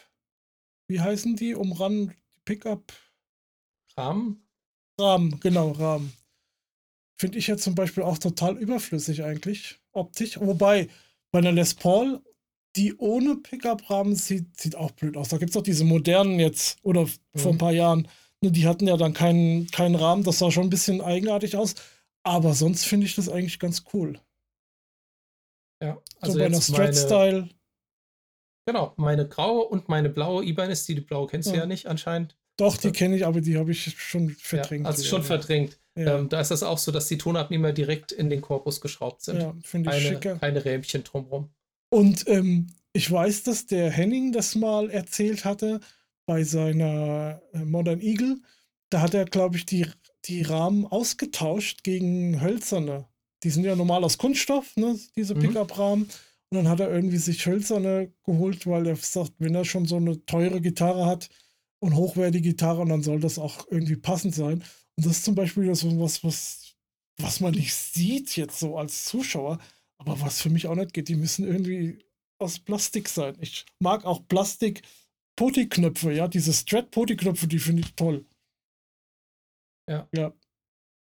[0.89, 1.55] wie heißen die?
[1.55, 2.93] Umran Pickup.
[3.97, 4.47] Rahmen?
[4.99, 6.13] Rahmen, genau, Rahmen.
[7.19, 10.39] Finde ich jetzt zum Beispiel auch total überflüssig eigentlich, optisch.
[10.41, 10.89] Wobei,
[11.31, 12.23] bei einer Les Paul,
[12.77, 15.29] die ohne Pickup-Rahmen sieht, sieht auch blöd aus.
[15.29, 17.39] Da gibt es auch diese modernen jetzt, oder mhm.
[17.39, 18.09] vor ein paar Jahren,
[18.43, 21.75] die hatten ja dann keinen, keinen Rahmen, das sah schon ein bisschen eigenartig aus.
[22.23, 24.21] Aber sonst finde ich das eigentlich ganz cool.
[25.83, 27.49] Ja, also so bei einer Strat-Style.
[28.67, 31.55] Genau, meine graue und meine blaue ist die, die blaue kennst ja.
[31.55, 32.37] du ja nicht anscheinend.
[32.59, 34.85] Doch, die kenne ich, aber die habe ich schon verdrängt.
[34.85, 35.79] Ja, also schon verdrängt.
[35.97, 36.19] Ja.
[36.19, 39.41] Ähm, da ist das auch so, dass die Tonabnehmer direkt in den Korpus geschraubt sind.
[39.41, 40.37] Ja, finde ich keine, schicker.
[40.37, 41.51] Keine Rähmchen drumrum.
[41.91, 45.81] Und ähm, ich weiß, dass der Henning das mal erzählt hatte
[46.27, 48.37] bei seiner äh, Modern Eagle.
[48.91, 49.87] Da hat er, glaube ich, die,
[50.27, 53.09] die Rahmen ausgetauscht gegen hölzerne.
[53.43, 55.41] Die sind ja normal aus Kunststoff, ne, diese mhm.
[55.41, 56.03] Pickup-Rahmen.
[56.51, 59.97] Und dann hat er irgendwie sich hölzerne geholt, weil er sagt, wenn er schon so
[59.97, 61.29] eine teure Gitarre hat
[61.81, 64.63] und hochwertige Gitarre, dann soll das auch irgendwie passend sein.
[64.97, 66.75] Und das ist zum Beispiel so was, was,
[67.19, 69.59] was man nicht sieht jetzt so als Zuschauer,
[69.99, 71.09] aber was für mich auch nicht geht.
[71.09, 71.99] Die müssen irgendwie
[72.39, 73.37] aus Plastik sein.
[73.41, 74.83] Ich mag auch Plastik
[75.37, 78.25] Poti-Knöpfe, ja, diese Strat-Poti-Knöpfe, die finde ich toll.
[79.89, 80.09] Ja.
[80.13, 80.33] Ja.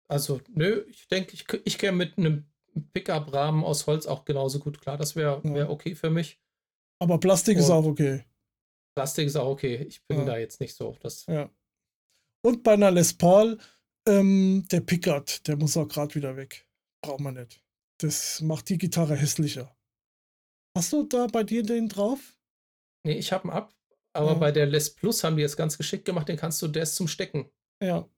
[0.09, 2.47] Also, nö, ich denke, ich, ich käme mit einem
[2.93, 4.97] Pickup-Rahmen aus Holz auch genauso gut klar.
[4.97, 6.41] Das wäre wär okay für mich.
[7.01, 8.25] Aber Plastik Und ist auch okay.
[8.95, 9.77] Plastik ist auch okay.
[9.89, 10.25] Ich bin ja.
[10.25, 10.97] da jetzt nicht so.
[11.01, 11.51] Das ja.
[12.45, 13.59] Und bei einer Les Paul,
[14.07, 16.67] ähm, der Pickard, der muss auch gerade wieder weg.
[17.05, 17.63] Braucht man nicht.
[17.99, 19.77] Das macht die Gitarre hässlicher.
[20.77, 22.37] Hast du da bei dir den drauf?
[23.05, 23.75] Nee, ich habe ihn ab.
[24.13, 24.35] Aber ja.
[24.35, 26.97] bei der Les Plus haben die es ganz geschickt gemacht, den kannst du, der ist
[26.97, 27.51] zum Stecken.
[27.83, 28.09] Ja.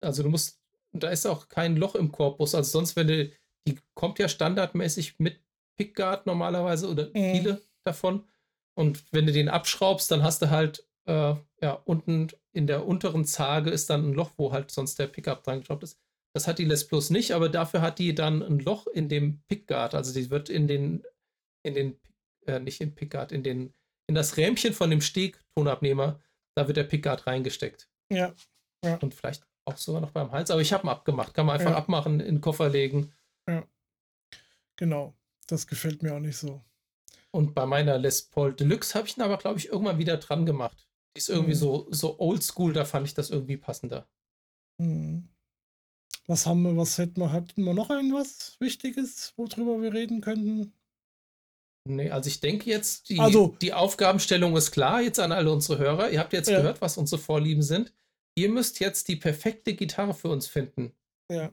[0.00, 0.60] Also du musst,
[0.92, 2.54] da ist auch kein Loch im Korpus.
[2.54, 3.30] Also sonst, wenn du,
[3.66, 5.40] die kommt ja standardmäßig mit
[5.76, 7.32] Pickguard normalerweise oder mhm.
[7.32, 8.24] viele davon.
[8.74, 13.24] Und wenn du den abschraubst, dann hast du halt, äh, ja, unten in der unteren
[13.24, 15.98] Zage ist dann ein Loch, wo halt sonst der Pickup dran geschraubt ist.
[16.34, 19.42] Das hat die Les Plus nicht, aber dafür hat die dann ein Loch in dem
[19.48, 19.94] Pickguard.
[19.94, 21.04] Also die wird in den,
[21.62, 22.00] in den,
[22.46, 23.74] äh, nicht in Pickguard, in den
[24.08, 26.20] in das Rähmchen von dem Steg-Tonabnehmer,
[26.54, 27.88] da wird der Pickguard reingesteckt.
[28.10, 28.34] Ja.
[28.84, 28.96] ja.
[28.96, 31.34] Und vielleicht auch sogar noch beim Hals, aber ich habe ihn abgemacht.
[31.34, 31.76] Kann man einfach ja.
[31.76, 33.12] abmachen, in den Koffer legen.
[33.48, 33.66] Ja.
[34.76, 35.14] Genau.
[35.46, 36.62] Das gefällt mir auch nicht so.
[37.30, 40.44] Und bei meiner Les Paul Deluxe habe ich ihn aber, glaube ich, irgendwann wieder dran
[40.44, 40.86] gemacht.
[41.14, 41.58] Die ist irgendwie mhm.
[41.58, 44.06] so, so oldschool, da fand ich das irgendwie passender.
[44.78, 45.28] Mhm.
[46.26, 50.72] Was haben wir, was hätten wir, hatten wir noch irgendwas Wichtiges, worüber wir reden könnten?
[51.84, 55.78] Nee, also ich denke jetzt, die, also, die Aufgabenstellung ist klar jetzt an alle unsere
[55.78, 56.10] Hörer.
[56.10, 56.58] Ihr habt jetzt ja.
[56.58, 57.92] gehört, was unsere Vorlieben sind.
[58.36, 60.92] Ihr müsst jetzt die perfekte Gitarre für uns finden.
[61.30, 61.50] Ja.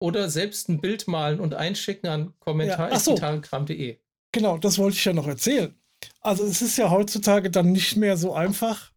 [0.00, 3.94] Oder selbst ein Bild malen und einschicken an kommentar.gitarrenkram.de.
[3.94, 4.00] So.
[4.32, 5.74] Genau, das wollte ich ja noch erzählen.
[6.20, 8.92] Also es ist ja heutzutage dann nicht mehr so einfach,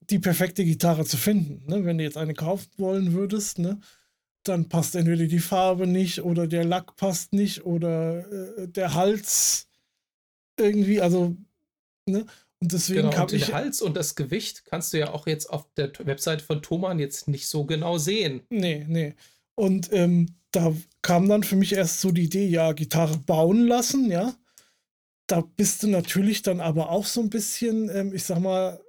[0.00, 1.62] die perfekte Gitarre zu finden.
[1.66, 1.84] Ne?
[1.84, 3.80] Wenn du jetzt eine kaufen wollen würdest, ne?
[4.44, 8.26] dann passt entweder die Farbe nicht oder der Lack passt nicht oder
[8.58, 9.68] äh, der Hals
[10.56, 11.36] irgendwie, also,
[12.06, 12.26] ne?
[12.60, 13.46] Und deswegen genau, kam und ich.
[13.46, 17.00] Den Hals und das Gewicht kannst du ja auch jetzt auf der Website von Thomann
[17.00, 18.42] jetzt nicht so genau sehen.
[18.50, 19.14] Nee, nee.
[19.56, 20.72] Und ähm, da
[21.02, 24.34] kam dann für mich erst so die Idee, ja, Gitarre bauen lassen, ja.
[25.26, 28.80] Da bist du natürlich dann aber auch so ein bisschen, ähm, ich sag mal,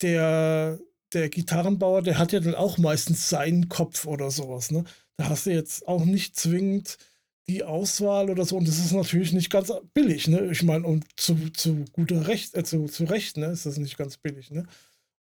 [0.00, 0.78] der,
[1.12, 4.84] der Gitarrenbauer, der hat ja dann auch meistens seinen Kopf oder sowas, ne?
[5.16, 6.98] Da hast du jetzt auch nicht zwingend
[7.48, 8.56] die Auswahl oder so.
[8.56, 10.50] Und das ist natürlich nicht ganz billig, ne?
[10.50, 13.98] Ich meine, und zu, zu guter Recht, äh, zu, zu Recht, ne, ist das nicht
[13.98, 14.66] ganz billig, ne?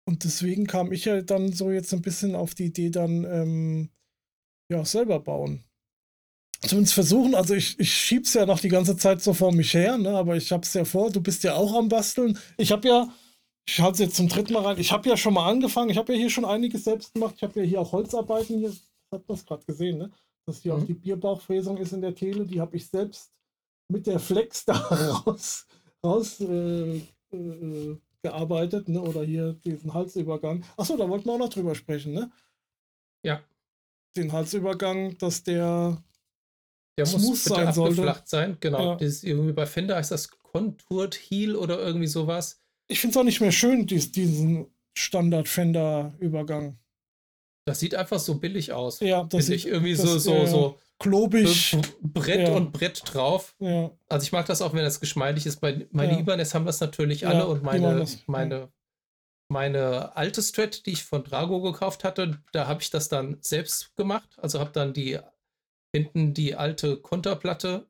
[0.06, 3.90] Und deswegen kam ich ja dann so jetzt ein bisschen auf die Idee, dann ähm,
[4.72, 5.64] ja, selber bauen.
[6.62, 9.98] Zumindest versuchen, also ich, ich schieb's ja noch die ganze Zeit so vor mich her,
[9.98, 10.12] ne?
[10.12, 12.38] Aber ich hab's ja vor, du bist ja auch am Basteln.
[12.58, 13.14] Ich habe ja,
[13.68, 16.14] ich halte jetzt zum dritten Mal rein, ich habe ja schon mal angefangen, ich habe
[16.14, 18.74] ja hier schon einiges selbst gemacht, ich habe ja hier auch Holzarbeiten, hier
[19.14, 20.12] hat man es gerade gesehen, ne?
[20.46, 20.82] Dass hier mhm.
[20.82, 23.34] auch die Bierbauchfräsung ist in der Tele, die habe ich selbst
[23.90, 25.68] mit der Flex da raus,
[26.04, 26.98] raus äh,
[27.32, 29.02] äh, gearbeitet, ne?
[29.02, 30.64] Oder hier diesen Halsübergang.
[30.78, 32.32] Achso, da wollten wir auch noch drüber sprechen, ne?
[33.26, 33.44] Ja.
[34.16, 36.04] Den Halsübergang, dass der
[36.98, 38.52] der muss bitte sein abgeflacht sollte.
[38.52, 38.92] sein, genau.
[38.92, 38.96] Ja.
[38.98, 42.62] Das irgendwie bei Fender heißt das Contoured Heel oder irgendwie sowas.
[42.88, 46.78] Ich finde es auch nicht mehr schön, dies, diesen Standard-Fender-Übergang.
[47.66, 49.00] Das sieht einfach so billig aus.
[49.00, 51.78] Ja, das sieht irgendwie das, so, so, äh, so klobig.
[52.02, 52.56] Brett ja.
[52.56, 53.56] und Brett drauf.
[53.60, 53.92] Ja.
[54.10, 55.62] Also ich mag das auch, wenn das geschmeidig ist.
[55.62, 56.20] Bei meine ja.
[56.20, 58.70] Ibanez haben das natürlich alle und meine, meine,
[59.50, 63.96] meine alte Strat, die ich von Drago gekauft hatte, da habe ich das dann selbst
[63.96, 64.30] gemacht.
[64.38, 65.20] Also habe dann die
[65.96, 67.88] hinten die alte Konterplatte,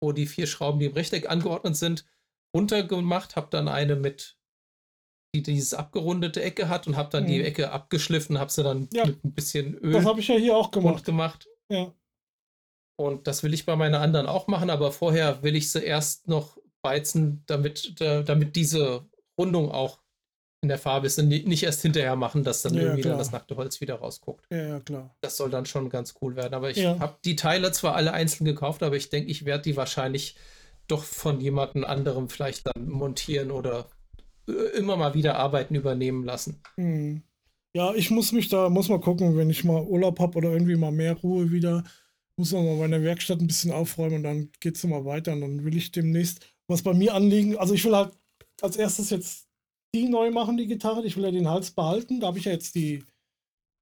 [0.00, 2.06] wo die vier Schrauben, die im Rechteck angeordnet sind,
[2.54, 4.38] runtergemacht, habe dann eine mit
[5.34, 7.28] die dieses abgerundete Ecke hat und habe dann mhm.
[7.28, 9.06] die Ecke abgeschliffen, habe sie dann ja.
[9.06, 9.92] mit ein bisschen Öl.
[9.92, 11.04] Das habe ich ja hier auch gemacht.
[11.04, 11.48] gemacht.
[11.68, 11.92] Ja.
[12.96, 16.28] Und das will ich bei meiner anderen auch machen, aber vorher will ich sie erst
[16.28, 19.06] noch beizen, damit, damit diese
[19.38, 20.00] Rundung auch
[20.62, 23.32] in der Farbe ist und nicht erst hinterher machen, dass dann ja, irgendwie dann das
[23.32, 24.44] nackte Holz wieder rausguckt.
[24.50, 25.16] Ja, ja, klar.
[25.22, 26.52] Das soll dann schon ganz cool werden.
[26.52, 26.98] Aber ich ja.
[26.98, 30.36] habe die Teile zwar alle einzeln gekauft, aber ich denke, ich werde die wahrscheinlich
[30.86, 33.86] doch von jemandem anderem vielleicht dann montieren oder
[34.46, 36.60] immer mal wieder Arbeiten übernehmen lassen.
[36.76, 37.22] Hm.
[37.74, 40.76] Ja, ich muss mich da, muss mal gucken, wenn ich mal Urlaub habe oder irgendwie
[40.76, 41.84] mal mehr Ruhe wieder,
[42.36, 45.40] muss man mal meine Werkstatt ein bisschen aufräumen und dann geht es immer weiter und
[45.40, 47.56] dann will ich demnächst was bei mir anliegen.
[47.56, 48.12] Also ich will halt
[48.60, 49.48] als erstes jetzt
[49.94, 51.04] die neu machen, die Gitarre.
[51.04, 52.20] Ich will ja den Hals behalten.
[52.20, 53.04] Da habe ich ja jetzt die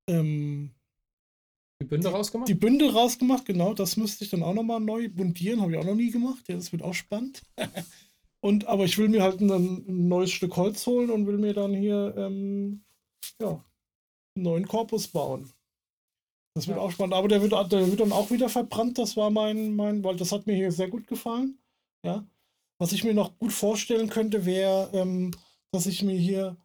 [0.09, 0.71] ähm,
[1.81, 2.49] die Bünde rausgemacht?
[2.49, 3.73] Die Bünde rausgemacht, genau.
[3.73, 5.61] Das müsste ich dann auch nochmal neu buntieren.
[5.61, 6.49] Habe ich auch noch nie gemacht.
[6.49, 7.43] Ja, das wird auch spannend.
[8.41, 11.55] und, aber ich will mir halt ein, ein, neues Stück Holz holen und will mir
[11.55, 12.85] dann hier ähm,
[13.41, 13.65] ja,
[14.37, 15.53] einen neuen Korpus bauen.
[16.55, 16.83] Das wird ja.
[16.83, 17.15] auch spannend.
[17.15, 18.99] Aber der wird, der wird dann auch wieder verbrannt.
[18.99, 21.59] Das war mein, mein, weil das hat mir hier sehr gut gefallen.
[22.05, 22.27] Ja.
[22.81, 25.33] Was ich mir noch gut vorstellen könnte, wäre, ähm,
[25.73, 26.57] dass ich mir hier,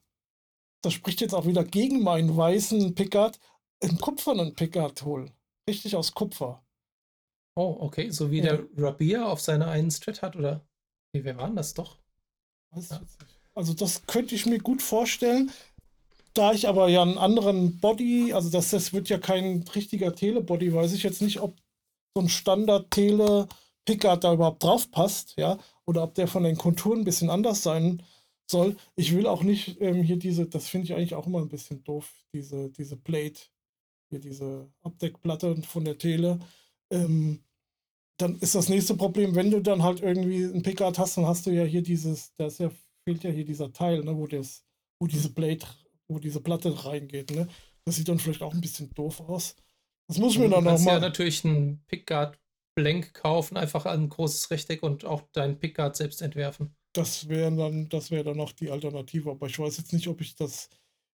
[0.83, 3.39] das spricht jetzt auch wieder gegen meinen weißen Pickard,
[3.81, 5.31] einen kupfernen Pickard hole.
[5.67, 6.63] Richtig aus Kupfer.
[7.55, 8.09] Oh, okay.
[8.11, 8.57] So wie ja.
[8.57, 10.65] der Rabia auf seiner einen Strat hat, oder?
[11.13, 11.97] Wie, wer war denn das doch?
[12.75, 13.01] Ja.
[13.55, 15.51] Also das könnte ich mir gut vorstellen.
[16.33, 20.73] Da ich aber ja einen anderen Body, also das, das wird ja kein richtiger Telebody,
[20.73, 21.55] weiß ich jetzt nicht, ob
[22.15, 23.47] so ein Standard-Tele
[23.85, 27.61] Pickard da überhaupt drauf passt, ja, oder ob der von den Konturen ein bisschen anders
[27.61, 28.01] sein
[28.49, 28.77] soll.
[28.95, 31.83] Ich will auch nicht ähm, hier diese, das finde ich eigentlich auch immer ein bisschen
[31.83, 33.41] doof, diese, diese Plate
[34.13, 36.39] hier diese Abdeckplatte von der Tele,
[36.91, 37.43] ähm,
[38.17, 41.45] dann ist das nächste Problem, wenn du dann halt irgendwie ein Pickard hast, dann hast
[41.45, 42.69] du ja hier dieses, da ja,
[43.07, 44.63] fehlt ja hier dieser Teil, ne, wo, das,
[44.99, 45.65] wo diese Blade,
[46.07, 47.31] wo diese Platte reingeht.
[47.31, 47.47] Ne?
[47.85, 49.55] Das sieht dann vielleicht auch ein bisschen doof aus.
[50.07, 50.77] Das muss ich mir dann nochmal.
[50.77, 52.39] Du kannst ja natürlich einen Pickguard
[52.75, 56.75] Blank kaufen, einfach ein großes Rechteck und auch deinen Pickguard selbst entwerfen.
[56.93, 60.21] Das wäre dann, das wäre dann noch die Alternative, aber ich weiß jetzt nicht, ob
[60.21, 60.69] ich das.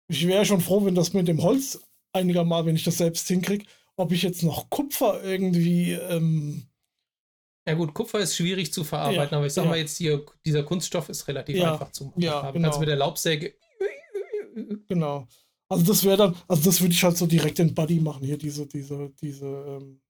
[0.08, 1.80] Ich wäre schon froh, wenn das mit dem Holz
[2.14, 3.66] einigermaßen, wenn ich das selbst hinkriege,
[3.96, 5.94] ob ich jetzt noch Kupfer irgendwie.
[5.94, 6.69] Ähm
[7.70, 9.70] ja, gut, Kupfer ist schwierig zu verarbeiten, ja, aber ich sag ja.
[9.70, 12.22] mal jetzt hier, dieser Kunststoff ist relativ ja, einfach zu machen.
[12.22, 12.68] Ja, genau.
[12.68, 13.54] Kannst mit der Laubsäge.
[14.88, 15.28] Genau.
[15.70, 18.38] Also das wäre dann, also das würde ich halt so direkt in Buddy machen, hier
[18.38, 20.02] diese, diese, diese ähm,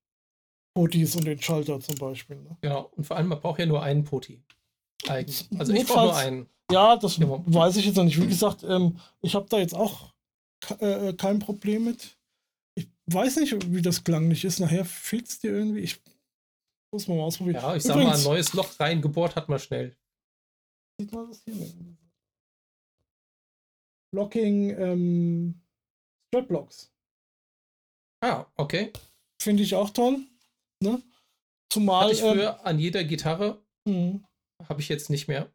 [0.74, 2.38] Potis und den Schalter zum Beispiel.
[2.38, 2.58] Ne?
[2.62, 4.42] Genau, und vor allem, man braucht ja nur einen Poti.
[5.08, 5.48] Eigentlich.
[5.58, 6.50] Also ich brauche nur einen.
[6.72, 8.22] Ja, das weiß ich jetzt noch nicht.
[8.22, 10.14] Wie gesagt, ähm, ich habe da jetzt auch
[10.80, 12.18] äh, kein Problem mit.
[12.76, 14.60] Ich weiß nicht, wie das klanglich ist.
[14.60, 15.80] Nachher fehlt es dir irgendwie.
[15.80, 16.00] Ich
[16.92, 17.62] muss mal ausprobieren.
[17.62, 19.96] Ja, ich sag mal, ein neues Loch reingebohrt hat man schnell.
[21.00, 21.56] Sieht man das hier?
[24.12, 25.62] Blocking ähm,
[26.28, 26.92] Strapblocks.
[28.22, 28.92] Ah, okay.
[29.42, 30.20] Finde ich auch toll.
[30.82, 31.02] Ne?
[31.72, 32.06] Zumal.
[32.06, 33.64] Hatte ich früher ähm, an jeder Gitarre.
[33.86, 34.26] Mhm.
[34.68, 35.52] Habe ich jetzt nicht mehr.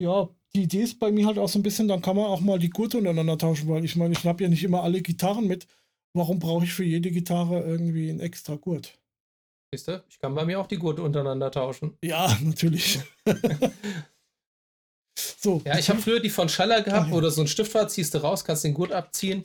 [0.00, 2.40] Ja, die Idee ist bei mir halt auch so ein bisschen, dann kann man auch
[2.40, 5.46] mal die Gurte untereinander tauschen, weil ich meine, ich habe ja nicht immer alle Gitarren
[5.46, 5.66] mit.
[6.14, 8.98] Warum brauche ich für jede Gitarre irgendwie einen extra Gurt?
[9.72, 11.96] Siehst du, ich kann bei mir auch die Gurte untereinander tauschen.
[12.02, 13.00] Ja, natürlich.
[15.18, 15.62] so.
[15.64, 17.16] Ja, ich habe früher die von Schaller gehabt, Ach, ja.
[17.16, 19.44] oder so ein Stift war, ziehst du raus, kannst den Gurt abziehen.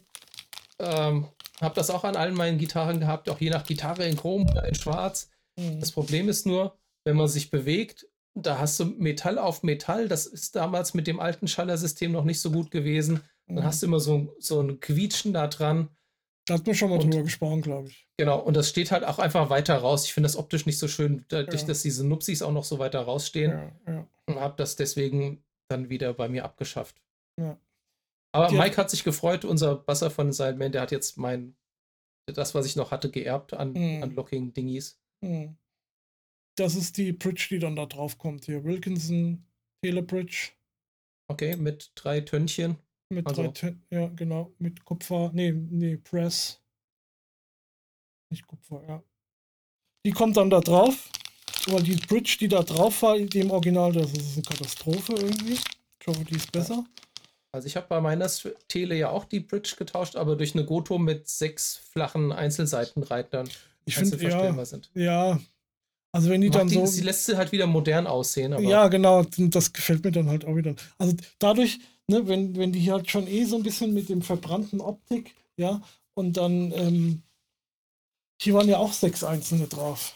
[0.80, 1.28] Ähm,
[1.62, 4.68] habe das auch an allen meinen Gitarren gehabt, auch je nach Gitarre in Chrom oder
[4.68, 5.30] in Schwarz.
[5.56, 5.80] Mhm.
[5.80, 8.06] Das Problem ist nur, wenn man sich bewegt
[8.44, 10.08] da hast du Metall auf Metall.
[10.08, 13.22] Das ist damals mit dem alten Schallersystem noch nicht so gut gewesen.
[13.48, 13.64] Dann mhm.
[13.64, 15.90] hast du immer so, so ein Quietschen da dran.
[16.48, 18.08] Da hat man schon mal und, drüber gesprochen, glaube ich.
[18.18, 20.06] Genau, und das steht halt auch einfach weiter raus.
[20.06, 21.68] Ich finde das optisch nicht so schön, dadurch, ja.
[21.68, 23.52] dass diese Nupsis auch noch so weiter rausstehen.
[23.52, 24.08] Ja, ja.
[24.26, 27.02] Und habe das deswegen dann wieder bei mir abgeschafft.
[27.38, 27.60] Ja.
[28.32, 31.58] Aber Die Mike hat sich gefreut, unser Basser von Seilman, der hat jetzt mein,
[32.34, 34.04] das, was ich noch hatte, geerbt an, mhm.
[34.04, 35.00] an Locking-Dingies.
[35.22, 35.58] Mhm.
[36.58, 38.46] Das ist die Bridge, die dann da drauf kommt.
[38.46, 39.46] Hier Wilkinson
[39.84, 40.52] Telebridge.
[41.30, 42.78] Okay, mit drei Tönnchen.
[43.10, 43.44] Mit also.
[43.44, 44.54] drei Tönnchen, ja, genau.
[44.60, 45.32] Mit Kupfer.
[45.34, 46.62] Nee, nee, Press.
[48.30, 49.04] Nicht Kupfer, ja.
[50.06, 51.10] Die kommt dann da drauf.
[51.68, 55.58] Weil die Bridge, die da drauf war, die im Original, das ist eine Katastrophe irgendwie.
[56.00, 56.86] Ich hoffe, die ist besser.
[57.52, 58.30] Also ich habe bei meiner
[58.68, 63.50] Tele ja auch die Bridge getauscht, aber durch eine Goto mit sechs flachen Einzelseitenreitern.
[63.86, 64.92] Ich finde, ja, sind.
[64.94, 65.40] ja,
[66.12, 66.86] also wenn die Macht dann so.
[66.86, 68.58] Sie lässt sie halt wieder modern aussehen.
[68.64, 70.76] ja, genau, das gefällt mir dann halt auch wieder.
[70.98, 74.82] Also dadurch, ne, wenn, wenn die halt schon eh so ein bisschen mit dem verbrannten
[74.82, 75.82] Optik, ja,
[76.14, 77.24] und dann, ähm,
[78.42, 80.16] hier waren ja auch sechs einzelne drauf.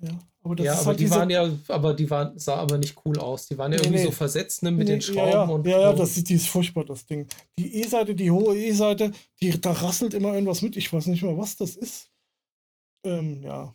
[0.00, 2.96] Ja, aber, das ja, aber halt die waren ja, aber die waren, sah aber nicht
[3.04, 3.46] cool aus.
[3.46, 4.06] Die waren ja nee, irgendwie nee.
[4.06, 5.66] so versetzt, ne, mit nee, den Schrauben ja, ja, und.
[5.66, 7.26] Ja, ja, das, die ist furchtbar, das Ding.
[7.58, 9.12] Die E-Seite, die hohe E-Seite,
[9.42, 10.76] die, da rasselt immer irgendwas mit.
[10.76, 12.10] Ich weiß nicht mal, was das ist.
[13.04, 13.74] Ähm, ja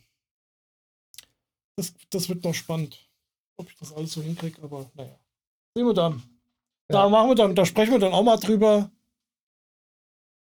[1.76, 3.10] das, das wird noch spannend,
[3.58, 5.20] ob ich das alles so hinkriege, aber naja.
[5.76, 6.24] Sehen wir dann.
[6.92, 7.04] Ja.
[7.04, 8.92] Da machen wir dann, da sprechen wir dann auch mal drüber.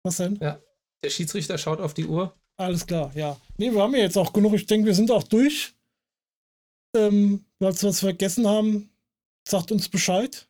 [0.03, 0.38] Was denn?
[0.41, 0.60] Ja,
[1.03, 2.36] der Schiedsrichter schaut auf die Uhr.
[2.57, 3.38] Alles klar, ja.
[3.57, 4.53] Nee, wir haben ja jetzt auch genug.
[4.53, 5.74] Ich denke, wir sind auch durch.
[6.95, 8.90] Ähm, falls wir was vergessen haben,
[9.48, 10.48] sagt uns Bescheid.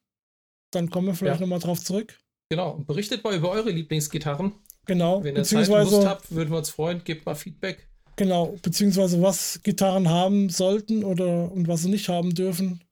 [0.72, 1.46] Dann kommen wir vielleicht ja.
[1.46, 2.18] nochmal drauf zurück.
[2.50, 4.54] Genau, berichtet mal über eure Lieblingsgitarren.
[4.86, 5.24] Genau.
[5.24, 7.88] Wenn ihr Zeit und Lust habt, würden wir uns freuen, gebt mal Feedback.
[8.18, 12.84] Genau, beziehungsweise was Gitarren haben sollten oder und was sie nicht haben dürfen.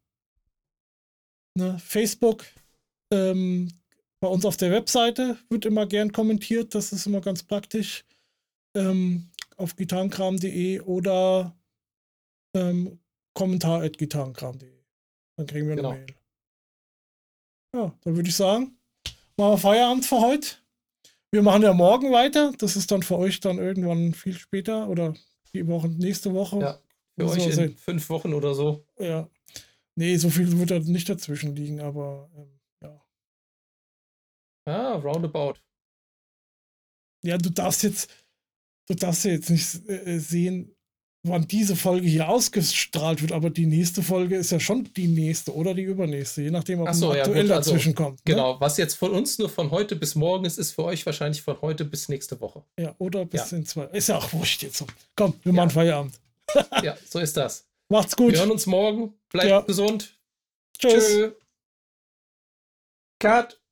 [1.55, 1.77] Ne?
[1.79, 2.45] Facebook,
[3.13, 3.69] ähm,
[4.19, 8.05] bei uns auf der Webseite wird immer gern kommentiert, das ist immer ganz praktisch.
[8.75, 11.55] Ähm, auf gitarrenkram.de oder
[12.55, 12.99] ähm,
[13.33, 14.83] kommentar.gitarrenkram.de.
[15.37, 15.89] Dann kriegen wir genau.
[15.89, 16.15] eine Mail.
[17.75, 18.77] Ja, dann würde ich sagen,
[19.37, 20.55] machen wir Feierabend für heute.
[21.31, 22.53] Wir machen ja morgen weiter.
[22.57, 25.15] Das ist dann für euch dann irgendwann viel später oder
[25.53, 26.59] die Woche, nächste Woche.
[26.59, 26.79] Ja,
[27.17, 27.75] für euch in sein.
[27.75, 28.85] fünf Wochen oder so.
[28.99, 29.27] Ja.
[29.95, 32.52] Nee, so viel wird da nicht dazwischen liegen, aber ähm.
[34.65, 35.55] Ah, roundabout.
[37.23, 38.09] Ja, du darfst jetzt,
[38.87, 40.75] du darfst ja jetzt nicht äh, sehen,
[41.25, 45.55] wann diese Folge hier ausgestrahlt wird, aber die nächste Folge ist ja schon die nächste
[45.55, 48.19] oder die übernächste, je nachdem, ob so, ein aktuell ja, also, dazwischen kommt.
[48.19, 48.33] Ne?
[48.33, 51.41] Genau, was jetzt von uns nur von heute bis morgen ist, ist für euch wahrscheinlich
[51.41, 52.63] von heute bis nächste Woche.
[52.77, 53.57] Ja, oder bis ja.
[53.57, 53.85] in zwei.
[53.85, 54.83] Ist ja auch wurscht jetzt.
[55.15, 56.19] Komm, wir machen Feierabend.
[56.83, 57.65] ja, so ist das.
[57.89, 58.33] Macht's gut.
[58.33, 59.13] Wir hören uns morgen.
[59.29, 60.17] Bleibt gesund.
[60.77, 61.07] Tschüss.
[61.07, 61.31] Tschö.
[63.19, 63.62] Cut.